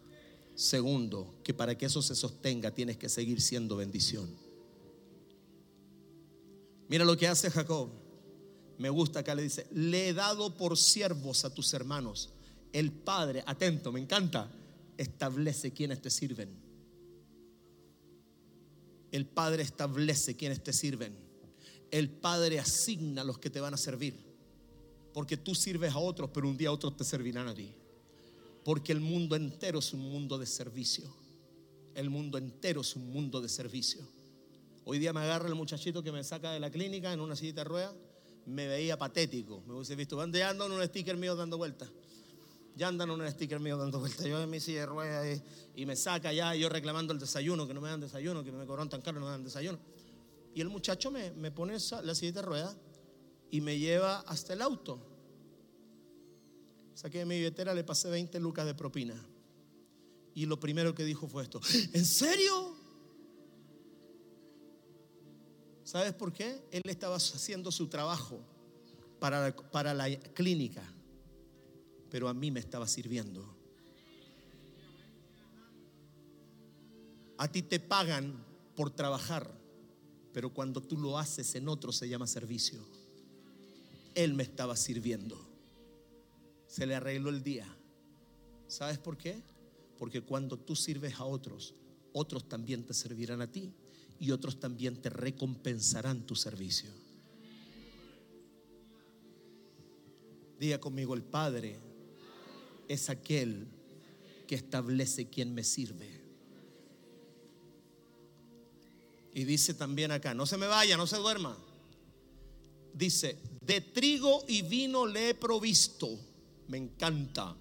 Segundo, 0.59 1.39
que 1.41 1.53
para 1.53 1.77
que 1.77 1.85
eso 1.85 2.01
se 2.01 2.13
sostenga 2.13 2.71
tienes 2.71 2.97
que 2.97 3.07
seguir 3.07 3.39
siendo 3.39 3.77
bendición. 3.77 4.29
Mira 6.89 7.05
lo 7.05 7.15
que 7.15 7.29
hace 7.29 7.49
Jacob. 7.49 7.89
Me 8.77 8.89
gusta 8.89 9.21
acá 9.21 9.35
le 9.35 9.43
dice, 9.43 9.67
le 9.71 10.09
he 10.09 10.13
dado 10.13 10.57
por 10.57 10.77
siervos 10.77 11.45
a 11.45 11.53
tus 11.53 11.73
hermanos. 11.73 12.33
El 12.73 12.91
Padre, 12.91 13.41
atento, 13.45 13.93
me 13.93 14.01
encanta, 14.01 14.51
establece 14.97 15.71
quienes 15.71 16.01
te 16.01 16.09
sirven. 16.09 16.49
El 19.13 19.27
Padre 19.27 19.63
establece 19.63 20.35
quienes 20.35 20.61
te 20.61 20.73
sirven. 20.73 21.15
El 21.89 22.09
Padre 22.09 22.59
asigna 22.59 23.23
los 23.23 23.39
que 23.39 23.49
te 23.49 23.61
van 23.61 23.75
a 23.75 23.77
servir. 23.77 24.13
Porque 25.13 25.37
tú 25.37 25.55
sirves 25.55 25.93
a 25.93 25.99
otros, 25.99 26.31
pero 26.33 26.49
un 26.49 26.57
día 26.57 26.69
otros 26.69 26.97
te 26.97 27.05
servirán 27.05 27.47
a 27.47 27.55
ti. 27.55 27.73
Porque 28.63 28.91
el 28.91 28.99
mundo 28.99 29.35
entero 29.35 29.79
es 29.79 29.93
un 29.93 30.01
mundo 30.01 30.37
de 30.37 30.45
servicio. 30.45 31.13
El 31.95 32.09
mundo 32.09 32.37
entero 32.37 32.81
es 32.81 32.95
un 32.95 33.09
mundo 33.09 33.41
de 33.41 33.49
servicio. 33.49 34.07
Hoy 34.85 34.99
día 34.99 35.13
me 35.13 35.21
agarra 35.21 35.47
el 35.47 35.55
muchachito 35.55 36.03
que 36.03 36.11
me 36.11 36.23
saca 36.23 36.51
de 36.51 36.59
la 36.59 36.69
clínica 36.69 37.11
en 37.13 37.19
una 37.19 37.35
sillita 37.35 37.61
de 37.61 37.65
ruedas. 37.65 37.95
Me 38.45 38.67
veía 38.67 38.97
patético. 38.97 39.61
Me 39.67 39.73
hubiese 39.73 39.95
visto. 39.95 40.15
¿Dónde 40.15 40.43
andan 40.43 40.71
un 40.71 40.83
sticker 40.85 41.17
mío 41.17 41.35
dando 41.35 41.57
vueltas? 41.57 41.89
Ya 42.75 42.87
andan 42.87 43.09
un 43.11 43.29
sticker 43.29 43.59
mío 43.59 43.77
dando 43.77 43.99
vueltas. 43.99 44.25
Yo 44.25 44.41
en 44.41 44.49
mi 44.49 44.59
silla 44.59 44.81
de 44.81 44.85
ruedas 44.85 45.41
y, 45.75 45.81
y 45.81 45.85
me 45.85 45.95
saca 45.95 46.31
ya. 46.33 46.55
Yo 46.55 46.69
reclamando 46.69 47.13
el 47.13 47.19
desayuno, 47.19 47.67
que 47.67 47.73
no 47.73 47.81
me 47.81 47.89
dan 47.89 47.99
desayuno, 47.99 48.43
que 48.43 48.51
me 48.51 48.65
cobran 48.65 48.89
tan 48.89 49.01
caro, 49.01 49.19
no 49.19 49.25
me 49.25 49.31
dan 49.31 49.43
desayuno. 49.43 49.77
Y 50.55 50.61
el 50.61 50.69
muchacho 50.69 51.11
me, 51.11 51.31
me 51.31 51.51
pone 51.51 51.75
esa- 51.75 52.01
la 52.01 52.15
sillita 52.15 52.41
de 52.41 52.47
ruedas 52.47 52.77
y 53.51 53.61
me 53.61 53.77
lleva 53.77 54.19
hasta 54.21 54.53
el 54.53 54.61
auto. 54.61 54.99
Saqué 56.99 57.19
de 57.19 57.25
mi 57.25 57.37
billetera, 57.37 57.73
le 57.73 57.85
pasé 57.85 58.09
20 58.09 58.41
lucas 58.41 58.65
de 58.65 58.73
propina. 58.73 59.15
Y 60.35 60.45
lo 60.45 60.59
primero 60.59 60.93
que 60.93 61.05
dijo 61.05 61.29
fue 61.29 61.43
esto: 61.43 61.61
¿En 61.93 62.03
serio? 62.03 62.75
¿Sabes 65.85 66.11
por 66.11 66.33
qué? 66.33 66.61
Él 66.71 66.81
estaba 66.87 67.15
haciendo 67.15 67.71
su 67.71 67.87
trabajo 67.87 68.41
para, 69.17 69.55
para 69.55 69.93
la 69.93 70.13
clínica, 70.33 70.83
pero 72.09 72.27
a 72.27 72.33
mí 72.33 72.51
me 72.51 72.59
estaba 72.59 72.85
sirviendo. 72.85 73.47
A 77.37 77.49
ti 77.49 77.61
te 77.61 77.79
pagan 77.79 78.45
por 78.75 78.91
trabajar, 78.91 79.49
pero 80.33 80.53
cuando 80.53 80.81
tú 80.81 80.97
lo 80.97 81.17
haces 81.17 81.55
en 81.55 81.69
otro 81.69 81.93
se 81.93 82.09
llama 82.09 82.27
servicio. 82.27 82.85
Él 84.15 84.33
me 84.33 84.43
estaba 84.43 84.75
sirviendo. 84.75 85.48
Se 86.69 86.85
le 86.85 86.93
arregló 86.93 87.31
el 87.31 87.41
día. 87.41 87.67
¿Sabes 88.67 88.99
por 88.99 89.17
qué? 89.17 89.41
Porque 89.97 90.21
cuando 90.21 90.55
tú 90.55 90.75
sirves 90.75 91.15
a 91.15 91.25
otros, 91.25 91.73
otros 92.13 92.47
también 92.47 92.85
te 92.85 92.93
servirán 92.93 93.41
a 93.41 93.51
ti 93.51 93.73
y 94.19 94.29
otros 94.29 94.59
también 94.59 95.01
te 95.01 95.09
recompensarán 95.09 96.27
tu 96.27 96.35
servicio. 96.35 96.91
Diga 100.59 100.79
conmigo, 100.79 101.15
el 101.15 101.23
Padre 101.23 101.79
es 102.87 103.09
aquel 103.09 103.65
que 104.45 104.53
establece 104.53 105.27
quién 105.27 105.55
me 105.55 105.63
sirve. 105.63 106.21
Y 109.33 109.43
dice 109.43 109.73
también 109.73 110.11
acá, 110.11 110.35
no 110.35 110.45
se 110.45 110.57
me 110.57 110.67
vaya, 110.67 110.97
no 110.97 111.07
se 111.07 111.17
duerma. 111.17 111.57
Dice, 112.93 113.39
de 113.61 113.81
trigo 113.81 114.43
y 114.47 114.61
vino 114.61 115.07
le 115.07 115.29
he 115.29 115.33
provisto. 115.33 116.28
Me 116.69 116.77
encanta. 116.77 117.55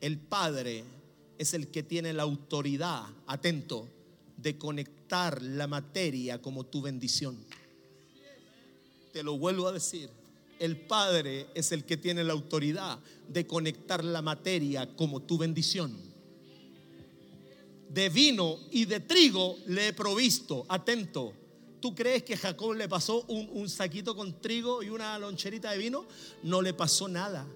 El 0.00 0.18
Padre 0.18 0.84
es 1.38 1.54
el 1.54 1.68
que 1.68 1.82
tiene 1.82 2.12
la 2.12 2.22
autoridad, 2.22 3.02
atento, 3.26 3.88
de 4.36 4.58
conectar 4.58 5.40
la 5.42 5.66
materia 5.66 6.40
como 6.40 6.66
tu 6.66 6.82
bendición. 6.82 7.38
Te 9.12 9.22
lo 9.22 9.38
vuelvo 9.38 9.68
a 9.68 9.72
decir. 9.72 10.10
El 10.58 10.76
Padre 10.76 11.46
es 11.54 11.72
el 11.72 11.84
que 11.84 11.96
tiene 11.96 12.24
la 12.24 12.34
autoridad 12.34 12.98
de 13.26 13.46
conectar 13.46 14.04
la 14.04 14.20
materia 14.20 14.86
como 14.96 15.20
tu 15.20 15.38
bendición. 15.38 15.96
De 17.88 18.10
vino 18.10 18.58
y 18.70 18.84
de 18.84 19.00
trigo 19.00 19.56
le 19.66 19.88
he 19.88 19.92
provisto. 19.94 20.66
Atento. 20.68 21.32
¿Tú 21.80 21.94
crees 21.94 22.22
que 22.22 22.36
Jacob 22.36 22.74
le 22.74 22.86
pasó 22.86 23.24
un, 23.28 23.48
un 23.52 23.68
saquito 23.70 24.14
con 24.14 24.40
trigo 24.42 24.82
y 24.82 24.90
una 24.90 25.18
loncherita 25.18 25.72
de 25.72 25.78
vino? 25.78 26.04
No 26.42 26.60
le 26.60 26.74
pasó 26.74 27.08
nada. 27.08 27.46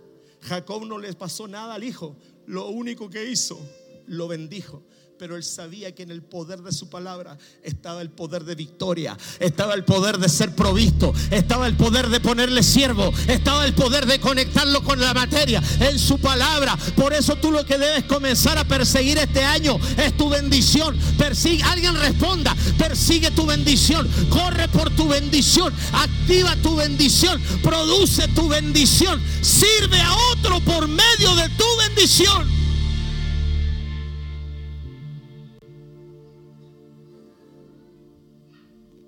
Jacob 0.40 0.84
no 0.84 0.98
le 0.98 1.12
pasó 1.14 1.48
nada 1.48 1.74
al 1.74 1.84
hijo. 1.84 2.16
Lo 2.46 2.68
único 2.68 3.10
que 3.10 3.30
hizo, 3.30 3.58
lo 4.06 4.28
bendijo. 4.28 4.82
Pero 5.18 5.36
él 5.36 5.44
sabía 5.44 5.94
que 5.94 6.02
en 6.02 6.10
el 6.10 6.22
poder 6.22 6.62
de 6.62 6.72
su 6.72 6.88
palabra 6.88 7.38
estaba 7.62 8.02
el 8.02 8.10
poder 8.10 8.44
de 8.44 8.54
victoria, 8.54 9.16
estaba 9.40 9.74
el 9.74 9.84
poder 9.84 10.18
de 10.18 10.28
ser 10.28 10.54
provisto, 10.54 11.12
estaba 11.30 11.66
el 11.66 11.76
poder 11.76 12.08
de 12.08 12.20
ponerle 12.20 12.62
siervo, 12.62 13.12
estaba 13.26 13.64
el 13.64 13.74
poder 13.74 14.06
de 14.06 14.20
conectarlo 14.20 14.82
con 14.82 15.00
la 15.00 15.14
materia 15.14 15.62
en 15.80 15.98
su 15.98 16.18
palabra. 16.18 16.76
Por 16.94 17.12
eso 17.12 17.36
tú 17.36 17.50
lo 17.50 17.64
que 17.64 17.78
debes 17.78 18.04
comenzar 18.04 18.58
a 18.58 18.64
perseguir 18.64 19.18
este 19.18 19.42
año 19.42 19.78
es 19.96 20.16
tu 20.16 20.28
bendición. 20.28 20.96
Persigue, 21.16 21.62
alguien 21.62 21.94
responda, 21.94 22.54
persigue 22.78 23.30
tu 23.30 23.46
bendición, 23.46 24.08
corre 24.28 24.68
por 24.68 24.94
tu 24.94 25.08
bendición, 25.08 25.72
activa 25.92 26.56
tu 26.56 26.76
bendición, 26.76 27.40
produce 27.62 28.28
tu 28.28 28.48
bendición, 28.48 29.22
sirve 29.40 30.00
a 30.00 30.14
otro 30.32 30.60
por 30.60 30.88
medio 30.88 31.34
de 31.36 31.48
tu 31.50 31.64
bendición. 31.88 32.55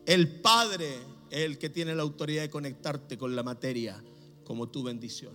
El 0.08 0.40
Padre 0.40 0.94
es 1.28 1.40
el 1.40 1.58
que 1.58 1.68
tiene 1.68 1.94
la 1.94 2.02
autoridad 2.02 2.40
de 2.40 2.48
conectarte 2.48 3.18
con 3.18 3.36
la 3.36 3.42
materia 3.42 4.02
como 4.42 4.70
tu 4.70 4.82
bendición. 4.82 5.34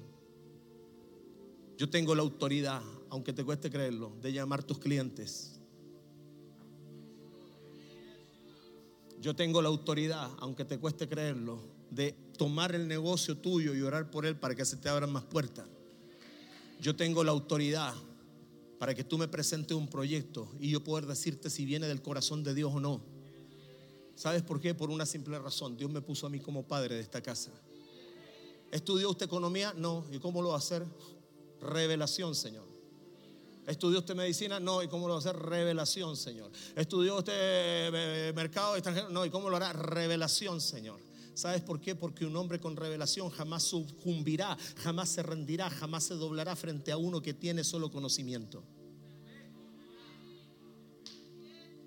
Yo 1.77 1.91
tengo 1.91 2.15
la 2.15 2.23
autoridad, 2.23 2.81
aunque 3.11 3.33
te 3.33 3.43
cueste 3.43 3.69
creerlo, 3.69 4.13
de 4.19 4.33
llamar 4.33 4.63
tus 4.63 4.79
clientes. 4.79 5.59
Yo 9.21 9.35
tengo 9.35 9.61
la 9.61 9.69
autoridad, 9.69 10.31
aunque 10.39 10.65
te 10.65 10.79
cueste 10.79 11.07
creerlo, 11.07 11.59
de 11.91 12.13
tomar 12.35 12.73
el 12.73 12.87
negocio 12.87 13.37
tuyo 13.37 13.75
y 13.75 13.81
orar 13.83 14.09
por 14.09 14.25
él 14.25 14.37
para 14.37 14.55
que 14.55 14.65
se 14.65 14.77
te 14.77 14.89
abran 14.89 15.11
más 15.11 15.23
puertas. 15.23 15.67
Yo 16.81 16.95
tengo 16.95 17.23
la 17.23 17.31
autoridad 17.31 17.93
para 18.79 18.95
que 18.95 19.03
tú 19.03 19.19
me 19.19 19.27
presentes 19.27 19.77
un 19.77 19.87
proyecto 19.87 20.51
y 20.59 20.71
yo 20.71 20.83
poder 20.83 21.05
decirte 21.05 21.51
si 21.51 21.63
viene 21.63 21.87
del 21.87 22.01
corazón 22.01 22.43
de 22.43 22.55
Dios 22.55 22.71
o 22.73 22.79
no. 22.79 23.12
¿Sabes 24.15 24.43
por 24.43 24.59
qué? 24.59 24.73
Por 24.73 24.89
una 24.89 25.05
simple 25.05 25.39
razón. 25.39 25.75
Dios 25.75 25.89
me 25.89 26.01
puso 26.01 26.27
a 26.27 26.29
mí 26.29 26.39
como 26.39 26.63
padre 26.63 26.95
de 26.95 27.01
esta 27.01 27.21
casa. 27.21 27.51
¿Estudió 28.71 29.09
usted 29.09 29.25
economía? 29.25 29.73
No. 29.75 30.05
¿Y 30.11 30.19
cómo 30.19 30.41
lo 30.41 30.49
va 30.49 30.55
a 30.55 30.59
hacer? 30.59 30.83
Revelación, 31.61 32.35
Señor. 32.35 32.65
¿Estudió 33.67 33.99
usted 33.99 34.15
medicina? 34.15 34.59
No. 34.59 34.83
¿Y 34.83 34.87
cómo 34.87 35.07
lo 35.07 35.13
va 35.13 35.17
a 35.17 35.19
hacer? 35.19 35.35
Revelación, 35.35 36.17
Señor. 36.17 36.51
¿Estudió 36.75 37.17
usted 37.17 37.33
eh, 37.35 38.33
mercado 38.35 38.75
extranjero? 38.75 39.09
No. 39.09 39.25
¿Y 39.25 39.29
cómo 39.29 39.49
lo 39.49 39.57
hará? 39.57 39.73
Revelación, 39.73 40.61
Señor. 40.61 40.99
¿Sabes 41.33 41.61
por 41.61 41.79
qué? 41.79 41.95
Porque 41.95 42.25
un 42.25 42.35
hombre 42.35 42.59
con 42.59 42.75
revelación 42.75 43.29
jamás 43.29 43.63
sucumbirá, 43.63 44.55
jamás 44.77 45.09
se 45.09 45.23
rendirá, 45.23 45.69
jamás 45.69 46.03
se 46.03 46.13
doblará 46.13 46.55
frente 46.55 46.91
a 46.91 46.97
uno 46.97 47.21
que 47.21 47.33
tiene 47.33 47.63
solo 47.63 47.89
conocimiento. 47.89 48.63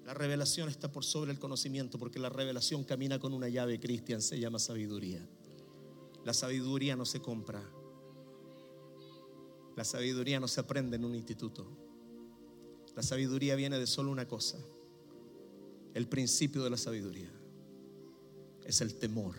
La 0.06 0.14
revelación 0.14 0.68
está 0.68 0.92
por 0.92 1.04
sobre 1.04 1.32
el 1.32 1.40
conocimiento, 1.40 1.98
porque 1.98 2.20
la 2.20 2.28
revelación 2.28 2.84
camina 2.84 3.18
con 3.18 3.34
una 3.34 3.48
llave 3.48 3.80
cristiana, 3.80 4.22
se 4.22 4.38
llama 4.38 4.60
sabiduría. 4.60 5.20
La 6.24 6.32
sabiduría 6.32 6.94
no 6.94 7.04
se 7.04 7.20
compra. 7.20 7.60
La 9.74 9.84
sabiduría 9.84 10.38
no 10.38 10.46
se 10.46 10.60
aprende 10.60 10.94
en 10.94 11.04
un 11.04 11.16
instituto. 11.16 11.66
La 12.94 13.02
sabiduría 13.02 13.56
viene 13.56 13.80
de 13.80 13.86
solo 13.88 14.12
una 14.12 14.28
cosa. 14.28 14.58
El 15.92 16.06
principio 16.06 16.62
de 16.62 16.70
la 16.70 16.76
sabiduría 16.76 17.32
es 18.64 18.80
el 18.80 18.94
temor. 18.94 19.34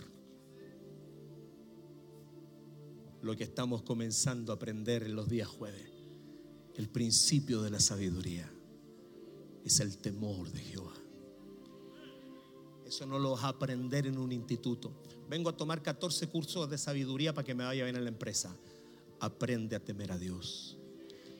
Lo 3.21 3.37
que 3.37 3.45
estamos 3.45 3.83
comenzando 3.83 4.51
a 4.51 4.55
aprender 4.55 5.03
en 5.03 5.15
los 5.15 5.29
días 5.29 5.47
jueves. 5.47 5.89
El 6.75 6.89
principio 6.89 7.61
de 7.61 7.69
la 7.69 7.79
sabiduría 7.79 8.51
es 9.67 9.79
el 9.79 9.97
temor 9.97 10.51
de 10.51 10.59
Jehová. 10.59 10.93
Eso 12.85 13.05
no 13.05 13.19
lo 13.19 13.31
vas 13.31 13.43
a 13.43 13.49
aprender 13.49 14.07
en 14.07 14.17
un 14.17 14.31
instituto. 14.31 14.91
Vengo 15.29 15.49
a 15.49 15.57
tomar 15.57 15.83
14 15.83 16.27
cursos 16.27 16.69
de 16.69 16.77
sabiduría 16.77 17.33
para 17.33 17.45
que 17.45 17.53
me 17.53 17.65
vaya 17.65 17.83
bien 17.83 17.97
en 17.97 18.03
la 18.03 18.09
empresa. 18.09 18.55
Aprende 19.19 19.75
a 19.75 19.79
temer 19.83 20.11
a 20.11 20.17
Dios. 20.17 20.77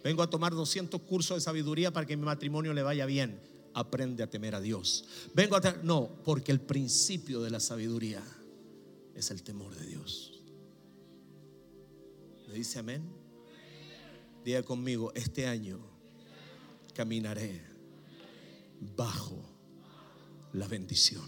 Vengo 0.03 0.21
a 0.21 0.29
tomar 0.29 0.53
200 0.53 1.01
cursos 1.01 1.37
de 1.37 1.41
sabiduría 1.41 1.91
para 1.91 2.05
que 2.05 2.17
mi 2.17 2.25
matrimonio 2.25 2.73
le 2.73 2.83
vaya 2.83 3.05
bien. 3.05 3.39
Aprende 3.73 4.23
a 4.23 4.29
temer 4.29 4.55
a 4.55 4.61
Dios. 4.61 5.05
Vengo 5.33 5.55
a 5.55 5.61
no, 5.83 6.09
porque 6.25 6.51
el 6.51 6.59
principio 6.59 7.41
de 7.41 7.49
la 7.49 7.61
sabiduría 7.61 8.21
es 9.15 9.31
el 9.31 9.41
temor 9.41 9.73
de 9.75 9.85
Dios. 9.85 10.41
¿Me 12.47 12.55
dice 12.55 12.79
amén? 12.79 13.03
Diga 14.43 14.63
conmigo, 14.63 15.11
este 15.15 15.47
año 15.47 15.79
caminaré 16.93 17.66
bajo 18.79 19.43
la 20.53 20.67
bendición. 20.67 21.23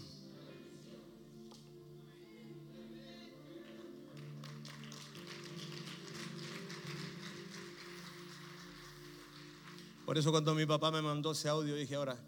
Por 10.04 10.18
eso 10.18 10.32
cuando 10.32 10.54
mi 10.56 10.66
papá 10.66 10.90
me 10.90 11.00
mandó 11.02 11.30
ese 11.30 11.48
audio 11.48 11.76
dije 11.76 11.94
ahora, 11.94 12.18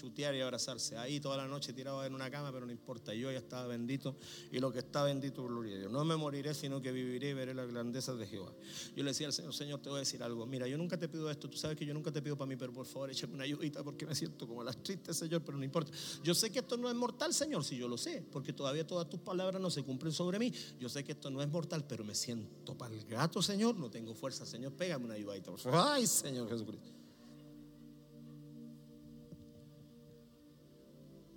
chutear 0.00 0.34
y 0.34 0.40
abrazarse. 0.40 0.96
Ahí 0.96 1.20
toda 1.20 1.36
la 1.36 1.46
noche 1.46 1.72
tirado 1.72 2.04
en 2.04 2.14
una 2.14 2.30
cama, 2.30 2.50
pero 2.52 2.64
no 2.64 2.72
importa. 2.72 3.12
Yo 3.12 3.30
ya 3.30 3.38
estaba 3.38 3.66
bendito 3.66 4.16
y 4.50 4.58
lo 4.58 4.72
que 4.72 4.78
está 4.78 5.02
bendito, 5.04 5.44
gloria 5.44 5.76
a 5.76 5.78
Dios. 5.80 5.92
No 5.92 6.04
me 6.04 6.16
moriré, 6.16 6.54
sino 6.54 6.80
que 6.80 6.90
viviré 6.90 7.30
y 7.30 7.34
veré 7.34 7.54
las 7.54 7.70
grandezas 7.70 8.18
de 8.18 8.26
Jehová. 8.26 8.52
Yo 8.96 9.04
le 9.04 9.10
decía 9.10 9.26
al 9.26 9.32
Señor, 9.32 9.54
Señor, 9.54 9.80
te 9.80 9.90
voy 9.90 9.98
a 9.98 10.00
decir 10.00 10.22
algo. 10.22 10.46
Mira, 10.46 10.66
yo 10.66 10.78
nunca 10.78 10.96
te 10.96 11.08
pido 11.08 11.30
esto. 11.30 11.50
Tú 11.50 11.58
sabes 11.58 11.76
que 11.76 11.84
yo 11.84 11.92
nunca 11.92 12.10
te 12.10 12.22
pido 12.22 12.36
para 12.36 12.48
mí, 12.48 12.56
pero 12.56 12.72
por 12.72 12.86
favor, 12.86 13.10
échame 13.10 13.34
una 13.34 13.44
ayudita 13.44 13.82
porque 13.84 14.06
me 14.06 14.14
siento 14.14 14.48
como 14.48 14.64
las 14.64 14.82
tristes, 14.82 15.16
Señor, 15.16 15.42
pero 15.44 15.58
no 15.58 15.64
importa. 15.64 15.92
Yo 16.22 16.34
sé 16.34 16.50
que 16.50 16.60
esto 16.60 16.76
no 16.76 16.88
es 16.88 16.94
mortal, 16.94 17.34
Señor, 17.34 17.64
si 17.64 17.76
yo 17.76 17.88
lo 17.88 17.98
sé, 17.98 18.24
porque 18.32 18.52
todavía 18.52 18.86
todas 18.86 19.08
tus 19.08 19.20
palabras 19.20 19.60
no 19.60 19.70
se 19.70 19.82
cumplen 19.82 20.12
sobre 20.12 20.38
mí. 20.38 20.52
Yo 20.78 20.88
sé 20.88 21.04
que 21.04 21.12
esto 21.12 21.30
no 21.30 21.42
es 21.42 21.48
mortal, 21.48 21.84
pero 21.86 22.04
me 22.04 22.14
siento 22.14 22.76
para 22.76 22.94
el 22.94 23.04
gato, 23.04 23.42
Señor. 23.42 23.76
No 23.76 23.90
tengo 23.90 24.14
fuerza, 24.14 24.46
Señor. 24.46 24.72
Pégame 24.72 25.04
una 25.04 25.14
ayudita, 25.14 25.50
por 25.50 25.60
favor. 25.60 25.80
Ay, 25.92 26.06
Señor 26.06 26.48
Jesucristo. 26.48 26.99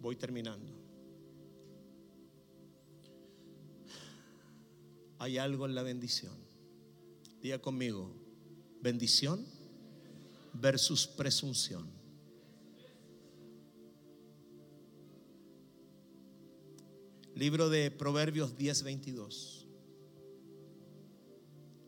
Voy 0.03 0.17
terminando. 0.17 0.69
Hay 5.17 5.37
algo 5.37 5.65
en 5.65 5.75
la 5.75 5.81
bendición. 5.81 6.33
Diga 7.41 7.59
conmigo, 7.59 8.13
bendición 8.81 9.45
versus 10.55 11.07
presunción. 11.07 11.89
Libro 17.35 17.69
de 17.69 17.89
Proverbios 17.89 18.57
10:22. 18.57 19.65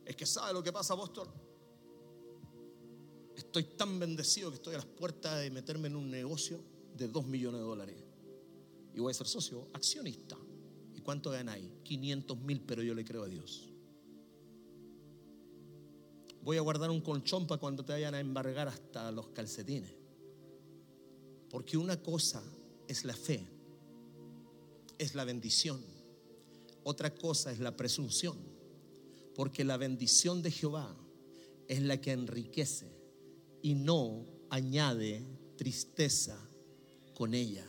Es 0.06 0.16
que 0.16 0.24
sabe 0.24 0.54
lo 0.54 0.62
que 0.62 0.72
pasa, 0.72 0.94
apóstol. 0.94 1.28
Estoy 3.36 3.64
tan 3.64 3.98
bendecido 3.98 4.48
que 4.48 4.56
estoy 4.56 4.72
a 4.72 4.78
las 4.78 4.86
puertas 4.86 5.38
de 5.38 5.50
meterme 5.50 5.88
en 5.88 5.96
un 5.96 6.10
negocio 6.10 6.64
de 6.96 7.08
2 7.08 7.26
millones 7.26 7.60
de 7.60 7.66
dólares. 7.66 8.05
Y 8.96 9.00
voy 9.00 9.10
a 9.10 9.14
ser 9.14 9.26
socio, 9.26 9.68
accionista. 9.74 10.38
¿Y 10.94 11.02
cuánto 11.02 11.30
ganáis? 11.30 11.68
500 11.84 12.38
mil, 12.38 12.62
pero 12.62 12.82
yo 12.82 12.94
le 12.94 13.04
creo 13.04 13.24
a 13.24 13.28
Dios. 13.28 13.68
Voy 16.42 16.56
a 16.56 16.62
guardar 16.62 16.88
un 16.88 17.02
colchón 17.02 17.46
para 17.46 17.60
cuando 17.60 17.84
te 17.84 17.92
vayan 17.92 18.14
a 18.14 18.20
embargar 18.20 18.68
hasta 18.68 19.12
los 19.12 19.28
calcetines. 19.28 19.92
Porque 21.50 21.76
una 21.76 22.02
cosa 22.02 22.42
es 22.88 23.04
la 23.04 23.12
fe, 23.12 23.46
es 24.96 25.14
la 25.14 25.24
bendición. 25.24 25.84
Otra 26.82 27.14
cosa 27.14 27.52
es 27.52 27.58
la 27.58 27.76
presunción. 27.76 28.38
Porque 29.34 29.62
la 29.62 29.76
bendición 29.76 30.40
de 30.40 30.50
Jehová 30.50 30.96
es 31.68 31.82
la 31.82 32.00
que 32.00 32.12
enriquece 32.12 32.90
y 33.60 33.74
no 33.74 34.24
añade 34.48 35.22
tristeza 35.56 36.38
con 37.12 37.34
ella. 37.34 37.66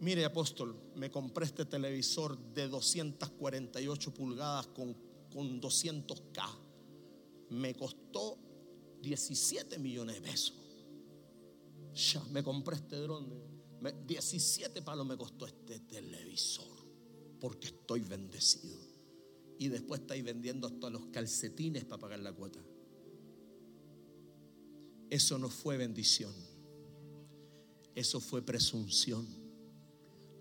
Mire, 0.00 0.24
apóstol, 0.24 0.76
me 0.94 1.10
compré 1.10 1.46
este 1.46 1.64
televisor 1.64 2.36
de 2.52 2.68
248 2.68 4.12
pulgadas 4.12 4.66
con, 4.68 4.94
con 5.32 5.60
200K. 5.60 6.58
Me 7.50 7.74
costó 7.74 8.38
17 9.00 9.78
millones 9.78 10.16
de 10.16 10.22
pesos. 10.22 10.54
Ya, 11.94 12.22
me 12.30 12.42
compré 12.42 12.76
este 12.76 12.96
dron. 12.96 13.28
de- 13.30 13.46
me- 13.80 13.92
17 14.06 14.82
palos 14.82 15.06
me 15.06 15.16
costó 15.16 15.46
este 15.46 15.80
televisor. 15.80 16.66
Porque 17.40 17.68
estoy 17.68 18.00
bendecido. 18.00 18.78
Y 19.58 19.68
después 19.68 20.02
estáis 20.02 20.22
vendiendo 20.24 20.66
hasta 20.66 20.90
los 20.90 21.06
calcetines 21.06 21.84
para 21.86 22.00
pagar 22.00 22.18
la 22.20 22.32
cuota. 22.32 22.60
Eso 25.08 25.38
no 25.38 25.48
fue 25.48 25.78
bendición. 25.78 26.34
Eso 27.94 28.20
fue 28.20 28.42
presunción. 28.42 29.45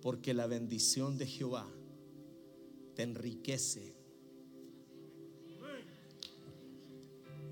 Porque 0.05 0.35
la 0.35 0.45
bendición 0.45 1.17
de 1.17 1.25
Jehová 1.25 1.67
te 2.93 3.01
enriquece. 3.01 3.95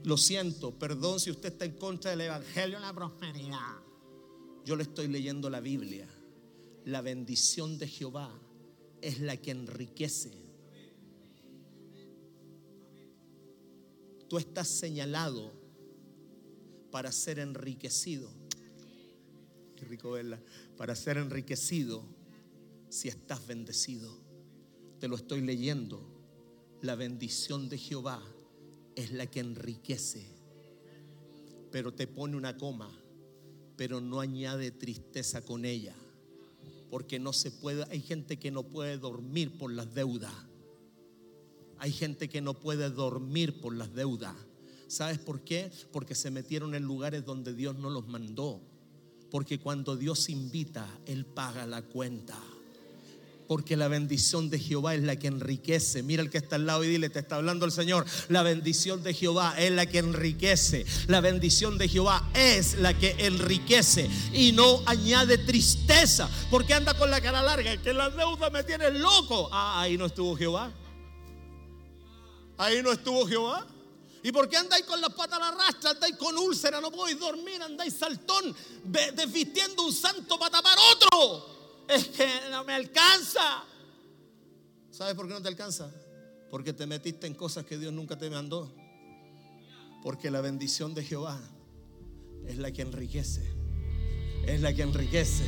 Lo 0.03 0.17
siento, 0.17 0.77
perdón 0.77 1.19
si 1.19 1.31
usted 1.31 1.53
está 1.53 1.65
en 1.65 1.71
contra 1.71 2.11
del 2.11 2.21
Evangelio. 2.21 2.79
La 2.79 2.93
prosperidad. 2.93 3.81
Yo 4.65 4.75
le 4.75 4.83
estoy 4.83 5.07
leyendo 5.07 5.49
la 5.49 5.61
Biblia. 5.61 6.07
La 6.85 7.01
bendición 7.01 7.79
de 7.79 7.87
Jehová 7.87 8.31
es 9.01 9.19
la 9.19 9.35
que 9.35 9.49
enriquece. 9.49 10.31
Tú 14.29 14.37
estás 14.37 14.67
señalado 14.67 15.51
para 16.91 17.11
ser 17.11 17.39
enriquecido. 17.39 18.29
Qué 19.75 19.85
rico 19.85 20.11
verla. 20.11 20.39
Para 20.77 20.95
ser 20.95 21.17
enriquecido 21.17 22.21
si 22.93 23.07
estás 23.07 23.47
bendecido. 23.47 24.15
Te 24.99 25.07
lo 25.07 25.15
estoy 25.15 25.41
leyendo. 25.41 26.05
La 26.81 26.95
bendición 26.95 27.69
de 27.69 27.77
Jehová 27.77 28.21
es 28.95 29.11
la 29.11 29.25
que 29.27 29.39
enriquece. 29.39 30.25
Pero 31.71 31.93
te 31.93 32.07
pone 32.07 32.37
una 32.37 32.57
coma 32.57 32.99
pero 33.75 34.01
no 34.01 34.19
añade 34.19 34.71
tristeza 34.71 35.41
con 35.41 35.65
ella. 35.65 35.95
Porque 36.89 37.19
no 37.19 37.33
se 37.33 37.51
puede, 37.51 37.85
hay 37.89 38.01
gente 38.01 38.37
que 38.37 38.51
no 38.51 38.63
puede 38.63 38.97
dormir 38.97 39.57
por 39.57 39.71
las 39.71 39.93
deudas. 39.93 40.33
Hay 41.79 41.91
gente 41.91 42.29
que 42.29 42.41
no 42.41 42.53
puede 42.59 42.89
dormir 42.89 43.59
por 43.59 43.75
las 43.75 43.93
deudas. 43.93 44.35
¿Sabes 44.87 45.17
por 45.17 45.43
qué? 45.43 45.71
Porque 45.91 46.13
se 46.13 46.29
metieron 46.29 46.75
en 46.75 46.83
lugares 46.83 47.25
donde 47.25 47.53
Dios 47.53 47.75
no 47.77 47.89
los 47.89 48.07
mandó. 48.07 48.61
Porque 49.31 49.59
cuando 49.59 49.97
Dios 49.97 50.29
invita, 50.29 50.87
Él 51.07 51.25
paga 51.25 51.65
la 51.65 51.81
cuenta. 51.81 52.39
Porque 53.47 53.75
la 53.75 53.87
bendición 53.87 54.49
de 54.49 54.59
Jehová 54.59 54.95
es 54.95 55.03
la 55.03 55.17
que 55.17 55.27
enriquece. 55.27 56.03
Mira 56.03 56.21
el 56.21 56.29
que 56.29 56.37
está 56.37 56.55
al 56.55 56.65
lado 56.65 56.83
y 56.83 56.87
dile, 56.87 57.09
te 57.09 57.19
está 57.19 57.35
hablando 57.35 57.65
el 57.65 57.71
Señor. 57.71 58.05
La 58.29 58.43
bendición 58.43 59.03
de 59.03 59.13
Jehová 59.13 59.55
es 59.57 59.71
la 59.71 59.85
que 59.85 59.99
enriquece. 59.99 60.85
La 61.07 61.21
bendición 61.21 61.77
de 61.77 61.87
Jehová 61.89 62.29
es 62.33 62.75
la 62.75 62.97
que 62.97 63.15
enriquece 63.19 64.09
y 64.33 64.51
no 64.53 64.81
añade 64.85 65.37
tristeza. 65.39 66.29
Porque 66.49 66.73
anda 66.73 66.93
con 66.93 67.11
la 67.11 67.21
cara 67.21 67.41
larga, 67.41 67.75
que 67.77 67.93
la 67.93 68.09
deuda 68.09 68.49
me 68.49 68.63
tiene 68.63 68.91
loco. 68.91 69.49
Ah, 69.51 69.81
ahí 69.81 69.97
no 69.97 70.05
estuvo 70.05 70.35
Jehová. 70.35 70.71
Ahí 72.57 72.81
no 72.81 72.91
estuvo 72.91 73.27
Jehová. 73.27 73.67
¿Y 74.23 74.31
por 74.31 74.47
qué 74.47 74.55
andáis 74.55 74.85
con 74.85 75.01
las 75.01 75.13
patas 75.13 75.39
a? 75.39 75.89
Andáis 75.89 76.15
con 76.15 76.37
úlcera, 76.37 76.79
no 76.79 76.89
podéis 76.89 77.19
dormir, 77.19 77.61
andáis 77.61 77.93
saltón, 77.93 78.55
desvistiendo 78.85 79.83
un 79.83 79.91
santo 79.91 80.39
para 80.39 80.51
tapar 80.51 80.77
otro. 80.93 81.52
Es 81.93 82.07
que 82.07 82.27
no 82.49 82.63
me 82.63 82.73
alcanza. 82.73 83.63
¿Sabes 84.89 85.13
por 85.13 85.27
qué 85.27 85.33
no 85.33 85.41
te 85.41 85.47
alcanza? 85.47 85.91
Porque 86.49 86.73
te 86.73 86.87
metiste 86.87 87.27
en 87.27 87.35
cosas 87.35 87.65
que 87.65 87.77
Dios 87.77 87.93
nunca 87.93 88.17
te 88.17 88.29
mandó. 88.29 88.73
Porque 90.01 90.31
la 90.31 90.41
bendición 90.41 90.93
de 90.93 91.03
Jehová 91.03 91.39
es 92.47 92.57
la 92.57 92.71
que 92.71 92.81
enriquece. 92.81 93.43
Es 94.45 94.61
la 94.61 94.73
que 94.73 94.81
enriquece. 94.81 95.45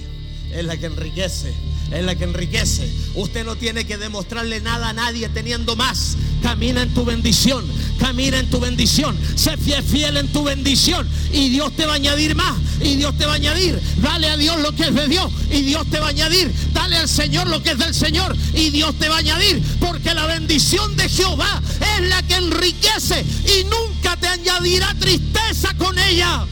Es 0.52 0.64
la 0.66 0.78
que 0.78 0.86
enriquece. 0.86 1.54
Es 1.92 2.04
la 2.04 2.16
que 2.16 2.24
enriquece. 2.24 2.90
Usted 3.14 3.46
no 3.46 3.56
tiene 3.56 3.86
que 3.86 3.98
demostrarle 3.98 4.60
nada 4.60 4.90
a 4.90 4.94
nadie 4.94 5.30
teniendo 5.30 5.76
más. 5.76 6.18
Camina 6.42 6.82
en 6.82 6.94
tu 6.94 7.06
bendición. 7.06 7.66
Camina 8.00 8.40
en 8.40 8.50
tu 8.50 8.60
bendición. 8.60 9.18
Sé 9.36 9.56
fiel, 9.58 9.84
fiel 9.84 10.18
en 10.18 10.28
tu 10.28 10.44
bendición. 10.44 11.08
Y 11.32 11.50
Dios 11.50 11.76
te 11.76 11.86
va 11.86 11.94
a 11.94 11.96
añadir 11.96 12.36
más. 12.36 12.56
Y 12.82 12.96
Dios 12.96 13.18
te 13.18 13.26
va 13.26 13.34
a 13.34 13.36
añadir. 13.36 13.80
Dale 13.98 14.30
a 14.30 14.38
Dios 14.38 14.60
lo 14.62 14.76
que 14.76 14.84
es 14.84 14.96
de 14.96 15.08
Dios. 15.08 15.32
Y 15.52 15.62
Dios 15.62 15.90
te 15.90 16.00
va 16.00 16.08
a 16.08 16.10
añadir. 16.10 16.52
Dale 16.74 16.98
al 16.98 17.08
Señor 17.08 17.48
lo 17.48 17.62
que 17.62 17.72
es 17.72 17.78
del 17.78 17.94
Señor. 17.94 18.36
Y 18.54 18.72
Dios 18.72 18.96
te 19.00 19.08
va 19.08 19.16
a 19.16 19.20
añadir. 19.20 19.62
Porque 19.80 20.14
la 20.14 20.26
bendición 20.26 20.96
de 20.98 21.08
Jehová 21.08 21.62
es 21.98 22.10
la 22.10 22.22
que 22.24 22.36
enriquece. 22.36 23.24
Y 23.60 23.64
nunca 23.66 24.18
te 24.18 24.28
añadirá 24.28 24.94
tristeza 25.00 25.74
con 25.78 25.98
ella. 26.00 26.46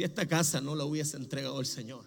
Si 0.00 0.04
esta 0.04 0.26
casa 0.26 0.62
no 0.62 0.74
la 0.74 0.86
hubiese 0.86 1.18
entregado 1.18 1.60
el 1.60 1.66
Señor, 1.66 2.06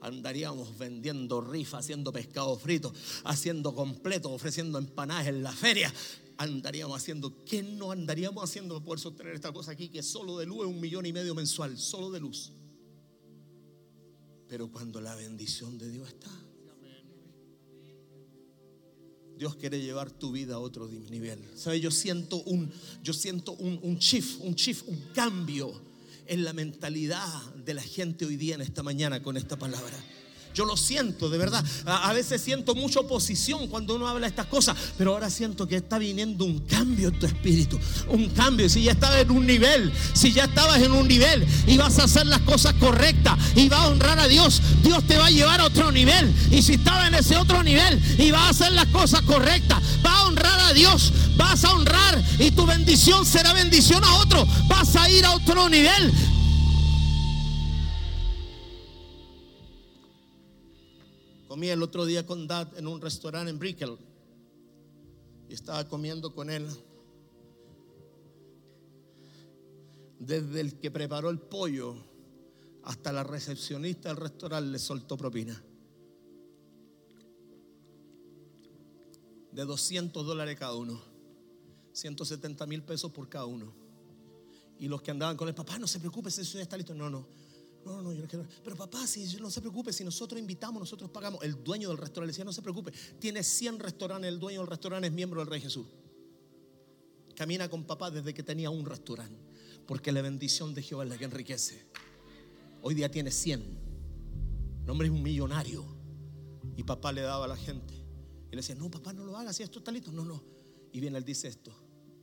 andaríamos 0.00 0.78
vendiendo 0.78 1.40
rifas, 1.40 1.80
haciendo 1.80 2.12
pescado 2.12 2.56
frito, 2.56 2.92
haciendo 3.24 3.74
completo, 3.74 4.30
ofreciendo 4.30 4.78
empanadas 4.78 5.26
en 5.26 5.42
la 5.42 5.50
feria. 5.50 5.92
Andaríamos 6.36 6.96
haciendo, 6.96 7.44
¿qué 7.44 7.64
no 7.64 7.90
andaríamos 7.90 8.44
haciendo 8.44 8.76
para 8.76 8.84
poder 8.84 9.00
sostener 9.00 9.34
esta 9.34 9.52
cosa 9.52 9.72
aquí 9.72 9.88
que 9.88 10.00
solo 10.00 10.38
de 10.38 10.46
luz 10.46 10.60
es 10.60 10.66
un 10.66 10.80
millón 10.80 11.06
y 11.06 11.12
medio 11.12 11.34
mensual, 11.34 11.76
solo 11.76 12.08
de 12.12 12.20
luz? 12.20 12.52
Pero 14.46 14.70
cuando 14.70 15.00
la 15.00 15.16
bendición 15.16 15.78
de 15.78 15.90
Dios 15.90 16.06
está, 16.06 16.30
Dios 19.36 19.56
quiere 19.56 19.82
llevar 19.82 20.12
tu 20.12 20.30
vida 20.30 20.54
a 20.54 20.60
otro 20.60 20.86
nivel. 20.86 21.40
¿Sabes? 21.56 21.82
Yo 21.82 21.90
siento 21.90 22.44
un, 22.44 22.70
yo 23.02 23.12
siento 23.12 23.54
un, 23.54 23.80
un 23.82 23.98
shift, 23.98 24.40
un 24.40 24.54
shift, 24.54 24.86
un 24.86 25.00
cambio 25.12 25.85
en 26.28 26.44
la 26.44 26.52
mentalidad 26.52 27.26
de 27.54 27.74
la 27.74 27.82
gente 27.82 28.24
hoy 28.24 28.36
día 28.36 28.54
en 28.54 28.60
esta 28.60 28.82
mañana 28.82 29.22
con 29.22 29.36
esta 29.36 29.56
palabra. 29.56 29.96
Yo 30.56 30.64
lo 30.64 30.74
siento, 30.74 31.28
de 31.28 31.36
verdad. 31.36 31.62
A, 31.84 32.14
veces 32.14 32.40
siento 32.40 32.74
mucha 32.74 33.00
oposición 33.00 33.68
cuando 33.68 33.94
uno 33.94 34.08
habla 34.08 34.26
estas 34.26 34.46
cosas, 34.46 34.74
pero 34.96 35.12
ahora 35.12 35.28
siento 35.28 35.68
que 35.68 35.76
está 35.76 35.98
viniendo 35.98 36.46
un 36.46 36.60
cambio 36.60 37.08
en 37.08 37.18
tu 37.18 37.26
espíritu. 37.26 37.78
Un 38.08 38.30
cambio. 38.30 38.66
Si 38.70 38.82
ya 38.82 38.92
estabas 38.92 39.18
en 39.18 39.32
un 39.32 39.46
nivel, 39.46 39.92
si 40.14 40.32
ya 40.32 40.44
estabas 40.44 40.80
en 40.80 40.92
un 40.92 41.06
nivel 41.06 41.46
y 41.66 41.76
vas 41.76 41.98
a 41.98 42.04
hacer 42.04 42.26
las 42.26 42.40
cosas 42.40 42.72
correctas 42.80 43.38
y 43.54 43.68
vas 43.68 43.80
a 43.80 43.88
honrar 43.88 44.18
a 44.18 44.28
Dios, 44.28 44.62
Dios 44.82 45.06
te 45.06 45.18
va 45.18 45.26
a 45.26 45.30
llevar 45.30 45.60
a 45.60 45.66
otro 45.66 45.92
nivel. 45.92 46.32
Y 46.50 46.62
si 46.62 46.76
estaba 46.76 47.06
en 47.06 47.16
ese 47.16 47.36
otro 47.36 47.62
nivel 47.62 48.00
y 48.18 48.30
vas 48.30 48.46
a 48.46 48.48
hacer 48.48 48.72
las 48.72 48.86
cosas 48.86 49.20
correctas, 49.22 49.82
vas 50.02 50.14
a 50.14 50.24
honrar 50.24 50.58
a 50.60 50.72
Dios, 50.72 51.12
vas 51.36 51.64
a 51.64 51.72
honrar 51.72 52.24
y 52.38 52.50
tu 52.50 52.64
bendición 52.64 53.26
será 53.26 53.52
bendición 53.52 54.02
a 54.02 54.14
otro. 54.14 54.46
Vas 54.68 54.96
a 54.96 55.10
ir 55.10 55.22
a 55.26 55.32
otro 55.32 55.68
nivel. 55.68 56.14
Comí 61.56 61.70
el 61.70 61.82
otro 61.82 62.04
día 62.04 62.26
con 62.26 62.46
Dad 62.46 62.76
en 62.76 62.86
un 62.86 63.00
restaurante 63.00 63.48
en 63.50 63.58
Brickell 63.58 63.96
y 65.48 65.54
estaba 65.54 65.88
comiendo 65.88 66.34
con 66.34 66.50
él. 66.50 66.68
Desde 70.18 70.60
el 70.60 70.78
que 70.78 70.90
preparó 70.90 71.30
el 71.30 71.38
pollo 71.38 71.96
hasta 72.82 73.10
la 73.10 73.24
recepcionista 73.24 74.10
del 74.10 74.18
restaurante 74.18 74.70
le 74.70 74.78
soltó 74.78 75.16
propina. 75.16 75.64
De 79.50 79.64
200 79.64 80.26
dólares 80.26 80.58
cada 80.58 80.74
uno. 80.74 81.00
170 81.94 82.66
mil 82.66 82.82
pesos 82.82 83.10
por 83.12 83.30
cada 83.30 83.46
uno. 83.46 83.72
Y 84.78 84.88
los 84.88 85.00
que 85.00 85.10
andaban 85.10 85.38
con 85.38 85.48
el 85.48 85.54
papá, 85.54 85.78
no 85.78 85.86
se 85.86 86.00
preocupe, 86.00 86.28
ya 86.28 86.60
está 86.60 86.76
listo. 86.76 86.94
No, 86.94 87.08
no. 87.08 87.26
No, 87.86 88.02
no, 88.02 88.12
yo 88.12 88.22
no 88.22 88.26
quiero. 88.26 88.44
Pero 88.64 88.74
papá, 88.74 89.06
si 89.06 89.24
no 89.36 89.48
se 89.48 89.60
preocupe, 89.60 89.92
si 89.92 90.02
nosotros 90.02 90.40
invitamos, 90.40 90.80
nosotros 90.80 91.08
pagamos. 91.08 91.44
El 91.44 91.62
dueño 91.62 91.88
del 91.88 91.98
restaurante 91.98 92.26
le 92.26 92.32
decía, 92.32 92.44
no 92.44 92.52
se 92.52 92.60
preocupe. 92.60 92.90
Tiene 93.20 93.44
100 93.44 93.78
restaurantes, 93.78 94.28
el 94.28 94.40
dueño 94.40 94.58
del 94.58 94.68
restaurante 94.68 95.06
es 95.06 95.12
miembro 95.12 95.40
del 95.40 95.48
Rey 95.48 95.60
Jesús. 95.60 95.86
Camina 97.36 97.68
con 97.68 97.84
papá 97.84 98.10
desde 98.10 98.34
que 98.34 98.42
tenía 98.42 98.70
un 98.70 98.84
restaurante. 98.84 99.38
Porque 99.86 100.10
la 100.10 100.20
bendición 100.20 100.74
de 100.74 100.82
Jehová 100.82 101.04
es 101.04 101.10
la 101.10 101.16
que 101.16 101.26
enriquece. 101.26 101.86
Hoy 102.82 102.94
día 102.94 103.08
tiene 103.08 103.30
100. 103.30 103.62
El 104.82 104.90
hombre 104.90 105.06
es 105.06 105.12
un 105.12 105.22
millonario. 105.22 105.84
Y 106.76 106.82
papá 106.82 107.12
le 107.12 107.20
daba 107.20 107.44
a 107.44 107.48
la 107.48 107.56
gente. 107.56 107.94
Y 107.94 108.50
le 108.50 108.56
decía, 108.56 108.74
no, 108.74 108.90
papá, 108.90 109.12
no 109.12 109.24
lo 109.24 109.36
hagas, 109.36 109.54
si 109.54 109.62
esto 109.62 109.78
está 109.78 109.92
listo. 109.92 110.10
No, 110.10 110.24
no. 110.24 110.42
Y 110.92 110.98
viene 110.98 111.18
él 111.18 111.24
dice 111.24 111.46
esto. 111.46 111.70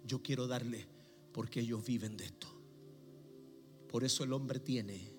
Yo 0.03 0.21
quiero 0.21 0.45
darle 0.45 0.85
porque 1.31 1.61
ellos 1.61 1.85
viven 1.85 2.17
de 2.17 2.25
esto. 2.25 2.47
Por 3.87 4.03
eso 4.03 4.25
el 4.25 4.33
hombre 4.33 4.59
tiene 4.59 5.12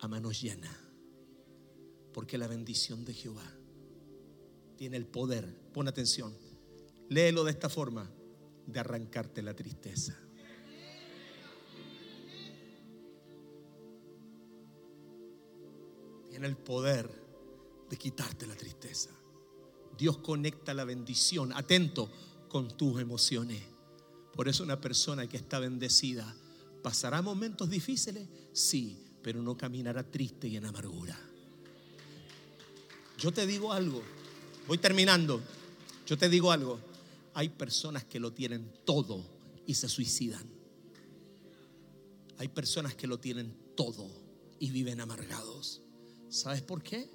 a 0.00 0.08
manos 0.08 0.40
llenas. 0.40 0.74
Porque 2.12 2.38
la 2.38 2.46
bendición 2.46 3.04
de 3.04 3.14
Jehová 3.14 3.52
tiene 4.76 4.96
el 4.96 5.06
poder, 5.06 5.70
pon 5.72 5.88
atención, 5.88 6.32
léelo 7.08 7.44
de 7.44 7.50
esta 7.50 7.68
forma, 7.68 8.10
de 8.66 8.80
arrancarte 8.80 9.42
la 9.42 9.54
tristeza. 9.54 10.16
Tiene 16.28 16.46
el 16.46 16.56
poder 16.56 17.10
de 17.90 17.96
quitarte 17.96 18.46
la 18.46 18.54
tristeza. 18.54 19.10
Dios 19.96 20.18
conecta 20.18 20.74
la 20.74 20.84
bendición, 20.84 21.52
atento, 21.52 22.08
con 22.48 22.76
tus 22.76 23.00
emociones. 23.00 23.62
Por 24.32 24.48
eso 24.48 24.62
una 24.62 24.80
persona 24.80 25.26
que 25.26 25.36
está 25.36 25.58
bendecida 25.58 26.36
pasará 26.82 27.22
momentos 27.22 27.68
difíciles, 27.68 28.28
sí, 28.52 29.07
pero 29.22 29.42
no 29.42 29.56
caminará 29.56 30.02
triste 30.02 30.48
y 30.48 30.56
en 30.56 30.66
amargura. 30.66 31.18
Yo 33.18 33.32
te 33.32 33.46
digo 33.46 33.72
algo, 33.72 34.02
voy 34.66 34.78
terminando, 34.78 35.40
yo 36.06 36.16
te 36.16 36.28
digo 36.28 36.52
algo, 36.52 36.78
hay 37.34 37.48
personas 37.48 38.04
que 38.04 38.20
lo 38.20 38.32
tienen 38.32 38.72
todo 38.84 39.24
y 39.66 39.74
se 39.74 39.88
suicidan. 39.88 40.46
Hay 42.38 42.48
personas 42.48 42.94
que 42.94 43.06
lo 43.06 43.18
tienen 43.18 43.54
todo 43.76 44.08
y 44.60 44.70
viven 44.70 45.00
amargados. 45.00 45.82
¿Sabes 46.28 46.62
por 46.62 46.82
qué? 46.82 47.10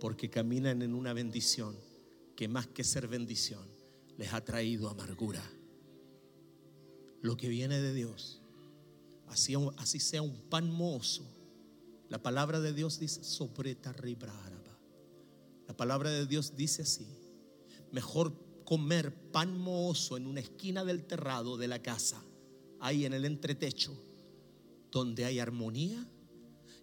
Porque 0.00 0.28
caminan 0.28 0.82
en 0.82 0.94
una 0.94 1.12
bendición 1.12 1.76
que 2.36 2.48
más 2.48 2.66
que 2.66 2.84
ser 2.84 3.08
bendición 3.08 3.66
les 4.18 4.32
ha 4.32 4.44
traído 4.44 4.88
amargura. 4.88 5.42
Lo 7.22 7.36
que 7.36 7.48
viene 7.48 7.80
de 7.80 7.94
Dios, 7.94 8.40
así, 9.26 10.00
sea 10.00 10.22
un 10.22 10.36
pan 10.48 10.70
mozo, 10.70 11.24
la 12.08 12.22
palabra 12.22 12.60
de 12.60 12.72
Dios 12.72 12.98
dice, 12.98 13.22
ribraraba. 13.96 14.56
La 15.66 15.76
palabra 15.76 16.10
de 16.10 16.26
Dios 16.26 16.56
dice 16.56 16.82
así, 16.82 17.06
mejor 17.90 18.32
comer 18.64 19.12
pan 19.32 19.58
mozo 19.58 20.16
en 20.16 20.26
una 20.26 20.40
esquina 20.40 20.84
del 20.84 21.04
terrado 21.04 21.56
de 21.56 21.68
la 21.68 21.82
casa, 21.82 22.22
ahí 22.80 23.04
en 23.04 23.14
el 23.14 23.24
entretecho, 23.24 23.92
donde 24.92 25.24
hay 25.24 25.40
armonía, 25.40 26.06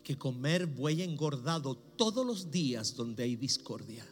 que 0.04 0.18
comer 0.18 0.66
buey 0.66 1.02
engordado 1.02 1.76
todos 1.76 2.26
los 2.26 2.52
días 2.52 2.96
donde 2.96 3.24
hay 3.24 3.38
discordia. 3.38 4.06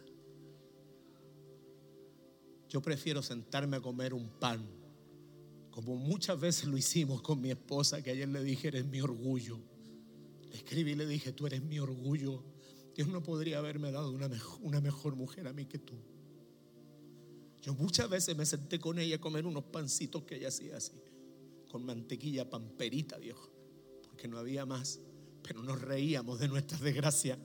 Yo 2.69 2.81
prefiero 2.81 3.21
sentarme 3.21 3.77
a 3.77 3.81
comer 3.81 4.13
un 4.13 4.29
pan, 4.29 4.65
como 5.71 5.97
muchas 5.97 6.39
veces 6.39 6.65
lo 6.65 6.77
hicimos 6.77 7.21
con 7.21 7.41
mi 7.41 7.51
esposa, 7.51 8.01
que 8.01 8.11
ayer 8.11 8.29
le 8.29 8.41
dije, 8.43 8.69
eres 8.69 8.85
mi 8.85 9.01
orgullo. 9.01 9.59
Le 10.51 10.57
escribí 10.57 10.91
y 10.91 10.95
le 10.95 11.05
dije, 11.05 11.31
tú 11.31 11.47
eres 11.47 11.63
mi 11.63 11.79
orgullo. 11.79 12.43
Dios 12.95 13.07
no 13.07 13.23
podría 13.23 13.59
haberme 13.59 13.91
dado 13.91 14.11
una 14.11 14.81
mejor, 14.81 15.15
mujer 15.15 15.47
a 15.47 15.53
mí 15.53 15.65
que 15.65 15.79
tú. 15.79 15.95
Yo 17.61 17.73
muchas 17.73 18.09
veces 18.09 18.35
me 18.35 18.45
senté 18.45 18.79
con 18.79 18.99
ella 18.99 19.15
a 19.15 19.21
comer 19.21 19.45
unos 19.45 19.63
pancitos 19.65 20.23
que 20.23 20.35
ella 20.35 20.49
hacía 20.49 20.77
así, 20.77 21.01
con 21.69 21.85
mantequilla 21.85 22.49
pamperita, 22.49 23.17
viejo, 23.17 23.49
porque 24.03 24.27
no 24.27 24.37
había 24.37 24.65
más. 24.65 24.99
Pero 25.41 25.63
nos 25.63 25.79
reíamos 25.79 26.39
de 26.39 26.47
nuestras 26.47 26.81
desgracias 26.81 27.37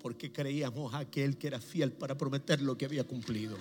porque 0.00 0.30
creíamos 0.30 0.94
a 0.94 0.98
aquel 0.98 1.36
que 1.36 1.48
era 1.48 1.60
fiel 1.60 1.92
para 1.92 2.16
prometer 2.16 2.62
lo 2.62 2.78
que 2.78 2.84
había 2.84 3.04
cumplido. 3.04 3.56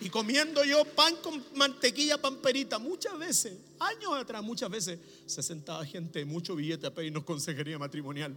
Y 0.00 0.08
comiendo 0.08 0.64
yo 0.64 0.84
pan 0.84 1.16
con 1.22 1.44
mantequilla 1.56 2.20
pamperita, 2.20 2.78
muchas 2.78 3.18
veces, 3.18 3.58
años 3.78 4.14
atrás, 4.14 4.42
muchas 4.42 4.70
veces, 4.70 4.98
se 5.26 5.42
sentaba 5.42 5.84
gente 5.84 6.20
de 6.20 6.24
mucho 6.24 6.56
billete 6.56 6.86
a 6.86 6.94
pedirnos 6.94 7.24
consejería 7.24 7.78
matrimonial. 7.78 8.36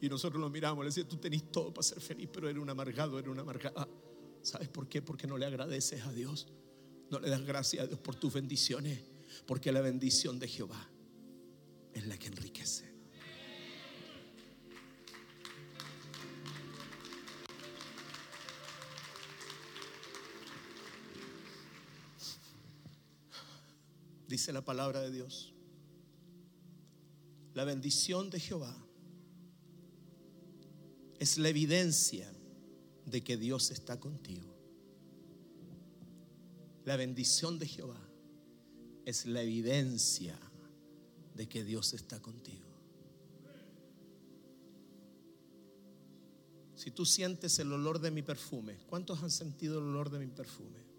Y 0.00 0.08
nosotros 0.08 0.40
lo 0.40 0.48
mirábamos, 0.48 0.84
le 0.84 0.90
decía, 0.90 1.06
tú 1.06 1.16
tenés 1.16 1.50
todo 1.50 1.74
para 1.74 1.82
ser 1.82 2.00
feliz, 2.00 2.28
pero 2.32 2.48
eres 2.48 2.62
un 2.62 2.70
amargado, 2.70 3.18
eres 3.18 3.30
una 3.30 3.42
amargada. 3.42 3.88
¿Sabes 4.42 4.68
por 4.68 4.88
qué? 4.88 5.02
Porque 5.02 5.26
no 5.26 5.36
le 5.36 5.46
agradeces 5.46 6.02
a 6.02 6.12
Dios. 6.12 6.46
No 7.10 7.18
le 7.18 7.28
das 7.28 7.44
gracias 7.44 7.84
a 7.84 7.86
Dios 7.86 7.98
por 7.98 8.14
tus 8.14 8.32
bendiciones. 8.32 9.00
Porque 9.46 9.72
la 9.72 9.80
bendición 9.80 10.38
de 10.38 10.48
Jehová 10.48 10.88
es 11.92 12.06
la 12.06 12.16
que 12.18 12.28
enriquece. 12.28 12.88
Dice 24.30 24.52
la 24.52 24.64
palabra 24.64 25.00
de 25.00 25.10
Dios. 25.10 25.52
La 27.52 27.64
bendición 27.64 28.30
de 28.30 28.38
Jehová 28.38 28.76
es 31.18 31.36
la 31.36 31.48
evidencia 31.48 32.32
de 33.06 33.24
que 33.24 33.36
Dios 33.36 33.72
está 33.72 33.98
contigo. 33.98 34.54
La 36.84 36.94
bendición 36.94 37.58
de 37.58 37.66
Jehová 37.66 38.00
es 39.04 39.26
la 39.26 39.42
evidencia 39.42 40.38
de 41.34 41.48
que 41.48 41.64
Dios 41.64 41.92
está 41.92 42.22
contigo. 42.22 42.68
Si 46.76 46.92
tú 46.92 47.04
sientes 47.04 47.58
el 47.58 47.72
olor 47.72 47.98
de 47.98 48.12
mi 48.12 48.22
perfume, 48.22 48.78
¿cuántos 48.86 49.24
han 49.24 49.32
sentido 49.32 49.80
el 49.80 49.86
olor 49.86 50.08
de 50.08 50.20
mi 50.20 50.28
perfume? 50.28 50.89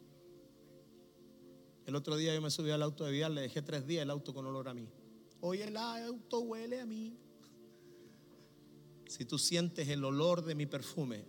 El 1.92 1.98
otro 1.98 2.16
día 2.16 2.34
yo 2.34 2.42
me 2.42 2.50
subí 2.50 2.72
al 2.72 2.84
auto 2.84 3.04
de 3.04 3.12
Vidal, 3.12 3.36
le 3.36 3.42
dejé 3.42 3.62
tres 3.62 3.86
días 3.86 4.04
el 4.04 4.12
auto 4.12 4.34
con 4.34 4.46
olor 4.46 4.70
a 4.70 4.74
mí. 4.74 4.88
Hoy 5.42 5.62
el 5.62 5.76
auto 5.76 6.40
huele 6.40 6.80
a 6.80 6.86
mí. 6.86 7.18
Si 9.10 9.26
tú 9.26 9.38
sientes 9.38 9.90
el 9.90 10.06
olor 10.06 10.46
de 10.46 10.56
mi 10.56 10.66
perfume, 10.66 11.26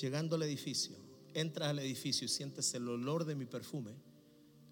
llegando 0.00 0.34
al 0.34 0.42
edificio, 0.42 0.96
entras 1.32 1.68
al 1.68 1.78
edificio 1.78 2.24
y 2.24 2.28
sientes 2.28 2.74
el 2.74 2.88
olor 2.88 3.24
de 3.24 3.36
mi 3.36 3.46
perfume, 3.46 3.94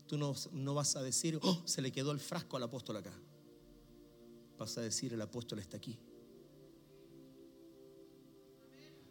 tú 0.09 0.19
no, 0.19 0.35
no 0.51 0.75
vas 0.75 0.97
a 0.97 1.03
decir, 1.05 1.39
oh, 1.41 1.63
se 1.67 1.83
le 1.83 1.93
quedó 1.93 2.11
el 2.11 2.19
frasco 2.19 2.57
al 2.57 2.65
apóstol 2.65 2.97
acá. 2.97 3.17
Vas 4.59 4.77
a 4.77 4.81
decir, 4.81 5.13
el 5.13 5.23
apóstol 5.23 5.61
está 5.61 5.77
aquí. 5.77 5.97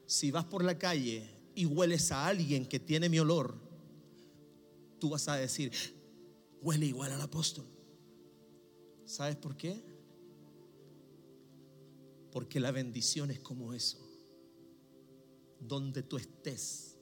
Si 0.05 0.29
vas 0.29 0.43
por 0.43 0.61
la 0.61 0.77
calle 0.77 1.25
y 1.55 1.65
hueles 1.65 2.11
a 2.11 2.27
alguien 2.27 2.65
que 2.65 2.81
tiene 2.81 3.07
mi 3.07 3.19
olor, 3.19 3.71
tú 5.03 5.09
vas 5.09 5.27
a 5.27 5.35
decir, 5.35 5.69
huele 6.61 6.85
igual 6.85 7.11
al 7.11 7.19
apóstol. 7.19 7.65
¿Sabes 9.03 9.35
por 9.35 9.57
qué? 9.57 9.83
Porque 12.31 12.61
la 12.61 12.71
bendición 12.71 13.29
es 13.29 13.39
como 13.39 13.73
eso. 13.73 13.99
Donde 15.59 16.03
tú 16.03 16.15
estés, 16.15 16.97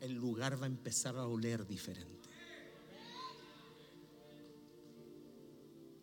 el 0.00 0.14
lugar 0.14 0.60
va 0.60 0.64
a 0.64 0.70
empezar 0.70 1.16
a 1.16 1.28
oler 1.28 1.68
diferente. 1.68 2.28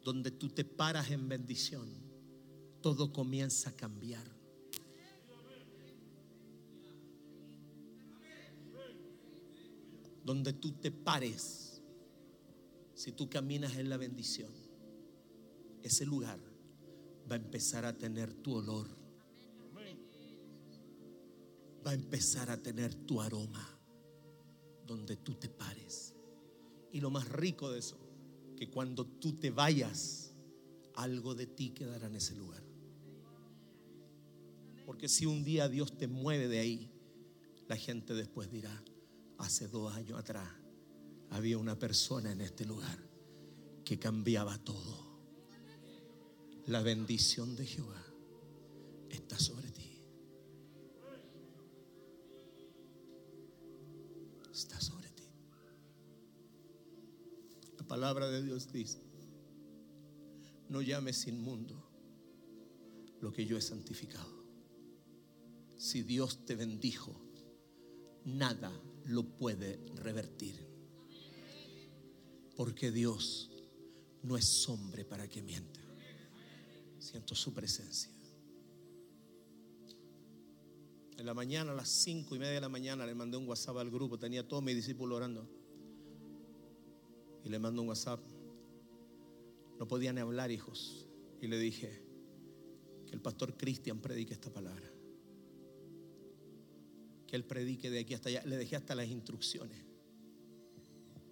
Donde 0.02 0.32
tú 0.32 0.48
te 0.48 0.64
paras 0.64 1.12
en 1.12 1.28
bendición, 1.28 1.90
todo 2.80 3.12
comienza 3.12 3.72
a 3.72 3.76
cambiar. 3.76 4.35
Donde 10.26 10.52
tú 10.52 10.74
te 10.74 10.92
pares, 10.92 11.82
si 12.94 13.14
tú 13.14 13.30
caminas 13.30 13.78
en 13.78 13.88
la 13.88 13.96
bendición, 13.96 14.52
ese 15.82 16.06
lugar 16.06 16.40
va 17.32 17.36
a 17.36 17.40
empezar 17.40 17.86
a 17.86 17.98
tener 17.98 18.34
tu 18.34 18.56
olor. 18.56 18.90
Va 21.86 21.92
a 21.92 21.94
empezar 21.94 22.50
a 22.50 22.58
tener 22.62 22.96
tu 22.96 23.22
aroma 23.22 23.80
donde 24.86 25.16
tú 25.18 25.36
te 25.36 25.48
pares. 25.48 26.16
Y 26.92 27.00
lo 27.00 27.12
más 27.12 27.30
rico 27.30 27.70
de 27.72 27.80
eso, 27.80 28.00
que 28.58 28.70
cuando 28.70 29.06
tú 29.06 29.34
te 29.34 29.52
vayas, 29.52 30.34
algo 30.96 31.36
de 31.36 31.46
ti 31.46 31.72
quedará 31.72 32.08
en 32.08 32.16
ese 32.16 32.36
lugar. 32.36 32.64
Porque 34.86 35.08
si 35.08 35.26
un 35.26 35.44
día 35.44 35.68
Dios 35.68 35.98
te 35.98 36.08
mueve 36.08 36.48
de 36.48 36.60
ahí, 36.60 36.92
la 37.68 37.76
gente 37.76 38.14
después 38.14 38.52
dirá, 38.52 38.84
hace 39.38 39.68
dos 39.68 39.94
años 39.94 40.20
atrás 40.20 40.48
había 41.32 41.58
una 41.58 41.78
persona 41.78 42.32
en 42.32 42.42
este 42.42 42.66
lugar 42.66 42.98
que 43.84 44.00
cambiaba 44.00 44.58
todo. 44.58 45.06
La 46.68 46.82
bendición 46.82 47.56
de 47.56 47.66
Jehová 47.66 48.04
está 49.10 49.38
sobre 49.38 49.72
ti. 49.72 50.02
Está 54.52 54.80
sobre 54.80 55.10
ti. 55.12 55.28
La 57.78 57.86
palabra 57.86 58.30
de 58.30 58.42
Dios 58.42 58.72
dice, 58.72 59.04
no 60.70 60.82
llames 60.82 61.28
inmundo 61.28 61.88
lo 63.22 63.32
que 63.32 63.46
yo 63.46 63.58
he 63.58 63.62
santificado. 63.62 64.34
Si 65.78 66.02
Dios 66.02 66.46
te 66.46 66.56
bendijo, 66.56 67.14
nada 68.24 68.72
lo 69.06 69.24
puede 69.24 69.80
revertir. 69.96 70.66
Porque 72.56 72.92
Dios 72.92 73.52
no 74.24 74.38
es 74.38 74.70
hombre 74.70 75.06
para 75.06 75.28
que 75.28 75.42
mienta. 75.42 75.80
Siento 77.00 77.36
su 77.36 77.54
presencia. 77.54 78.12
En 81.18 81.26
la 81.26 81.34
mañana, 81.34 81.72
a 81.72 81.76
las 81.76 81.90
cinco 81.90 82.36
y 82.36 82.40
media 82.40 82.54
de 82.54 82.62
la 82.62 82.70
mañana, 82.70 83.06
le 83.06 83.16
mandé 83.16 83.38
un 83.38 83.48
WhatsApp 83.48 83.78
al 83.78 83.90
grupo. 83.90 84.18
Tenía 84.18 84.48
todo 84.48 84.62
mi 84.62 84.74
discípulo 84.74 85.16
orando. 85.16 85.48
Y 87.44 87.50
le 87.50 87.60
mando 87.60 87.82
un 87.82 87.90
WhatsApp. 87.90 88.20
No 89.80 89.88
podían 89.88 90.18
hablar, 90.18 90.52
hijos. 90.52 91.08
Y 91.42 91.48
le 91.48 91.60
dije 91.60 92.02
que 93.06 93.14
el 93.14 93.22
pastor 93.22 93.56
Cristian 93.56 94.00
predique 94.00 94.34
esta 94.34 94.52
palabra. 94.52 94.95
Él 97.36 97.44
predique 97.44 97.90
de 97.90 98.00
aquí 98.00 98.14
hasta 98.14 98.30
allá. 98.30 98.44
Le 98.46 98.58
dejé 98.58 98.78
hasta 98.78 98.96
las 98.96 99.08
instrucciones. 99.08 99.78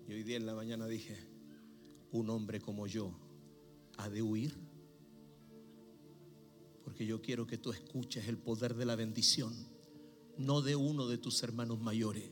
Y 0.08 0.14
hoy 0.14 0.24
día 0.24 0.38
en 0.38 0.46
la 0.46 0.54
mañana 0.54 0.88
dije, 0.88 1.18
un 2.12 2.30
hombre 2.30 2.60
como 2.60 2.88
yo 2.88 3.12
ha 3.98 4.10
de 4.10 4.22
huir. 4.22 4.54
Porque 6.84 7.06
yo 7.06 7.22
quiero 7.22 7.48
que 7.48 7.58
tú 7.58 7.72
escuches 7.72 8.28
el 8.28 8.38
poder 8.38 8.76
de 8.76 8.86
la 8.86 8.96
bendición, 8.96 9.54
no 10.38 10.62
de 10.62 10.76
uno 10.76 11.08
de 11.08 11.18
tus 11.18 11.42
hermanos 11.42 11.80
mayores, 11.80 12.30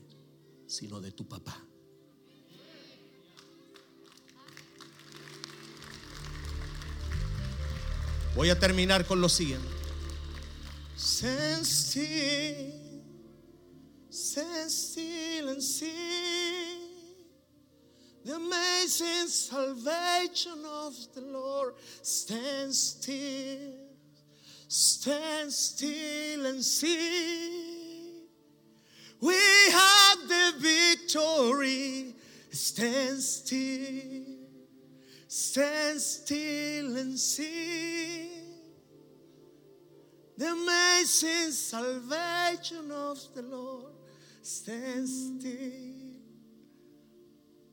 sino 0.66 1.00
de 1.00 1.10
tu 1.10 1.26
papá. 1.26 1.64
Voy 8.36 8.50
a 8.50 8.58
terminar 8.58 9.06
con 9.06 9.20
lo 9.20 9.28
siguiente. 9.28 9.68
Stand 14.12 14.70
still 14.70 15.48
and 15.48 15.62
see 15.62 16.78
the 18.24 18.36
amazing 18.36 19.26
salvation 19.26 20.64
of 20.64 20.94
the 21.14 21.22
Lord. 21.22 21.74
Stand 22.02 22.74
still, 22.74 23.72
stand 24.68 25.52
still 25.52 26.46
and 26.46 26.62
see. 26.62 27.72
We 29.20 29.34
have 29.70 30.18
the 30.28 30.52
victory. 30.58 32.14
Stand 32.50 33.20
still. 33.20 34.24
Stand 35.26 36.00
still 36.00 36.96
and 36.98 37.18
see 37.18 38.30
the 40.36 40.50
amazing 40.50 41.52
salvation 41.52 42.90
of 42.90 43.18
the 43.34 43.42
Lord. 43.42 43.91
Ese 44.42 45.54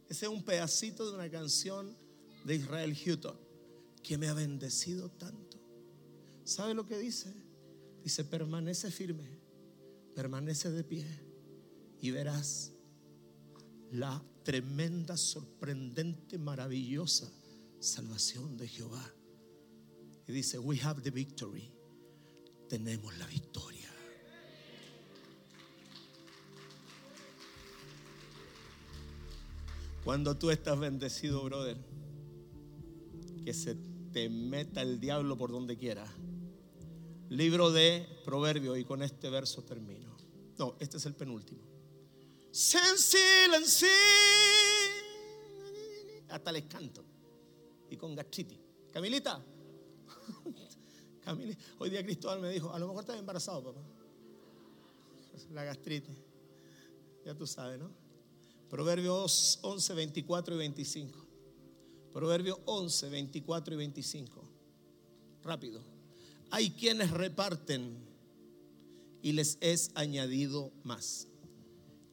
es 0.07 0.23
un 0.23 0.43
pedacito 0.43 1.09
de 1.09 1.15
una 1.15 1.29
canción 1.29 1.97
de 2.45 2.55
Israel 2.55 2.95
Houghton 2.95 3.37
que 4.03 4.17
me 4.17 4.27
ha 4.27 4.33
bendecido 4.33 5.09
tanto. 5.09 5.57
¿Sabe 6.43 6.73
lo 6.73 6.85
que 6.85 6.97
dice? 6.97 7.33
Dice, 8.03 8.23
permanece 8.23 8.91
firme, 8.91 9.27
permanece 10.15 10.71
de 10.71 10.83
pie 10.83 11.05
y 12.01 12.11
verás 12.11 12.71
la 13.91 14.23
tremenda, 14.43 15.17
sorprendente, 15.17 16.37
maravillosa 16.37 17.31
salvación 17.79 18.57
de 18.57 18.67
Jehová. 18.67 19.13
Y 20.27 20.31
dice, 20.31 20.59
we 20.59 20.79
have 20.81 21.01
the 21.01 21.11
victory. 21.11 21.71
Tenemos 22.67 23.17
la 23.17 23.25
victoria. 23.25 23.78
Cuando 30.09 30.35
tú 30.35 30.49
estás 30.49 30.79
bendecido, 30.79 31.43
brother, 31.43 31.77
que 33.45 33.53
se 33.53 33.75
te 34.11 34.27
meta 34.27 34.81
el 34.81 34.99
diablo 34.99 35.37
por 35.37 35.51
donde 35.51 35.77
quiera. 35.77 36.03
Libro 37.29 37.69
de 37.69 38.07
Proverbios, 38.25 38.79
y 38.79 38.85
con 38.85 39.03
este 39.03 39.29
verso 39.29 39.61
termino. 39.61 40.17
No, 40.57 40.75
este 40.79 40.97
es 40.97 41.05
el 41.05 41.13
penúltimo. 41.13 41.61
Hasta 46.29 46.51
les 46.53 46.65
canto 46.65 47.05
y 47.91 47.95
con 47.95 48.15
gastritis. 48.15 48.57
Camilita, 48.91 49.45
Camilita, 51.23 51.63
hoy 51.77 51.91
día 51.91 52.03
Cristóbal 52.03 52.39
me 52.41 52.49
dijo, 52.49 52.73
a 52.73 52.79
lo 52.79 52.87
mejor 52.87 53.03
estás 53.03 53.19
embarazado, 53.19 53.63
papá. 53.63 53.81
La 55.51 55.65
gastritis, 55.65 56.17
ya 57.23 57.35
tú 57.35 57.45
sabes, 57.45 57.77
¿no? 57.77 58.08
Proverbios 58.69 59.59
11, 59.61 59.93
24 59.93 60.55
y 60.55 60.57
25. 60.57 61.25
Proverbios 62.13 62.59
11, 62.65 63.09
24 63.09 63.73
y 63.73 63.77
25. 63.77 64.49
Rápido. 65.43 65.81
Hay 66.51 66.71
quienes 66.71 67.11
reparten 67.11 67.97
y 69.21 69.33
les 69.33 69.57
es 69.61 69.91
añadido 69.95 70.71
más. 70.83 71.27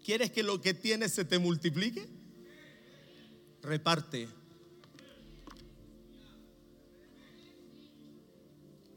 ¿Quieres 0.04 0.30
que 0.30 0.42
lo 0.42 0.60
que 0.60 0.74
tienes 0.74 1.12
se 1.12 1.24
te 1.24 1.38
multiplique? 1.38 2.08
Reparte 3.62 4.28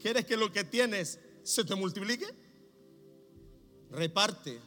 ¿Quieres 0.00 0.24
que 0.24 0.36
lo 0.36 0.50
que 0.50 0.64
tienes 0.64 1.20
se 1.42 1.62
te 1.62 1.74
multiplique? 1.74 2.26
Reparte. 3.90 4.58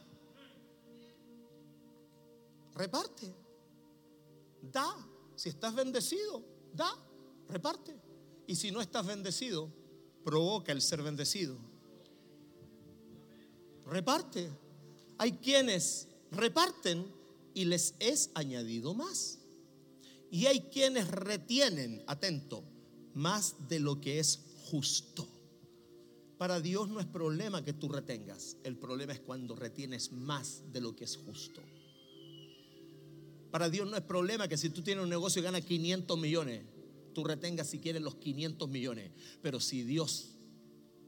Reparte. 2.74 3.32
Da. 4.60 4.94
Si 5.36 5.48
estás 5.48 5.74
bendecido, 5.74 6.44
da. 6.72 6.90
Reparte. 7.48 7.94
Y 8.46 8.56
si 8.56 8.70
no 8.70 8.80
estás 8.80 9.06
bendecido, 9.06 9.70
provoca 10.24 10.72
el 10.72 10.80
ser 10.80 11.02
bendecido. 11.02 11.56
Reparte. 13.86 14.50
Hay 15.18 15.32
quienes 15.32 16.08
reparten 16.30 17.06
y 17.54 17.64
les 17.64 17.94
es 18.00 18.30
añadido 18.34 18.94
más. 18.94 19.38
Y 20.30 20.46
hay 20.46 20.60
quienes 20.62 21.08
retienen, 21.08 22.02
atento, 22.06 22.64
más 23.14 23.68
de 23.68 23.78
lo 23.78 24.00
que 24.00 24.18
es 24.18 24.40
justo. 24.64 25.28
Para 26.38 26.60
Dios 26.60 26.88
no 26.88 26.98
es 26.98 27.06
problema 27.06 27.64
que 27.64 27.72
tú 27.72 27.88
retengas, 27.88 28.56
el 28.64 28.76
problema 28.76 29.12
es 29.12 29.20
cuando 29.20 29.54
retienes 29.54 30.10
más 30.10 30.62
de 30.72 30.80
lo 30.80 30.96
que 30.96 31.04
es 31.04 31.16
justo. 31.16 31.60
Para 33.54 33.70
Dios 33.70 33.88
no 33.88 33.96
es 33.96 34.02
problema 34.02 34.48
que 34.48 34.56
si 34.56 34.68
tú 34.70 34.82
tienes 34.82 35.04
un 35.04 35.10
negocio 35.10 35.38
y 35.38 35.44
ganas 35.44 35.64
500 35.64 36.18
millones, 36.18 36.64
tú 37.12 37.22
retengas 37.22 37.68
si 37.68 37.78
quieres 37.78 38.02
los 38.02 38.16
500 38.16 38.68
millones. 38.68 39.12
Pero 39.42 39.60
si 39.60 39.84
Dios 39.84 40.30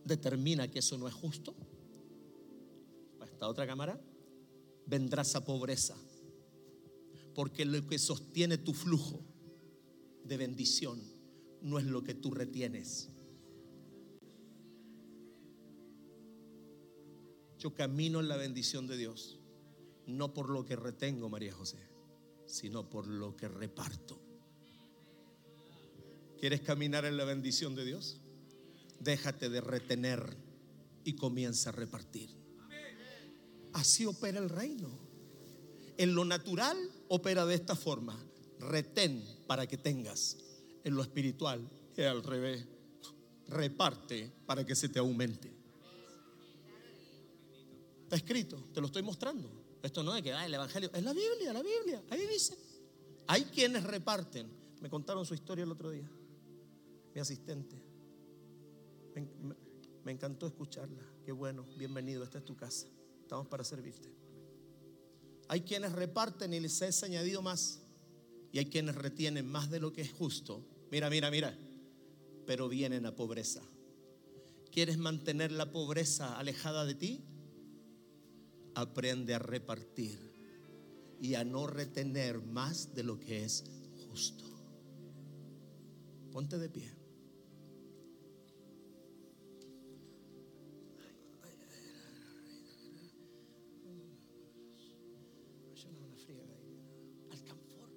determina 0.04 0.70
que 0.70 0.78
eso 0.78 0.96
no 0.96 1.08
es 1.08 1.14
justo, 1.14 1.56
para 3.18 3.32
esta 3.32 3.48
otra 3.48 3.66
cámara, 3.66 4.00
vendrá 4.86 5.22
esa 5.22 5.44
pobreza. 5.44 5.96
Porque 7.34 7.64
lo 7.64 7.84
que 7.84 7.98
sostiene 7.98 8.58
tu 8.58 8.74
flujo 8.74 9.24
de 10.22 10.36
bendición 10.36 11.02
no 11.62 11.80
es 11.80 11.84
lo 11.84 12.04
que 12.04 12.14
tú 12.14 12.30
retienes. 12.30 13.08
Yo 17.58 17.74
camino 17.74 18.20
en 18.20 18.28
la 18.28 18.36
bendición 18.36 18.86
de 18.86 18.96
Dios, 18.96 19.40
no 20.06 20.32
por 20.32 20.48
lo 20.48 20.64
que 20.64 20.76
retengo, 20.76 21.28
María 21.28 21.52
José, 21.52 21.85
sino 22.46 22.88
por 22.88 23.06
lo 23.06 23.36
que 23.36 23.48
reparto. 23.48 24.20
¿Quieres 26.38 26.60
caminar 26.60 27.04
en 27.04 27.16
la 27.16 27.24
bendición 27.24 27.74
de 27.74 27.84
Dios? 27.84 28.20
Déjate 29.00 29.48
de 29.48 29.60
retener 29.60 30.36
y 31.04 31.14
comienza 31.14 31.70
a 31.70 31.72
repartir. 31.72 32.30
Así 33.72 34.06
opera 34.06 34.38
el 34.38 34.48
reino. 34.48 34.88
En 35.96 36.14
lo 36.14 36.24
natural 36.24 36.76
opera 37.08 37.46
de 37.46 37.54
esta 37.54 37.74
forma. 37.74 38.18
Retén 38.58 39.24
para 39.46 39.66
que 39.66 39.76
tengas. 39.76 40.36
En 40.84 40.94
lo 40.94 41.02
espiritual 41.02 41.68
es 41.96 42.06
al 42.06 42.22
revés. 42.22 42.66
Reparte 43.48 44.32
para 44.46 44.64
que 44.64 44.74
se 44.74 44.88
te 44.88 44.98
aumente. 44.98 45.52
Está 48.02 48.16
escrito, 48.16 48.68
te 48.72 48.80
lo 48.80 48.86
estoy 48.86 49.02
mostrando. 49.02 49.65
Esto 49.86 50.02
no 50.02 50.16
es 50.16 50.22
que 50.22 50.32
ah, 50.32 50.44
el 50.44 50.52
Evangelio, 50.52 50.90
es 50.92 51.02
la 51.04 51.12
Biblia, 51.12 51.52
la 51.52 51.62
Biblia. 51.62 52.02
Ahí 52.10 52.26
dice. 52.26 52.56
Hay 53.28 53.44
quienes 53.44 53.84
reparten. 53.84 54.48
Me 54.80 54.90
contaron 54.90 55.24
su 55.24 55.32
historia 55.32 55.62
el 55.62 55.70
otro 55.70 55.90
día. 55.90 56.10
Mi 57.14 57.20
asistente. 57.20 57.80
Me, 59.14 59.28
me- 60.02 60.10
encantó 60.10 60.48
escucharla. 60.48 61.02
Qué 61.24 61.30
bueno, 61.30 61.64
bienvenido, 61.76 62.24
esta 62.24 62.38
es 62.38 62.44
tu 62.44 62.56
casa. 62.56 62.88
Estamos 63.22 63.46
para 63.46 63.62
servirte. 63.62 64.08
Hay 65.48 65.60
quienes 65.60 65.92
reparten 65.92 66.52
y 66.52 66.58
les 66.58 66.82
es 66.82 67.04
añadido 67.04 67.40
más. 67.40 67.80
Y 68.50 68.58
hay 68.58 68.66
quienes 68.66 68.96
retienen 68.96 69.46
más 69.46 69.70
de 69.70 69.78
lo 69.78 69.92
que 69.92 70.02
es 70.02 70.12
justo. 70.12 70.64
Mira, 70.90 71.08
mira, 71.10 71.30
mira. 71.30 71.56
Pero 72.44 72.68
vienen 72.68 73.06
a 73.06 73.14
pobreza. 73.14 73.62
¿Quieres 74.72 74.98
mantener 74.98 75.52
la 75.52 75.70
pobreza 75.70 76.36
alejada 76.38 76.84
de 76.84 76.94
ti? 76.96 77.24
Aprende 78.76 79.34
a 79.34 79.38
repartir 79.38 80.18
y 81.18 81.34
a 81.34 81.44
no 81.44 81.66
retener 81.66 82.42
más 82.42 82.94
de 82.94 83.04
lo 83.04 83.18
que 83.18 83.42
es 83.42 83.64
justo. 84.06 84.44
Ponte 86.30 86.58
de 86.58 86.68
pie. 86.68 86.92
Alcanfor. 97.30 97.96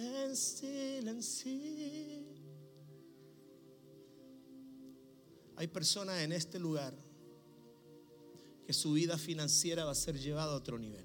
And 0.00 1.22
see. 1.22 2.24
Hay 5.56 5.66
personas 5.66 6.20
en 6.20 6.32
este 6.32 6.58
lugar 6.58 6.94
que 8.66 8.72
su 8.72 8.92
vida 8.92 9.18
financiera 9.18 9.84
va 9.84 9.92
a 9.92 9.96
ser 9.96 10.18
llevada 10.18 10.52
a 10.52 10.56
otro 10.56 10.78
nivel. 10.78 11.04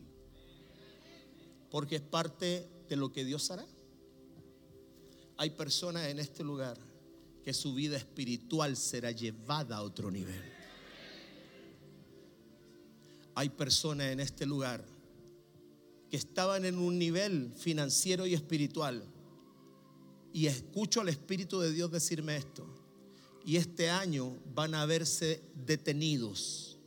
Porque 1.72 1.96
es 1.96 2.02
parte 2.02 2.70
de 2.88 2.96
lo 2.96 3.12
que 3.12 3.26
Dios 3.26 3.50
hará. 3.50 3.66
Hay 5.38 5.50
personas 5.52 6.08
en 6.08 6.20
este 6.20 6.44
lugar 6.44 6.78
que 7.44 7.54
su 7.54 7.74
vida 7.74 7.98
espiritual 7.98 8.78
será 8.78 9.12
llevada 9.12 9.78
a 9.78 9.82
otro 9.82 10.12
nivel. 10.12 10.42
Hay 13.36 13.50
personas 13.50 14.08
en 14.08 14.20
este 14.20 14.46
lugar 14.46 14.86
que 16.14 16.18
estaban 16.18 16.64
en 16.64 16.78
un 16.78 17.00
nivel 17.00 17.52
financiero 17.58 18.28
y 18.28 18.36
espiritual. 18.36 19.04
Y 20.32 20.46
escucho 20.46 21.02
al 21.02 21.10
Espíritu 21.10 21.60
de 21.60 21.72
Dios 21.74 21.90
decirme 21.90 22.36
esto. 22.38 22.68
Y 23.44 23.56
este 23.56 23.90
año 23.90 24.38
van 24.54 24.76
a 24.76 24.86
verse 24.86 25.42
detenidos. 25.56 26.78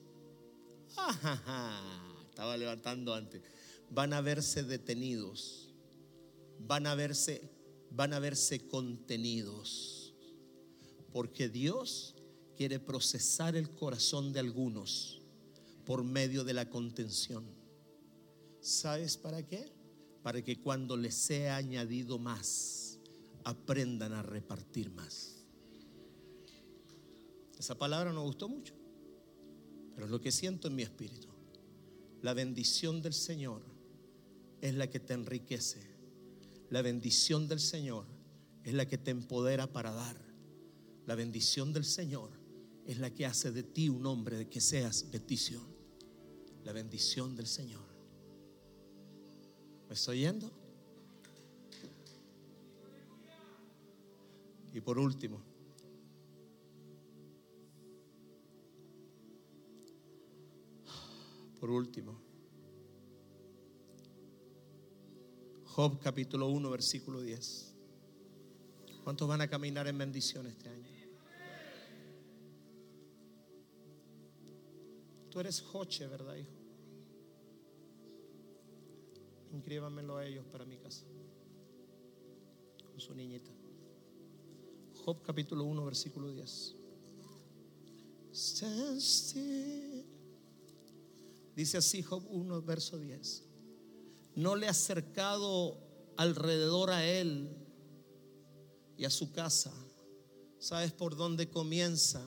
Ajaja, 0.97 1.83
Estaba 2.31 2.57
levantando 2.57 3.13
antes. 3.13 3.43
Van 3.91 4.13
a 4.13 4.21
verse 4.21 4.63
detenidos. 4.63 5.75
Van 6.61 6.87
a 6.87 6.95
verse, 6.95 7.51
van 7.91 8.13
a 8.13 8.21
verse 8.21 8.61
contenidos. 8.69 10.15
Porque 11.13 11.49
Dios 11.49 12.15
quiere 12.57 12.79
procesar 12.79 13.57
el 13.57 13.71
corazón 13.71 14.33
de 14.33 14.39
algunos 14.39 15.21
por 15.85 16.05
medio 16.05 16.45
de 16.45 16.55
la 16.55 16.71
contención. 16.71 17.56
¿Sabes 18.67 19.17
para 19.17 19.47
qué? 19.47 19.73
Para 20.25 20.43
que 20.43 20.61
cuando 20.61 20.97
les 20.97 21.15
sea 21.15 21.55
añadido 21.55 22.19
más, 22.19 22.99
aprendan 23.45 24.13
a 24.13 24.23
repartir 24.23 24.91
más. 24.91 25.45
Esa 27.57 27.79
palabra 27.79 28.13
no 28.13 28.25
gustó 28.25 28.49
mucho, 28.49 28.75
pero 29.95 30.07
es 30.07 30.11
lo 30.11 30.21
que 30.21 30.33
siento 30.33 30.67
en 30.67 30.75
mi 30.75 30.83
espíritu. 30.83 31.29
La 32.23 32.35
bendición 32.35 33.03
del 33.03 33.15
Señor 33.15 33.63
es 34.61 34.75
la 34.75 34.91
que 34.91 34.99
te 34.99 35.15
enriquece. 35.15 35.87
La 36.69 36.83
bendición 36.83 37.47
del 37.47 37.61
Señor 37.61 38.05
es 38.65 38.75
la 38.75 38.89
que 38.89 38.99
te 38.99 39.13
empodera 39.13 39.73
para 39.73 39.93
dar. 39.93 40.21
La 41.07 41.15
bendición 41.15 41.73
del 41.73 41.85
Señor 41.85 42.33
es 42.85 42.99
la 42.99 43.15
que 43.15 43.27
hace 43.27 43.53
de 43.53 43.63
ti 43.63 43.89
un 43.89 44.05
hombre 44.07 44.37
de 44.37 44.49
que 44.49 44.61
seas 44.61 45.09
bendición. 45.09 45.63
La 46.65 46.73
bendición 46.73 47.37
del 47.37 47.47
Señor. 47.47 47.86
¿Me 49.89 49.95
estoy 49.95 50.21
yendo? 50.21 50.51
Y 54.73 54.81
por 54.81 54.99
último, 54.99 55.41
por 61.59 61.71
último, 61.71 62.21
Job 65.65 65.99
capítulo 66.01 66.49
1, 66.49 66.71
versículo 66.71 67.21
10. 67.21 67.75
¿Cuántos 69.05 69.29
van 69.29 69.41
a 69.41 69.49
caminar 69.49 69.87
en 69.87 69.97
bendición 69.97 70.47
este 70.47 70.69
año? 70.69 70.91
Tú 75.31 75.41
eres 75.41 75.61
Joche, 75.63 76.07
¿verdad, 76.07 76.35
hijo? 76.35 76.66
Inscríbanmelo 79.57 80.19
a 80.19 80.27
ellos 80.27 80.45
para 80.53 80.67
mi 80.67 80.77
casa. 80.77 81.07
Con 82.91 83.01
su 83.01 83.15
niñita. 83.15 83.51
Job 85.03 85.23
capítulo 85.23 85.65
1, 85.65 85.85
versículo 85.85 86.31
10. 86.31 86.75
Stand 88.33 89.01
still. 89.01 90.05
Dice 91.55 91.79
así 91.79 92.03
Job 92.03 92.23
1, 92.29 92.63
verso 92.63 92.99
10. 92.99 93.45
No 94.35 94.57
le 94.57 94.67
ha 94.67 94.73
acercado 94.73 95.79
alrededor 96.19 96.91
a 96.91 97.07
él 97.07 97.57
y 98.99 99.07
a 99.07 99.11
su 99.11 99.33
casa. 99.33 99.73
¿Sabes 100.59 100.93
por 100.93 101.17
dónde 101.17 101.49
comienza 101.49 102.23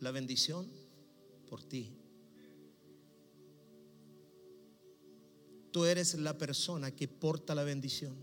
la 0.00 0.10
bendición? 0.10 0.68
Por 1.48 1.62
ti. 1.64 1.96
Tú 5.74 5.86
eres 5.86 6.14
la 6.14 6.38
persona 6.38 6.92
que 6.92 7.08
porta 7.08 7.52
la 7.52 7.64
bendición. 7.64 8.14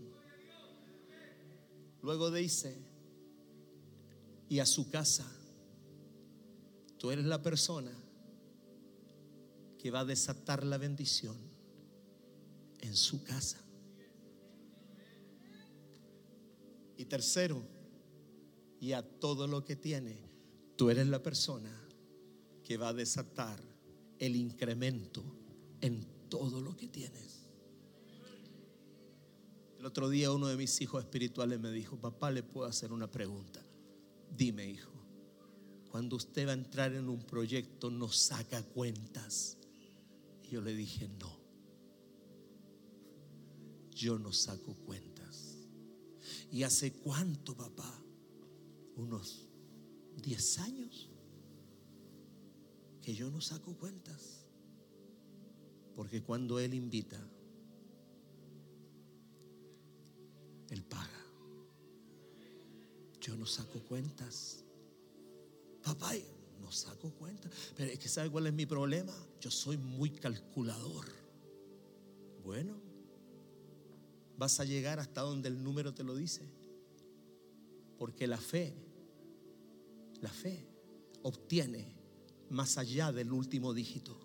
Luego 2.00 2.30
dice, 2.30 2.78
y 4.48 4.58
a 4.60 4.64
su 4.64 4.88
casa. 4.88 5.30
Tú 6.96 7.10
eres 7.10 7.26
la 7.26 7.42
persona 7.42 7.92
que 9.78 9.90
va 9.90 10.00
a 10.00 10.04
desatar 10.06 10.64
la 10.64 10.78
bendición 10.78 11.36
en 12.80 12.96
su 12.96 13.22
casa. 13.22 13.62
Y 16.96 17.04
tercero, 17.04 17.62
y 18.80 18.92
a 18.92 19.02
todo 19.02 19.46
lo 19.46 19.62
que 19.62 19.76
tiene, 19.76 20.16
tú 20.76 20.88
eres 20.88 21.06
la 21.06 21.22
persona 21.22 21.86
que 22.64 22.78
va 22.78 22.88
a 22.88 22.94
desatar 22.94 23.60
el 24.18 24.36
incremento 24.36 25.22
en 25.82 26.02
todo 26.30 26.62
lo 26.62 26.74
que 26.74 26.88
tienes. 26.88 27.41
El 29.82 29.86
otro 29.86 30.08
día 30.08 30.30
uno 30.30 30.46
de 30.46 30.56
mis 30.56 30.80
hijos 30.80 31.02
espirituales 31.02 31.58
me 31.58 31.72
dijo, 31.72 31.96
papá, 31.96 32.30
le 32.30 32.44
puedo 32.44 32.68
hacer 32.68 32.92
una 32.92 33.10
pregunta. 33.10 33.60
Dime, 34.30 34.70
hijo, 34.70 34.92
cuando 35.90 36.14
usted 36.14 36.46
va 36.46 36.52
a 36.52 36.54
entrar 36.54 36.92
en 36.92 37.08
un 37.08 37.20
proyecto, 37.20 37.90
no 37.90 38.06
saca 38.06 38.62
cuentas. 38.62 39.58
Y 40.44 40.50
yo 40.50 40.60
le 40.60 40.76
dije, 40.76 41.08
no. 41.18 41.36
yo 43.90 44.20
no 44.20 44.32
saco 44.32 44.72
cuentas. 44.86 45.56
¿Y 46.52 46.62
hace 46.62 46.92
cuánto, 46.92 47.56
papá? 47.56 47.92
Unos 48.94 49.48
10 50.22 50.58
años 50.60 51.10
que 53.00 53.16
yo 53.16 53.32
no 53.32 53.40
saco 53.40 53.76
cuentas. 53.76 54.46
Porque 55.96 56.22
cuando 56.22 56.60
Él 56.60 56.72
invita, 56.72 57.18
Él 60.72 60.82
paga. 60.84 61.20
Yo 63.20 63.36
no 63.36 63.44
saco 63.44 63.78
cuentas. 63.80 64.64
Papá, 65.84 66.12
no 66.62 66.72
saco 66.72 67.10
cuentas. 67.10 67.52
Pero 67.76 67.90
es 67.90 67.98
que 67.98 68.08
¿sabe 68.08 68.30
cuál 68.30 68.46
es 68.46 68.54
mi 68.54 68.64
problema? 68.64 69.12
Yo 69.38 69.50
soy 69.50 69.76
muy 69.76 70.08
calculador. 70.08 71.04
Bueno, 72.42 72.80
vas 74.38 74.60
a 74.60 74.64
llegar 74.64 74.98
hasta 74.98 75.20
donde 75.20 75.50
el 75.50 75.62
número 75.62 75.92
te 75.92 76.04
lo 76.04 76.16
dice. 76.16 76.48
Porque 77.98 78.26
la 78.26 78.38
fe, 78.38 78.72
la 80.22 80.30
fe 80.30 80.66
obtiene 81.20 81.94
más 82.48 82.78
allá 82.78 83.12
del 83.12 83.30
último 83.30 83.74
dígito. 83.74 84.18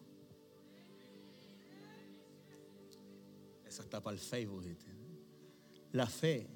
Esa 3.67 3.83
está 3.83 4.01
para 4.01 4.15
el 4.15 4.21
Facebook. 4.21 4.63
¿viste? 4.63 4.86
La 5.97 6.05
fe 6.05 6.47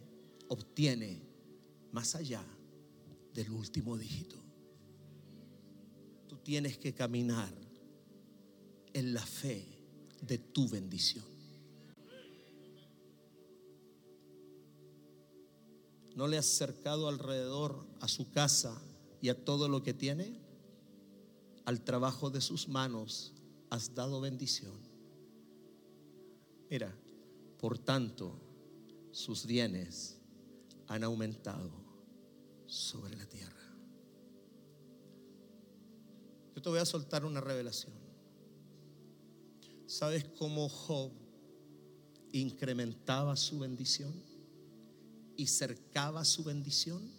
obtiene 0.49 1.19
más 1.91 2.13
allá 2.13 2.45
del 3.33 3.49
último 3.49 3.97
dígito. 3.97 4.35
Tú 6.27 6.37
tienes 6.37 6.77
que 6.77 6.93
caminar 6.93 7.51
en 8.93 9.15
la 9.15 9.25
fe 9.25 9.67
de 10.21 10.37
tu 10.37 10.69
bendición. 10.69 11.25
¿No 16.15 16.27
le 16.27 16.37
has 16.37 16.45
acercado 16.45 17.07
alrededor 17.07 17.83
a 17.99 18.07
su 18.07 18.29
casa 18.29 18.79
y 19.21 19.29
a 19.29 19.43
todo 19.43 19.67
lo 19.67 19.81
que 19.81 19.95
tiene? 19.95 20.39
Al 21.65 21.81
trabajo 21.81 22.29
de 22.29 22.41
sus 22.41 22.67
manos 22.67 23.33
has 23.71 23.95
dado 23.95 24.21
bendición. 24.21 24.79
Mira, 26.69 26.95
por 27.57 27.79
tanto, 27.79 28.50
sus 29.11 29.45
bienes 29.45 30.17
han 30.87 31.03
aumentado 31.03 31.71
sobre 32.65 33.15
la 33.15 33.25
tierra. 33.27 33.51
Yo 36.55 36.61
te 36.61 36.69
voy 36.69 36.79
a 36.79 36.85
soltar 36.85 37.25
una 37.25 37.41
revelación. 37.41 37.93
¿Sabes 39.85 40.25
cómo 40.37 40.69
Job 40.69 41.11
incrementaba 42.31 43.35
su 43.35 43.59
bendición 43.59 44.13
y 45.35 45.47
cercaba 45.47 46.23
su 46.23 46.43
bendición? 46.43 47.09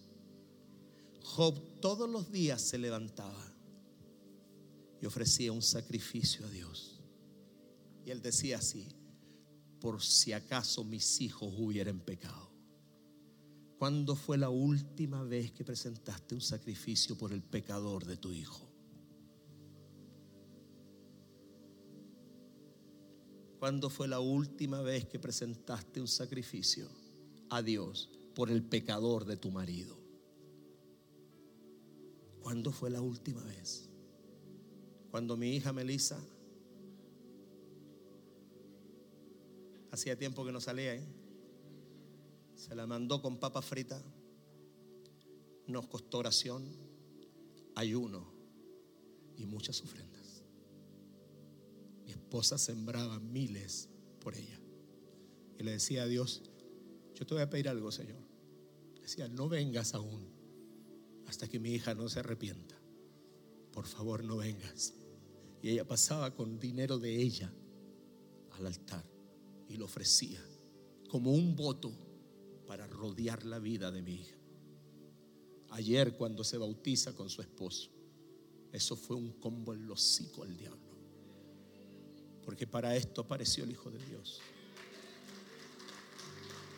Job 1.23 1.81
todos 1.81 2.09
los 2.09 2.31
días 2.31 2.61
se 2.63 2.79
levantaba 2.79 3.53
y 5.01 5.07
ofrecía 5.07 5.53
un 5.53 5.63
sacrificio 5.63 6.47
a 6.47 6.51
Dios. 6.51 7.01
Y 8.07 8.11
él 8.11 8.23
decía 8.23 8.59
así, 8.59 8.89
por 9.83 10.01
si 10.01 10.33
acaso 10.33 10.85
mis 10.85 11.21
hijos 11.21 11.53
hubieran 11.59 11.99
pecado. 11.99 12.53
¿Cuándo 13.79 14.15
fue 14.15 14.39
la 14.39 14.49
última 14.49 15.25
vez 15.25 15.51
que 15.51 15.65
presentaste 15.65 16.37
un 16.37 16.41
sacrificio 16.41 17.19
por 17.19 17.33
el 17.33 17.43
pecador 17.43 18.07
de 18.07 18.17
tu 18.17 18.31
hijo? 18.31 18.71
¿Cuándo 23.59 23.91
fue 23.91 24.07
la 24.07 24.21
última 24.21 24.83
vez 24.83 25.07
que 25.07 25.19
presentaste 25.19 26.01
un 26.01 26.07
sacrificio 26.07 26.89
a 27.51 27.61
Dios 27.61 28.09
por 28.37 28.51
el 28.51 28.63
pecador 28.63 29.25
de 29.25 29.37
tu 29.37 29.51
marido? 29.51 29.99
¿Cuándo 32.41 32.71
fue 32.71 32.89
la 32.89 33.01
última 33.01 33.43
vez? 33.43 33.91
Cuando 35.11 35.37
mi 35.37 35.57
hija 35.57 35.73
Melissa 35.73 36.21
hacía 39.93 40.17
tiempo 40.19 40.45
que 40.45 40.51
no 40.51 40.61
salía 40.61 40.93
ahí. 40.93 41.07
Se 42.57 42.75
la 42.75 42.87
mandó 42.87 43.23
con 43.23 43.39
papa 43.39 43.63
frita. 43.63 44.03
Nos 45.67 45.87
costó 45.87 46.19
oración, 46.19 46.67
ayuno 47.77 48.33
y 49.37 49.47
muchas 49.47 49.81
ofrendas. 49.83 50.43
Mi 52.05 52.11
esposa 52.11 52.59
sembraba 52.59 53.21
miles 53.21 53.89
por 54.21 54.35
ella. 54.35 54.59
Y 55.59 55.63
le 55.63 55.73
decía 55.73 56.03
a 56.03 56.07
Dios, 56.07 56.43
yo 57.15 57.27
te 57.27 57.35
voy 57.35 57.43
a 57.43 57.51
pedir 57.51 57.69
algo, 57.69 57.93
Señor. 57.93 58.21
Decía, 59.01 59.29
no 59.29 59.49
vengas 59.49 59.95
aún 59.95 60.27
hasta 61.27 61.49
que 61.49 61.61
mi 61.61 61.71
hija 61.71 61.95
no 61.95 62.09
se 62.09 62.21
arrepienta. 62.21 62.77
Por 63.73 63.87
favor, 63.87 64.25
no 64.25 64.39
vengas. 64.39 64.95
Y 65.63 65.71
ella 65.71 65.87
pasaba 65.87 66.35
con 66.35 66.59
dinero 66.59 66.99
de 66.99 67.21
ella 67.21 67.53
al 68.53 68.67
altar 68.67 69.12
y 69.73 69.77
lo 69.77 69.87
ofrecía 69.87 70.39
como 71.09 71.33
un 71.33 71.57
voto 71.57 71.91
para 72.67 72.87
rodear 72.87 73.45
la 73.45 73.59
vida 73.59 73.91
de 73.91 74.03
mi 74.03 74.17
hija. 74.17 74.37
Ayer 75.71 76.15
cuando 76.15 76.45
se 76.45 76.59
bautiza 76.59 77.15
con 77.15 77.31
su 77.31 77.41
esposo, 77.41 77.91
eso 78.71 78.97
fue 78.97 79.17
un 79.17 79.33
combo 79.41 79.73
en 79.73 79.87
los 79.87 80.01
hocico 80.03 80.43
al 80.43 80.55
diablo. 80.57 80.79
Porque 82.45 82.67
para 82.67 82.95
esto 82.97 83.23
apareció 83.23 83.65
el 83.65 83.71
Hijo 83.71 83.91
de 83.91 84.05
Dios. 84.05 84.41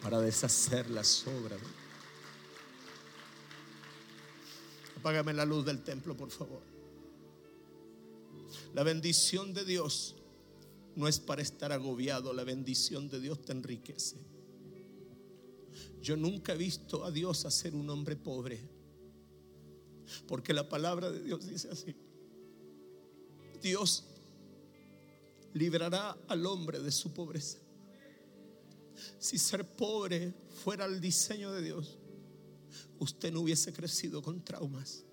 Para 0.01 0.21
deshacer 0.21 0.89
las 0.91 1.27
obras. 1.27 1.61
Apágame 4.99 5.33
la 5.33 5.45
luz 5.45 5.65
del 5.65 5.83
templo, 5.83 6.17
por 6.17 6.31
favor. 6.31 6.63
La 8.75 8.83
bendición 8.83 9.53
de 9.53 9.65
Dios 9.65 10.17
no 10.97 11.09
es 11.09 11.19
para 11.19 11.43
estar 11.43 11.73
agobiado, 11.73 12.33
la 12.33 12.45
bendición 12.45 13.09
de 13.09 13.21
Dios 13.21 13.43
te 13.43 13.53
enriquece. 13.53 14.17
Yo 16.01 16.17
nunca 16.17 16.53
he 16.53 16.57
visto 16.57 17.05
a 17.05 17.11
Dios 17.11 17.45
hacer 17.45 17.75
un 17.75 17.89
hombre 17.91 18.17
pobre, 18.17 18.61
porque 20.29 20.53
la 20.53 20.69
palabra 20.69 21.11
de 21.11 21.23
Dios 21.23 21.47
dice 21.49 21.69
así. 21.71 21.95
Dios 23.63 24.05
librará 25.55 26.17
al 26.29 26.45
hombre 26.45 26.81
de 26.81 26.93
su 26.93 27.13
pobreza. 27.13 27.59
Si 29.19 29.39
ser 29.39 29.67
pobre 29.67 30.35
fuera 30.63 30.85
el 30.85 31.01
diseño 31.01 31.51
de 31.53 31.63
Dios, 31.63 31.99
usted 32.99 33.33
no 33.33 33.41
hubiese 33.41 33.73
crecido 33.73 34.23
con 34.23 34.45
traumas. 34.45 35.05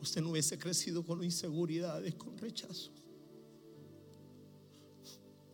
Usted 0.00 0.22
no 0.22 0.30
hubiese 0.30 0.58
crecido 0.58 1.04
con 1.04 1.22
inseguridades, 1.22 2.14
con 2.14 2.36
rechazos. 2.38 2.97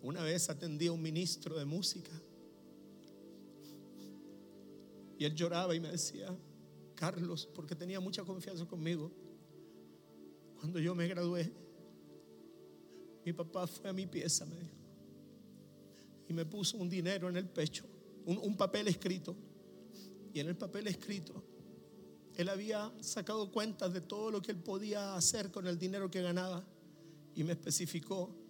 Una 0.04 0.22
vez 0.22 0.50
atendí 0.50 0.88
a 0.88 0.92
un 0.92 1.00
ministro 1.00 1.58
de 1.58 1.64
música 1.64 2.12
y 5.18 5.24
él 5.24 5.34
lloraba 5.34 5.74
y 5.74 5.80
me 5.80 5.90
decía, 5.90 6.28
Carlos, 6.94 7.48
porque 7.54 7.74
tenía 7.74 8.00
mucha 8.00 8.22
confianza 8.22 8.66
conmigo, 8.66 9.10
cuando 10.60 10.78
yo 10.78 10.94
me 10.94 11.08
gradué, 11.08 11.50
mi 13.24 13.32
papá 13.32 13.66
fue 13.66 13.88
a 13.88 13.94
mi 13.94 14.06
pieza, 14.06 14.46
y 16.28 16.34
me 16.34 16.44
puso 16.44 16.76
un 16.76 16.90
dinero 16.90 17.30
en 17.30 17.38
el 17.38 17.48
pecho, 17.48 17.86
un, 18.26 18.36
un 18.36 18.58
papel 18.58 18.88
escrito, 18.88 19.34
y 20.34 20.38
en 20.38 20.48
el 20.48 20.56
papel 20.56 20.86
escrito 20.86 21.42
él 22.36 22.50
había 22.50 22.92
sacado 23.00 23.50
cuentas 23.50 23.90
de 23.94 24.02
todo 24.02 24.30
lo 24.30 24.42
que 24.42 24.52
él 24.52 24.58
podía 24.58 25.14
hacer 25.14 25.50
con 25.50 25.66
el 25.66 25.78
dinero 25.78 26.10
que 26.10 26.20
ganaba 26.20 26.62
y 27.34 27.42
me 27.42 27.52
especificó. 27.52 28.43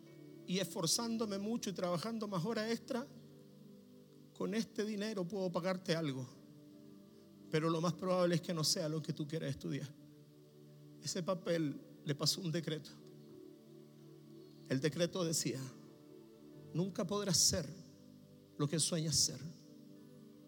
Y 0.46 0.58
esforzándome 0.58 1.38
mucho 1.38 1.70
y 1.70 1.72
trabajando 1.72 2.28
más 2.28 2.44
horas 2.44 2.70
extra, 2.70 3.06
con 4.36 4.54
este 4.54 4.84
dinero 4.84 5.26
puedo 5.26 5.50
pagarte 5.50 5.94
algo. 5.94 6.26
Pero 7.50 7.70
lo 7.70 7.80
más 7.80 7.92
probable 7.92 8.34
es 8.34 8.40
que 8.40 8.52
no 8.52 8.64
sea 8.64 8.88
lo 8.88 9.00
que 9.00 9.12
tú 9.12 9.26
quieras 9.26 9.50
estudiar. 9.50 9.88
Ese 11.02 11.22
papel 11.22 11.80
le 12.04 12.14
pasó 12.14 12.40
un 12.40 12.50
decreto. 12.50 12.90
El 14.68 14.80
decreto 14.80 15.24
decía, 15.24 15.60
nunca 16.72 17.06
podrás 17.06 17.38
ser 17.38 17.66
lo 18.58 18.68
que 18.68 18.80
sueñas 18.80 19.16
ser, 19.16 19.40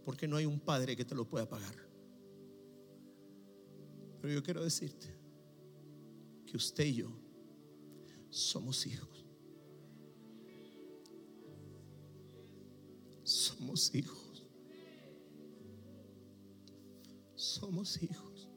porque 0.04 0.26
no 0.26 0.36
hay 0.36 0.46
un 0.46 0.60
padre 0.60 0.96
que 0.96 1.04
te 1.04 1.14
lo 1.14 1.24
pueda 1.24 1.48
pagar. 1.48 1.74
Pero 4.20 4.34
yo 4.34 4.42
quiero 4.42 4.64
decirte 4.64 5.06
que 6.46 6.56
usted 6.56 6.84
y 6.84 6.94
yo 6.94 7.10
somos 8.30 8.86
hijos. 8.86 9.15
Somos 13.56 13.94
hijos. 13.94 14.44
Somos 17.34 18.02
hijos. 18.02 18.48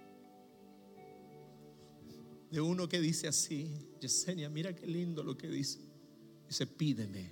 De 2.52 2.60
uno 2.60 2.90
que 2.90 3.00
dice 3.00 3.28
así, 3.28 3.70
Yesenia, 4.02 4.50
mira 4.50 4.76
qué 4.76 4.88
lindo 4.88 5.24
lo 5.24 5.38
que 5.38 5.48
dice. 5.48 5.80
Dice, 6.48 6.66
pídeme 6.66 7.32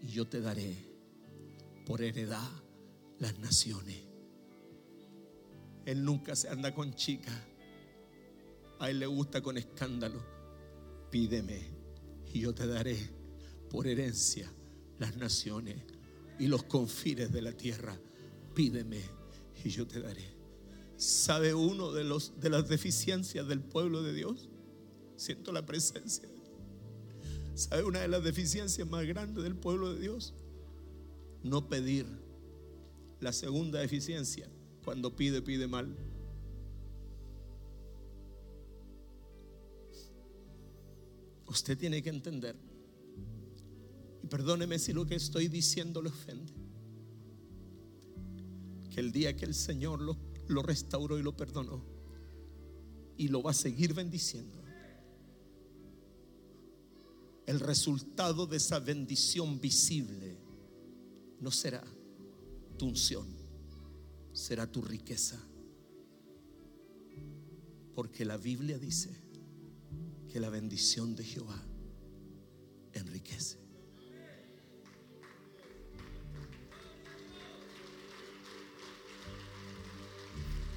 y 0.00 0.08
yo 0.08 0.26
te 0.26 0.40
daré 0.40 0.74
por 1.86 2.02
heredad 2.02 2.50
las 3.18 3.38
naciones. 3.38 3.98
Él 5.84 6.04
nunca 6.04 6.34
se 6.34 6.48
anda 6.48 6.74
con 6.74 6.94
chicas. 6.94 7.38
A 8.80 8.90
él 8.90 8.98
le 8.98 9.06
gusta 9.06 9.42
con 9.42 9.58
escándalo. 9.58 10.24
Pídeme 11.10 11.70
y 12.32 12.40
yo 12.40 12.54
te 12.54 12.66
daré 12.66 12.96
por 13.70 13.86
herencia 13.86 14.50
las 14.98 15.16
naciones 15.16 15.93
y 16.38 16.46
los 16.46 16.64
confines 16.64 17.32
de 17.32 17.42
la 17.42 17.52
tierra. 17.52 17.98
Pídeme 18.54 19.00
y 19.64 19.68
yo 19.70 19.86
te 19.86 20.00
daré. 20.00 20.34
¿Sabe 20.96 21.54
uno 21.54 21.92
de, 21.92 22.04
los, 22.04 22.38
de 22.40 22.50
las 22.50 22.68
deficiencias 22.68 23.46
del 23.48 23.60
pueblo 23.60 24.02
de 24.02 24.12
Dios? 24.12 24.48
Siento 25.16 25.52
la 25.52 25.66
presencia. 25.66 26.28
¿Sabe 27.54 27.84
una 27.84 28.00
de 28.00 28.08
las 28.08 28.22
deficiencias 28.24 28.88
más 28.88 29.06
grandes 29.06 29.44
del 29.44 29.56
pueblo 29.56 29.92
de 29.94 30.00
Dios? 30.00 30.34
No 31.42 31.68
pedir. 31.68 32.06
La 33.20 33.32
segunda 33.32 33.78
deficiencia, 33.78 34.48
cuando 34.84 35.14
pide, 35.14 35.40
pide 35.40 35.66
mal. 35.66 35.96
Usted 41.46 41.78
tiene 41.78 42.02
que 42.02 42.10
entender, 42.10 42.56
y 44.24 44.26
perdóneme 44.26 44.78
si 44.78 44.94
lo 44.94 45.04
que 45.04 45.16
estoy 45.16 45.48
diciendo 45.48 46.00
le 46.00 46.08
ofende, 46.08 46.50
que 48.88 49.00
el 49.00 49.12
día 49.12 49.36
que 49.36 49.44
el 49.44 49.52
Señor 49.52 50.00
lo, 50.00 50.16
lo 50.48 50.62
restauró 50.62 51.18
y 51.18 51.22
lo 51.22 51.36
perdonó, 51.36 51.84
y 53.18 53.28
lo 53.28 53.42
va 53.42 53.50
a 53.50 53.54
seguir 53.54 53.92
bendiciendo, 53.92 54.62
el 57.44 57.60
resultado 57.60 58.46
de 58.46 58.56
esa 58.56 58.78
bendición 58.78 59.60
visible 59.60 60.38
no 61.40 61.50
será 61.50 61.84
tu 62.78 62.86
unción, 62.86 63.26
será 64.32 64.66
tu 64.66 64.80
riqueza. 64.80 65.38
Porque 67.92 68.24
la 68.24 68.38
Biblia 68.38 68.78
dice 68.78 69.10
que 70.32 70.40
la 70.40 70.48
bendición 70.48 71.14
de 71.14 71.24
Jehová 71.24 71.62
enriquece. 72.94 73.63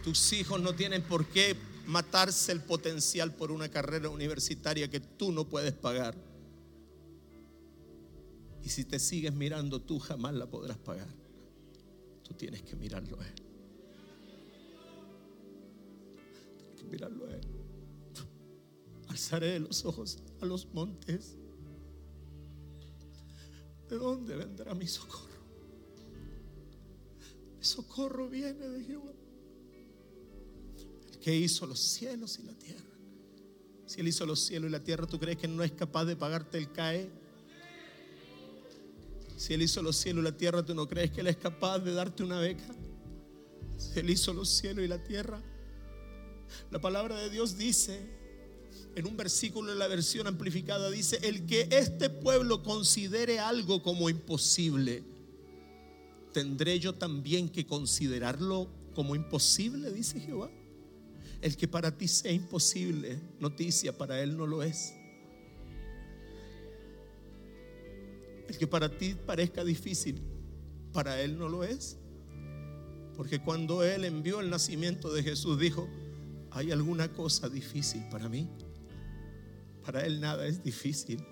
Tus 0.07 0.31
hijos 0.31 0.61
no 0.61 0.73
tienen 0.73 1.03
por 1.03 1.25
qué 1.25 1.53
matarse 1.85 2.53
el 2.53 2.61
potencial 2.61 3.35
por 3.35 3.51
una 3.51 3.67
carrera 3.67 4.07
universitaria 4.07 4.89
que 4.89 5.01
tú 5.01 5.33
no 5.33 5.49
puedes 5.49 5.73
pagar. 5.73 6.15
Y 8.63 8.69
si 8.69 8.85
te 8.85 8.99
sigues 8.99 9.33
mirando, 9.33 9.81
tú 9.81 9.99
jamás 9.99 10.33
la 10.33 10.49
podrás 10.49 10.77
pagar. 10.77 11.09
Tú 12.23 12.33
tienes 12.35 12.61
que 12.61 12.77
mirarlo 12.77 13.19
a 13.19 13.27
Él. 13.27 13.35
Tienes 16.55 16.81
que 16.81 16.85
mirarlo 16.85 17.27
a 17.27 17.33
Él. 17.33 17.47
Alzaré 19.09 19.59
los 19.59 19.83
ojos 19.83 20.19
a 20.39 20.45
los 20.45 20.67
montes. 20.73 21.35
¿De 23.89 23.97
dónde 23.97 24.37
vendrá 24.37 24.73
mi 24.73 24.87
socorro? 24.87 25.35
Mi 27.57 27.65
socorro 27.65 28.29
viene 28.29 28.69
de 28.69 28.85
Jehová. 28.85 29.11
Que 31.21 31.35
hizo 31.35 31.65
los 31.65 31.79
cielos 31.79 32.39
y 32.39 32.43
la 32.43 32.53
tierra. 32.53 32.85
Si 33.85 34.01
Él 34.01 34.07
hizo 34.07 34.25
los 34.25 34.39
cielos 34.41 34.69
y 34.69 34.71
la 34.71 34.83
tierra, 34.83 35.07
¿tú 35.07 35.17
crees 35.19 35.37
que 35.37 35.47
no 35.47 35.63
es 35.63 35.71
capaz 35.71 36.05
de 36.05 36.15
pagarte 36.15 36.57
el 36.57 36.71
CAE? 36.71 37.09
Si 39.37 39.53
Él 39.53 39.61
hizo 39.61 39.81
los 39.81 39.95
cielos 39.95 40.21
y 40.21 40.25
la 40.25 40.35
tierra, 40.35 40.65
¿tú 40.65 40.75
no 40.75 40.87
crees 40.87 41.11
que 41.11 41.21
Él 41.21 41.27
es 41.27 41.37
capaz 41.37 41.79
de 41.79 41.93
darte 41.93 42.23
una 42.23 42.39
beca? 42.39 42.67
Si 43.77 43.99
Él 43.99 44.09
hizo 44.09 44.33
los 44.33 44.49
cielos 44.49 44.83
y 44.83 44.87
la 44.87 45.01
tierra. 45.03 45.41
La 46.71 46.81
palabra 46.81 47.19
de 47.19 47.29
Dios 47.29 47.57
dice, 47.57 47.99
en 48.95 49.05
un 49.05 49.15
versículo 49.15 49.71
de 49.71 49.77
la 49.77 49.87
versión 49.87 50.27
amplificada, 50.27 50.89
dice, 50.89 51.19
el 51.21 51.45
que 51.45 51.67
este 51.71 52.09
pueblo 52.09 52.63
considere 52.63 53.39
algo 53.39 53.83
como 53.83 54.09
imposible, 54.09 55.03
¿tendré 56.33 56.79
yo 56.79 56.95
también 56.95 57.47
que 57.47 57.65
considerarlo 57.65 58.69
como 58.95 59.15
imposible? 59.15 59.91
Dice 59.91 60.19
Jehová. 60.19 60.49
El 61.41 61.55
que 61.55 61.67
para 61.67 61.95
ti 61.95 62.07
sea 62.07 62.31
imposible, 62.31 63.19
noticia, 63.39 63.95
para 63.95 64.21
Él 64.21 64.37
no 64.37 64.47
lo 64.47 64.63
es. 64.63 64.93
El 68.47 68.57
que 68.57 68.67
para 68.67 68.97
ti 68.97 69.15
parezca 69.25 69.63
difícil, 69.63 70.21
para 70.93 71.21
Él 71.21 71.37
no 71.37 71.49
lo 71.49 71.63
es. 71.63 71.97
Porque 73.15 73.39
cuando 73.39 73.83
Él 73.83 74.05
envió 74.05 74.39
el 74.39 74.49
nacimiento 74.49 75.11
de 75.11 75.23
Jesús, 75.23 75.59
dijo, 75.59 75.87
¿hay 76.51 76.71
alguna 76.71 77.11
cosa 77.13 77.49
difícil 77.49 78.03
para 78.09 78.29
mí? 78.29 78.47
Para 79.83 80.05
Él 80.05 80.19
nada 80.21 80.47
es 80.47 80.63
difícil. 80.63 81.23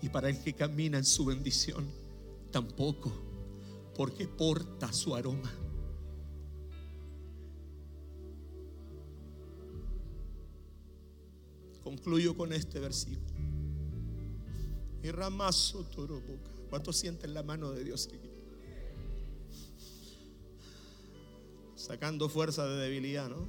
Y 0.00 0.10
para 0.10 0.28
el 0.28 0.38
que 0.40 0.54
camina 0.54 0.98
en 0.98 1.04
su 1.04 1.24
bendición, 1.24 1.88
tampoco, 2.52 3.12
porque 3.96 4.28
porta 4.28 4.92
su 4.92 5.14
aroma. 5.14 5.52
Concluyo 11.88 12.36
con 12.36 12.52
este 12.52 12.80
versículo. 12.80 13.40
Y 15.02 15.10
ramazo 15.10 15.84
toro 15.84 16.20
boca. 16.20 16.50
¿Cuántos 16.68 16.98
sienten 16.98 17.32
la 17.32 17.42
mano 17.42 17.70
de 17.72 17.82
Dios 17.82 18.10
aquí? 18.12 18.28
Sacando 21.76 22.28
fuerza 22.28 22.66
de 22.66 22.76
debilidad, 22.76 23.30
¿no? 23.30 23.48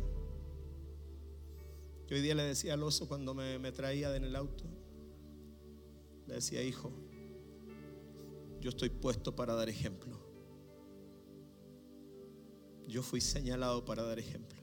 Yo 2.07 2.15
hoy 2.15 2.21
día 2.21 2.33
le 2.33 2.43
decía 2.43 2.75
al 2.75 2.83
oso 2.83 3.09
cuando 3.09 3.33
me, 3.33 3.59
me 3.59 3.73
traía 3.73 4.15
en 4.15 4.23
el 4.23 4.37
auto, 4.37 4.63
le 6.25 6.35
decía, 6.35 6.63
hijo, 6.63 6.93
yo 8.61 8.69
estoy 8.69 8.89
puesto 8.89 9.35
para 9.35 9.53
dar 9.53 9.67
ejemplo. 9.67 10.17
Yo 12.87 13.03
fui 13.03 13.19
señalado 13.19 13.83
para 13.83 14.03
dar 14.03 14.17
ejemplo. 14.17 14.61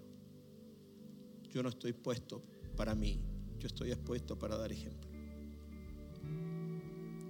Yo 1.50 1.62
no 1.62 1.68
estoy 1.68 1.92
puesto 1.92 2.42
para 2.74 2.94
mí, 2.94 3.22
estoy 3.66 3.90
expuesto 3.90 4.38
para 4.38 4.56
dar 4.56 4.72
ejemplo. 4.72 5.10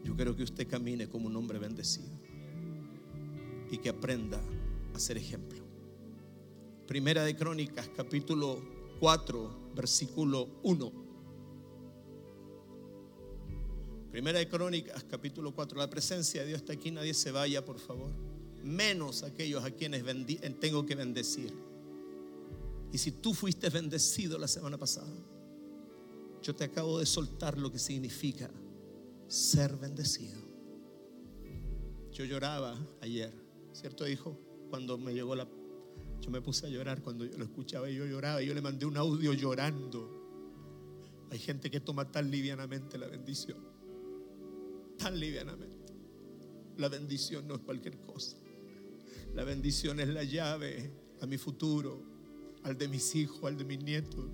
Yo 0.04 0.14
quiero 0.14 0.36
que 0.36 0.44
usted 0.44 0.68
camine 0.68 1.08
como 1.08 1.26
un 1.26 1.36
hombre 1.36 1.58
bendecido 1.58 2.10
y 3.70 3.78
que 3.78 3.88
aprenda 3.88 4.40
a 4.94 4.98
ser 4.98 5.16
ejemplo. 5.16 5.58
Primera 6.86 7.24
de 7.24 7.34
Crónicas, 7.34 7.88
capítulo 7.96 8.62
4, 9.00 9.72
versículo 9.74 10.48
1. 10.62 10.92
Primera 14.12 14.38
de 14.38 14.48
Crónicas, 14.48 15.04
capítulo 15.04 15.52
4. 15.52 15.78
La 15.78 15.90
presencia 15.90 16.42
de 16.42 16.46
Dios 16.46 16.60
está 16.60 16.74
aquí, 16.74 16.92
nadie 16.92 17.12
se 17.12 17.32
vaya, 17.32 17.64
por 17.64 17.78
favor. 17.80 18.12
Menos 18.62 19.24
aquellos 19.24 19.64
a 19.64 19.70
quienes 19.72 20.04
tengo 20.60 20.86
que 20.86 20.94
bendecir. 20.94 21.52
Y 22.92 22.98
si 22.98 23.10
tú 23.10 23.34
fuiste 23.34 23.68
bendecido 23.68 24.38
la 24.38 24.48
semana 24.48 24.78
pasada, 24.78 25.12
yo 26.46 26.54
te 26.54 26.62
acabo 26.62 27.00
de 27.00 27.06
soltar 27.06 27.58
lo 27.58 27.72
que 27.72 27.78
significa 27.80 28.48
ser 29.26 29.76
bendecido. 29.76 30.40
Yo 32.12 32.24
lloraba 32.24 32.78
ayer, 33.00 33.32
¿cierto, 33.72 34.06
hijo? 34.06 34.38
Cuando 34.70 34.96
me 34.96 35.12
llegó 35.12 35.34
la... 35.34 35.48
Yo 36.20 36.30
me 36.30 36.40
puse 36.40 36.66
a 36.66 36.68
llorar 36.68 37.02
cuando 37.02 37.24
yo 37.24 37.36
lo 37.36 37.44
escuchaba 37.44 37.90
y 37.90 37.96
yo 37.96 38.06
lloraba. 38.06 38.40
Y 38.44 38.46
yo 38.46 38.54
le 38.54 38.62
mandé 38.62 38.86
un 38.86 38.96
audio 38.96 39.32
llorando. 39.32 41.26
Hay 41.32 41.40
gente 41.40 41.68
que 41.68 41.80
toma 41.80 42.12
tan 42.12 42.30
livianamente 42.30 42.96
la 42.96 43.08
bendición. 43.08 43.58
Tan 44.98 45.18
livianamente. 45.18 45.94
La 46.76 46.88
bendición 46.88 47.48
no 47.48 47.56
es 47.56 47.62
cualquier 47.62 47.98
cosa. 48.02 48.36
La 49.34 49.42
bendición 49.42 49.98
es 49.98 50.08
la 50.08 50.22
llave 50.22 50.92
a 51.20 51.26
mi 51.26 51.38
futuro, 51.38 52.00
al 52.62 52.78
de 52.78 52.86
mis 52.86 53.16
hijos, 53.16 53.42
al 53.42 53.58
de 53.58 53.64
mis 53.64 53.82
nietos. 53.82 54.26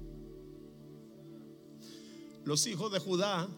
Los 2.44 2.66
hijos 2.66 2.90
de 2.90 2.98
Judá 2.98 3.48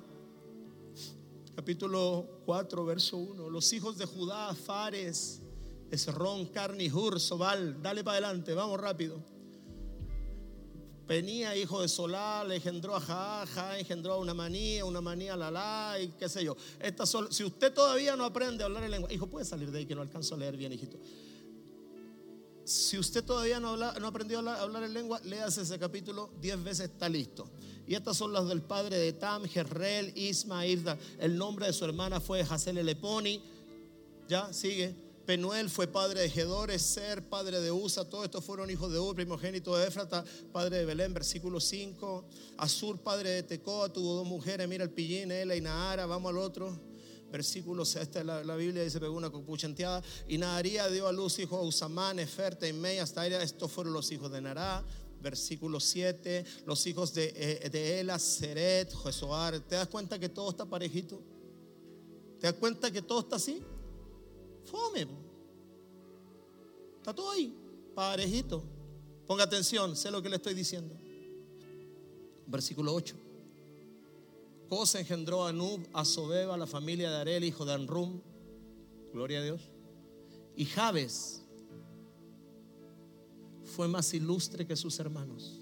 capítulo 1.56 2.42
4, 2.44 2.84
verso 2.84 3.16
1. 3.16 3.48
Los 3.48 3.72
hijos 3.72 3.96
de 3.96 4.04
Judá, 4.04 4.54
Fares, 4.54 5.40
Esrón, 5.90 6.46
Carni, 6.46 6.90
Hur, 6.90 7.18
Sobal. 7.18 7.80
Dale 7.80 8.04
para 8.04 8.18
adelante, 8.18 8.52
vamos 8.52 8.78
rápido. 8.78 9.22
Penía, 11.06 11.56
hijo 11.56 11.82
de 11.82 11.88
Solá, 11.88 12.44
le 12.44 12.56
engendró 12.56 12.96
a 12.96 13.00
Jaá, 13.00 13.46
Jaá 13.46 13.78
engendró 13.78 14.14
a 14.14 14.18
una 14.18 14.32
manía, 14.32 14.84
una 14.86 15.02
manía 15.02 15.34
a 15.34 15.36
Lalá 15.36 15.98
y 16.00 16.08
qué 16.08 16.28
sé 16.28 16.42
yo. 16.42 16.56
Si 17.30 17.44
usted 17.44 17.74
todavía 17.74 18.16
no 18.16 18.24
aprende 18.24 18.64
a 18.64 18.66
hablar 18.66 18.84
en 18.84 18.90
lengua, 18.90 19.12
hijo, 19.12 19.26
puede 19.26 19.44
salir 19.44 19.70
de 19.70 19.80
ahí 19.80 19.86
que 19.86 19.94
no 19.94 20.00
alcanzo 20.00 20.34
a 20.34 20.38
leer 20.38 20.56
bien, 20.56 20.72
hijito. 20.72 20.98
Si 22.64 22.98
usted 22.98 23.22
todavía 23.22 23.60
no, 23.60 23.70
habla, 23.70 23.94
no 24.00 24.06
aprendió 24.06 24.38
a 24.38 24.54
hablar, 24.56 24.82
a 24.82 24.86
en 24.86 24.94
lengua, 24.94 25.20
léase 25.24 25.62
ese 25.62 25.78
capítulo 25.78 26.30
10 26.40 26.64
veces, 26.64 26.90
está 26.90 27.08
listo. 27.08 27.50
Y 27.86 27.94
estas 27.94 28.16
son 28.16 28.32
las 28.32 28.48
del 28.48 28.62
padre 28.62 28.96
de 28.96 29.12
Tam, 29.12 29.44
Jerrel, 29.44 30.16
Isma, 30.16 30.66
Irda. 30.66 30.96
El 31.18 31.36
nombre 31.36 31.66
de 31.66 31.74
su 31.74 31.84
hermana 31.84 32.20
fue 32.20 32.40
Hazel 32.40 32.78
Eleponi. 32.78 33.42
Ya, 34.28 34.50
sigue. 34.52 34.94
Penuel 35.26 35.70
fue 35.70 35.86
padre 35.86 36.22
de 36.22 36.30
Gedor, 36.30 36.78
Ser, 36.78 37.28
padre 37.28 37.60
de 37.60 37.70
Usa, 37.72 38.08
todos 38.08 38.24
estos 38.24 38.44
fueron 38.44 38.70
hijos 38.70 38.92
de 38.92 38.98
Ur, 38.98 39.14
primogénito 39.14 39.76
de 39.76 39.86
Éfrata, 39.86 40.24
padre 40.52 40.78
de 40.78 40.84
Belén, 40.84 41.14
versículo 41.14 41.60
5. 41.60 42.24
Azur, 42.58 42.98
padre 42.98 43.30
de 43.30 43.42
Tecoa, 43.42 43.90
tuvo 43.90 44.14
dos 44.16 44.26
mujeres, 44.26 44.68
mira 44.68 44.84
el 44.84 44.90
pillín, 44.90 45.30
Ela 45.32 45.56
y 45.56 45.60
Nahara, 45.60 46.04
vamos 46.06 46.30
al 46.30 46.38
otro. 46.38 46.78
Versículo, 47.30 47.82
esta 47.82 48.20
es 48.20 48.24
la, 48.24 48.44
la 48.44 48.56
Biblia, 48.56 48.84
dice, 48.84 49.00
pegó 49.00 49.16
una 49.16 49.30
copuchanteada. 49.30 50.02
Y 50.28 50.38
Naharía 50.38 50.88
dio 50.88 51.08
a 51.08 51.12
luz 51.12 51.38
hijos 51.38 51.58
a 51.58 51.62
Usamán, 51.62 52.18
Efer, 52.18 52.56
Mei, 52.74 52.98
hasta 52.98 53.26
estos 53.26 53.70
fueron 53.72 53.92
los 53.92 54.10
hijos 54.12 54.30
de 54.30 54.40
Nará. 54.40 54.84
Versículo 55.20 55.80
7, 55.80 56.44
los 56.66 56.86
hijos 56.86 57.14
de, 57.14 57.32
eh, 57.34 57.70
de 57.70 58.00
Ela, 58.00 58.18
Seret. 58.18 58.92
¿Te 59.66 59.74
das 59.74 59.88
cuenta 59.88 60.18
que 60.18 60.28
todo 60.28 60.50
está 60.50 60.66
parejito? 60.66 61.22
¿Te 62.38 62.46
das 62.46 62.56
cuenta 62.56 62.90
que 62.90 63.00
todo 63.00 63.20
está 63.20 63.36
así? 63.36 63.62
Fome. 64.64 65.06
Está 66.98 67.14
todo 67.14 67.30
ahí, 67.30 67.56
parejito. 67.94 68.62
Ponga 69.26 69.44
atención, 69.44 69.96
sé 69.96 70.10
lo 70.10 70.22
que 70.22 70.28
le 70.28 70.36
estoy 70.36 70.52
diciendo. 70.52 70.94
Versículo 72.46 72.94
8. 72.94 73.23
Cosa 74.68 75.00
engendró 75.00 75.44
a 75.44 75.52
Nub, 75.52 75.86
a 75.92 76.04
Sobeba, 76.04 76.56
la 76.56 76.66
familia 76.66 77.10
de 77.10 77.16
Arel, 77.16 77.44
hijo 77.44 77.64
de 77.64 77.74
Anrum. 77.74 78.20
Gloria 79.12 79.40
a 79.40 79.42
Dios. 79.42 79.70
Y 80.56 80.64
Jabes 80.64 81.42
fue 83.64 83.88
más 83.88 84.12
ilustre 84.14 84.66
que 84.66 84.76
sus 84.76 84.98
hermanos. 84.98 85.60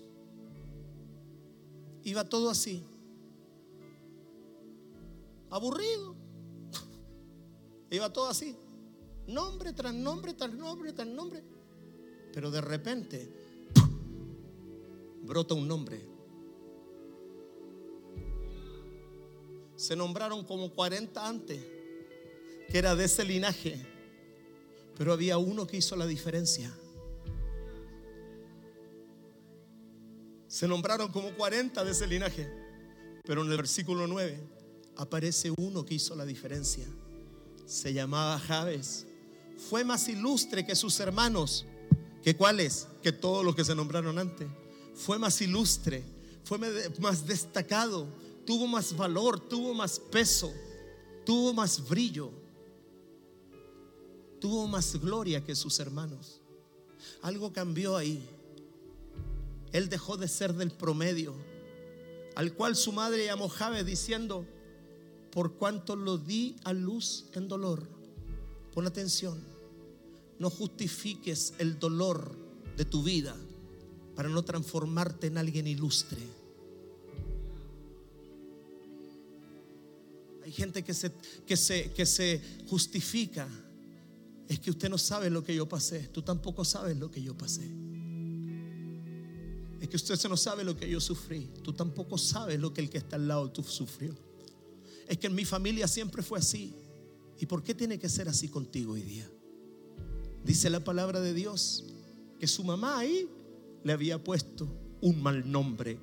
Iba 2.05 2.29
todo 2.29 2.51
así. 2.51 2.85
Aburrido. 5.51 6.17
Iba 7.91 8.13
todo 8.13 8.29
así 8.29 8.57
nombre 9.27 9.73
tras 9.73 9.95
nombre 9.95 10.35
tras 10.35 10.53
nombre 10.53 10.93
tras 10.93 11.09
nombre. 11.09 11.43
Pero 12.33 12.51
de 12.51 12.61
repente 12.61 13.33
brota 15.23 15.55
un 15.55 15.69
nombre. 15.69 16.12
Se 19.83 19.97
nombraron 19.97 20.45
como 20.45 20.73
40 20.73 21.27
antes, 21.27 21.61
que 22.71 22.79
era 22.79 22.95
de 22.95 23.05
ese 23.05 23.25
linaje, 23.25 23.85
pero 24.97 25.13
había 25.13 25.39
uno 25.39 25.67
que 25.67 25.77
hizo 25.77 25.97
la 25.97 26.07
diferencia. 26.07 26.73
Se 30.47 30.69
nombraron 30.69 31.11
como 31.11 31.35
40 31.35 31.85
de 31.85 31.91
ese 31.91 32.07
linaje, 32.07 32.49
pero 33.25 33.43
en 33.43 33.51
el 33.51 33.57
versículo 33.57 34.07
9 34.07 34.39
aparece 34.99 35.53
uno 35.57 35.85
que 35.85 35.95
hizo 35.95 36.15
la 36.15 36.27
diferencia. 36.27 36.87
Se 37.67 37.93
llamaba 37.93 38.39
Javes 38.39 39.09
fue 39.69 39.83
más 39.83 40.07
ilustre 40.07 40.65
que 40.65 40.77
sus 40.77 41.01
hermanos. 41.01 41.67
¿Que 42.23 42.37
cuáles? 42.37 42.87
Que 43.03 43.11
todos 43.11 43.45
los 43.45 43.57
que 43.57 43.65
se 43.65 43.75
nombraron 43.75 44.17
antes. 44.17 44.47
Fue 44.95 45.19
más 45.19 45.41
ilustre, 45.41 46.05
fue 46.45 46.59
más 47.01 47.27
destacado, 47.27 48.07
tuvo 48.47 48.67
más 48.67 48.97
valor, 48.97 49.41
tuvo 49.41 49.75
más 49.75 49.99
peso, 49.99 50.53
tuvo 51.25 51.53
más 51.53 51.89
brillo, 51.89 52.31
tuvo 54.41 54.67
más 54.67 54.97
gloria 55.01 55.45
que 55.45 55.55
sus 55.55 55.79
hermanos. 55.81 56.41
Algo 57.23 57.53
cambió 57.53 57.97
ahí. 57.97 58.23
Él 59.73 59.89
dejó 59.89 60.17
de 60.17 60.29
ser 60.29 60.53
del 60.55 60.71
promedio, 60.71 61.35
al 62.35 62.53
cual 62.55 62.77
su 62.77 62.93
madre 62.93 63.27
llamó 63.27 63.49
Jave 63.49 63.85
diciendo, 63.85 64.47
por 65.31 65.55
cuanto 65.55 65.97
lo 65.97 66.19
di 66.19 66.57
a 66.65 66.73
luz 66.73 67.27
en 67.33 67.49
dolor. 67.49 67.89
Pon 68.75 68.87
atención 68.87 69.53
no 70.43 70.51
justifiques 70.51 71.55
el 71.59 71.79
dolor 71.79 72.37
de 72.77 72.85
tu 72.85 73.05
vida 73.05 73.37
para 74.17 74.29
no 74.29 74.43
transformarte 74.43 75.29
en 75.29 75.39
alguien 75.39 75.69
ilustre. 75.69 76.19
Hay 80.45 80.53
gente 80.53 80.83
que 80.83 80.95
se, 80.95 81.13
que 81.47 81.57
se, 81.57 81.93
que 81.93 82.07
se 82.07 82.41
justifica. 82.69 83.49
Es 84.49 84.59
que 84.61 84.71
usted 84.71 84.89
no 84.89 84.99
sabe 84.99 85.31
lo 85.31 85.43
que 85.43 85.55
yo 85.55 85.69
pasé. 85.69 86.09
Tú 86.09 86.23
tampoco 86.23 86.65
sabes 86.65 86.97
lo 86.97 87.11
que 87.11 87.23
yo 87.23 87.37
pasé. 87.37 87.69
Es 89.81 89.89
que 89.89 89.97
usted 89.97 90.17
no 90.29 90.37
sabe 90.37 90.65
lo 90.65 90.77
que 90.77 90.89
yo 90.89 91.01
sufrí. 91.01 91.51
Tú 91.63 91.73
tampoco 91.73 92.17
sabes 92.19 92.61
lo 92.61 92.73
que 92.73 92.81
el 92.81 92.91
que 92.91 92.99
está 92.99 93.17
al 93.17 93.29
lado 93.29 93.51
tú 93.51 93.63
sufrió. 93.63 94.15
Es 95.09 95.19
que 95.19 95.27
en 95.27 95.35
mi 95.35 95.45
familia 95.45 95.89
siempre 95.89 96.23
fue 96.23 96.39
así. 96.39 96.73
¿Y 97.39 97.47
por 97.47 97.63
qué 97.63 97.75
tiene 97.75 97.99
que 97.99 98.09
ser 98.09 98.29
así 98.29 98.49
contigo 98.49 98.93
hoy 98.93 99.03
día? 99.03 99.29
Dice 100.45 100.71
la 100.71 100.85
palabra 100.85 101.21
de 101.21 101.35
Dios 101.35 101.85
que 102.39 102.47
su 102.47 102.65
mamá 102.65 102.99
ahí 102.99 103.29
le 103.85 103.93
había 103.93 104.23
puesto 104.23 104.69
un 105.01 105.23
mal 105.23 105.51
nombre, 105.51 105.99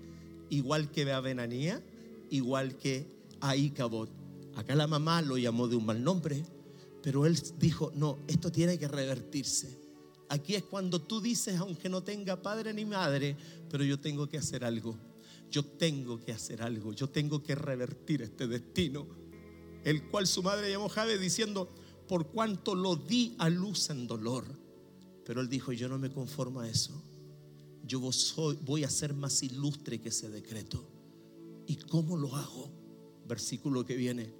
igual 0.49 0.91
que 0.91 1.05
Benanía, 1.05 1.81
igual 2.29 2.77
que 2.77 3.05
a 3.41 3.55
Icabot. 3.55 4.18
Acá 4.55 4.75
la 4.75 4.87
mamá 4.87 5.21
lo 5.21 5.37
llamó 5.37 5.67
de 5.67 5.75
un 5.75 5.85
mal 5.85 6.03
nombre, 6.03 6.43
pero 7.01 7.25
él 7.25 7.39
dijo, 7.57 7.91
no, 7.95 8.19
esto 8.27 8.51
tiene 8.51 8.77
que 8.77 8.87
revertirse. 8.87 9.79
Aquí 10.29 10.55
es 10.55 10.63
cuando 10.63 11.01
tú 11.01 11.21
dices, 11.21 11.57
aunque 11.57 11.89
no 11.89 12.03
tenga 12.03 12.41
padre 12.41 12.73
ni 12.73 12.85
madre, 12.85 13.35
pero 13.69 13.83
yo 13.83 13.99
tengo 13.99 14.27
que 14.27 14.37
hacer 14.37 14.63
algo. 14.63 14.95
Yo 15.49 15.65
tengo 15.65 16.19
que 16.19 16.31
hacer 16.31 16.61
algo. 16.61 16.93
Yo 16.93 17.09
tengo 17.09 17.41
que 17.41 17.55
revertir 17.55 18.21
este 18.21 18.47
destino. 18.47 19.07
El 19.83 20.07
cual 20.09 20.27
su 20.27 20.43
madre 20.43 20.69
llamó 20.69 20.89
Jabe 20.89 21.17
diciendo, 21.17 21.73
por 22.07 22.27
cuanto 22.27 22.75
lo 22.75 22.95
di 22.95 23.35
a 23.39 23.49
luz 23.49 23.89
en 23.89 24.05
dolor. 24.05 24.45
Pero 25.25 25.41
él 25.41 25.49
dijo, 25.49 25.71
yo 25.71 25.89
no 25.89 25.97
me 25.97 26.11
conformo 26.11 26.59
a 26.59 26.69
eso. 26.69 27.01
Yo 27.83 27.99
voy 28.61 28.83
a 28.83 28.89
ser 28.89 29.15
más 29.15 29.41
ilustre 29.41 29.99
que 29.99 30.09
ese 30.09 30.29
decreto. 30.29 30.87
¿Y 31.65 31.77
cómo 31.77 32.17
lo 32.17 32.35
hago? 32.35 32.71
Versículo 33.27 33.83
que 33.83 33.95
viene. 33.95 34.38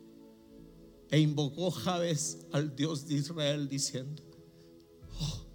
E 1.11 1.19
invocó 1.19 1.71
Jabes 1.71 2.45
al 2.51 2.75
Dios 2.75 3.07
de 3.07 3.15
Israel 3.15 3.67
diciendo, 3.67 4.21
oh, 5.19 5.45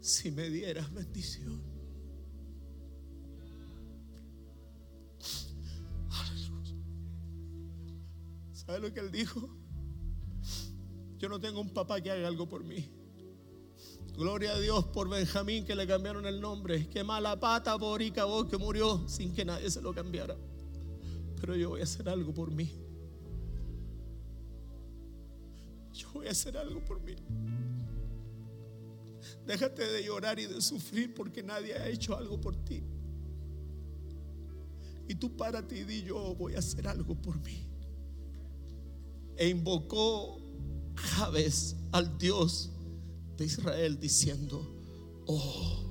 si 0.00 0.30
me 0.30 0.48
dieras 0.48 0.92
bendición. 0.92 1.62
¿Sabe 8.52 8.80
lo 8.80 8.94
que 8.94 9.00
él 9.00 9.10
dijo? 9.10 9.54
Yo 11.18 11.28
no 11.28 11.38
tengo 11.38 11.60
un 11.60 11.74
papá 11.74 12.00
que 12.00 12.10
haga 12.10 12.26
algo 12.26 12.48
por 12.48 12.64
mí. 12.64 13.03
Gloria 14.16 14.52
a 14.52 14.60
Dios 14.60 14.84
por 14.84 15.08
Benjamín 15.08 15.64
que 15.64 15.74
le 15.74 15.86
cambiaron 15.86 16.24
el 16.26 16.40
nombre. 16.40 16.88
Qué 16.88 17.02
mala 17.02 17.38
pata 17.38 17.76
por 17.76 18.00
Icabod 18.00 18.48
que 18.48 18.56
murió 18.56 19.08
sin 19.08 19.34
que 19.34 19.44
nadie 19.44 19.68
se 19.70 19.82
lo 19.82 19.92
cambiara. 19.92 20.36
Pero 21.40 21.56
yo 21.56 21.70
voy 21.70 21.80
a 21.80 21.84
hacer 21.84 22.08
algo 22.08 22.32
por 22.32 22.50
mí. 22.52 22.70
Yo 25.92 26.08
voy 26.12 26.28
a 26.28 26.30
hacer 26.30 26.56
algo 26.56 26.80
por 26.84 27.00
mí. 27.02 27.14
Déjate 29.46 29.84
de 29.84 30.04
llorar 30.04 30.38
y 30.38 30.46
de 30.46 30.60
sufrir 30.60 31.12
porque 31.12 31.42
nadie 31.42 31.74
ha 31.74 31.88
hecho 31.88 32.16
algo 32.16 32.40
por 32.40 32.56
ti. 32.64 32.84
Y 35.08 35.16
tú 35.16 35.36
párate 35.36 35.78
y 35.78 35.84
di 35.84 36.02
yo 36.02 36.34
voy 36.36 36.54
a 36.54 36.60
hacer 36.60 36.86
algo 36.86 37.14
por 37.14 37.36
mí 37.40 37.66
e 39.36 39.48
invocó 39.48 40.40
Jabes 40.94 41.76
al 41.92 42.16
Dios 42.18 42.70
de 43.36 43.44
Israel 43.44 43.98
diciendo, 43.98 44.66
oh, 45.26 45.84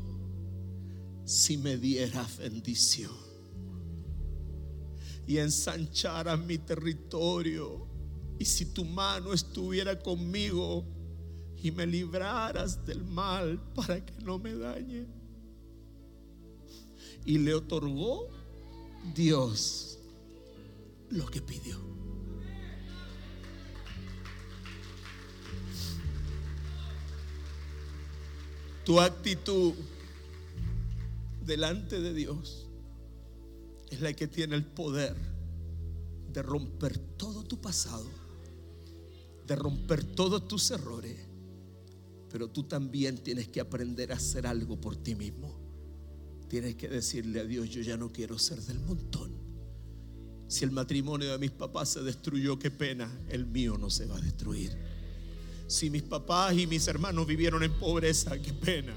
si 1.26 1.58
me 1.58 1.78
dieras 1.78 2.38
bendición 2.38 3.12
y 5.26 5.38
ensancharas 5.38 6.40
mi 6.40 6.58
territorio 6.58 7.88
y 8.40 8.46
si 8.46 8.66
tu 8.66 8.84
mano 8.84 9.34
estuviera 9.34 9.98
conmigo 10.00 10.86
y 11.62 11.72
me 11.72 11.86
libraras 11.86 12.86
del 12.86 13.04
mal 13.06 13.60
para 13.74 14.06
que 14.06 14.14
no 14.24 14.38
me 14.38 14.54
dañe. 14.54 15.06
Y 17.26 17.38
le 17.38 17.54
otorgó 17.54 18.28
Dios 19.16 19.98
lo 21.10 21.26
que 21.28 21.42
pidió. 21.42 21.78
Tu 28.86 29.00
actitud 29.00 29.74
delante 31.46 32.02
de 32.02 32.14
Dios 32.14 32.68
es 33.90 34.02
la 34.02 34.14
que 34.14 34.28
tiene 34.28 34.56
el 34.56 34.66
poder 34.66 35.16
de 36.34 36.42
romper 36.42 36.98
todo 36.98 37.44
tu 37.44 37.62
pasado, 37.62 38.08
de 39.48 39.56
romper 39.56 40.04
todos 40.04 40.48
tus 40.48 40.72
errores. 40.72 41.18
Pero 42.30 42.50
tú 42.50 42.64
también 42.64 43.20
tienes 43.20 43.48
que 43.48 43.62
aprender 43.62 44.12
a 44.12 44.16
hacer 44.16 44.48
algo 44.48 44.82
por 44.82 44.96
ti 44.96 45.16
mismo. 45.16 45.56
Tienes 46.50 46.76
que 46.76 46.90
decirle 46.90 47.40
a 47.40 47.46
Dios, 47.46 47.70
yo 47.70 47.82
ya 47.82 47.96
no 47.96 48.12
quiero 48.12 48.38
ser 48.38 48.60
del 48.62 48.80
montón. 48.80 49.32
Si 50.48 50.66
el 50.66 50.72
matrimonio 50.72 51.32
de 51.32 51.38
mis 51.38 51.52
papás 51.52 51.90
se 51.90 52.02
destruyó, 52.02 52.60
qué 52.60 52.70
pena, 52.70 53.10
el 53.30 53.46
mío 53.46 53.78
no 53.78 53.90
se 53.90 54.08
va 54.08 54.18
a 54.18 54.22
destruir. 54.22 54.76
Si 55.74 55.90
mis 55.90 56.04
papás 56.04 56.56
y 56.56 56.68
mis 56.68 56.88
hermanos 56.88 57.26
vivieron 57.26 57.64
en 57.64 57.74
pobreza, 57.74 58.40
qué 58.40 58.54
pena, 58.54 58.94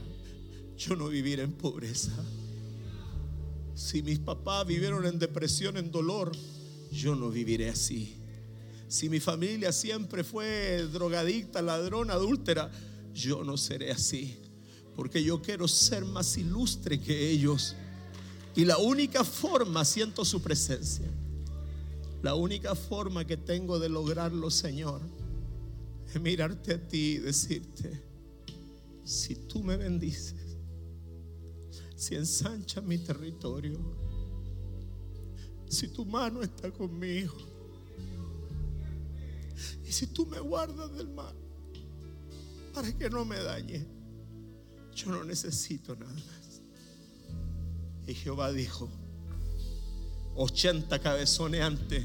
yo 0.77 0.95
no 0.95 1.09
viviré 1.09 1.43
en 1.43 1.53
pobreza. 1.53 2.13
Si 3.75 4.03
mis 4.03 4.19
papás 4.19 4.67
vivieron 4.67 5.07
en 5.07 5.19
depresión, 5.19 5.79
en 5.79 5.91
dolor, 5.91 6.33
yo 6.93 7.15
no 7.15 7.31
viviré 7.31 7.71
así. 7.71 8.19
Si 8.89 9.09
mi 9.09 9.21
familia 9.21 9.73
siempre 9.73 10.23
fue 10.23 10.87
drogadicta, 10.93 11.63
ladrona, 11.63 12.13
adúltera, 12.13 12.71
yo 13.15 13.43
no 13.43 13.57
seré 13.57 13.91
así. 13.91 14.37
Porque 14.95 15.25
yo 15.25 15.41
quiero 15.41 15.67
ser 15.69 16.05
más 16.05 16.37
ilustre 16.37 17.01
que 17.01 17.31
ellos. 17.31 17.75
Y 18.55 18.67
la 18.67 18.77
única 18.77 19.25
forma, 19.25 19.83
siento 19.87 20.27
su 20.27 20.43
presencia, 20.43 21.09
la 22.23 22.35
única 22.35 22.75
forma 22.75 23.27
que 23.27 23.39
tengo 23.39 23.79
de 23.79 23.89
lograrlo, 23.89 24.51
Señor, 24.51 25.01
mirarte 26.19 26.75
a 26.75 26.89
ti 26.89 27.15
y 27.15 27.19
decirte, 27.19 28.03
si 29.05 29.35
tú 29.35 29.63
me 29.63 29.77
bendices, 29.77 30.57
si 31.97 32.15
ensanchas 32.15 32.85
mi 32.85 32.99
territorio, 32.99 33.79
si 35.69 35.89
tu 35.89 36.05
mano 36.05 36.43
está 36.43 36.71
conmigo, 36.71 37.37
y 39.85 39.93
si 39.93 40.07
tú 40.09 40.27
me 40.27 40.41
guardas 40.41 40.95
del 40.97 41.09
mal, 41.09 41.35
para 42.75 42.93
que 42.97 43.09
no 43.09 43.25
me 43.25 43.39
dañe, 43.39 43.87
yo 44.95 45.11
no 45.11 45.25
necesito 45.25 45.97
nada 45.97 46.13
más. 46.13 46.63
Y 48.07 48.15
Jehová 48.15 48.53
dijo, 48.53 48.89
80 50.37 50.99
cabezones 51.01 51.63
antes 51.63 52.05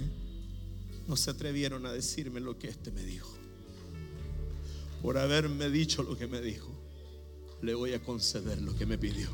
no 1.08 1.16
se 1.18 1.32
atrevieron 1.32 1.86
a 1.86 1.92
decirme 1.92 2.40
lo 2.40 2.58
que 2.58 2.70
este 2.70 2.92
me 2.92 3.04
dijo. 3.04 3.41
Por 5.02 5.18
haberme 5.18 5.70
dicho 5.70 6.04
lo 6.04 6.18
que 6.18 6.28
me 6.28 6.42
dijo, 6.42 6.70
le 7.62 7.74
voy 7.74 7.94
a 7.94 8.04
conceder 8.04 8.62
lo 8.62 8.76
que 8.76 8.86
me 8.86 8.98
pidió. 8.98 9.30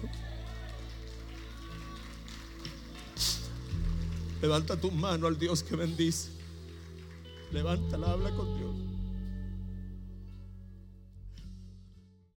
Levanta 4.42 4.80
tu 4.80 4.92
mano 4.92 5.28
al 5.28 5.38
Dios 5.38 5.64
que 5.64 5.76
bendice. 5.76 6.30
Levántala, 7.52 8.12
habla 8.12 8.36
con 8.36 8.58
Dios. 8.58 8.97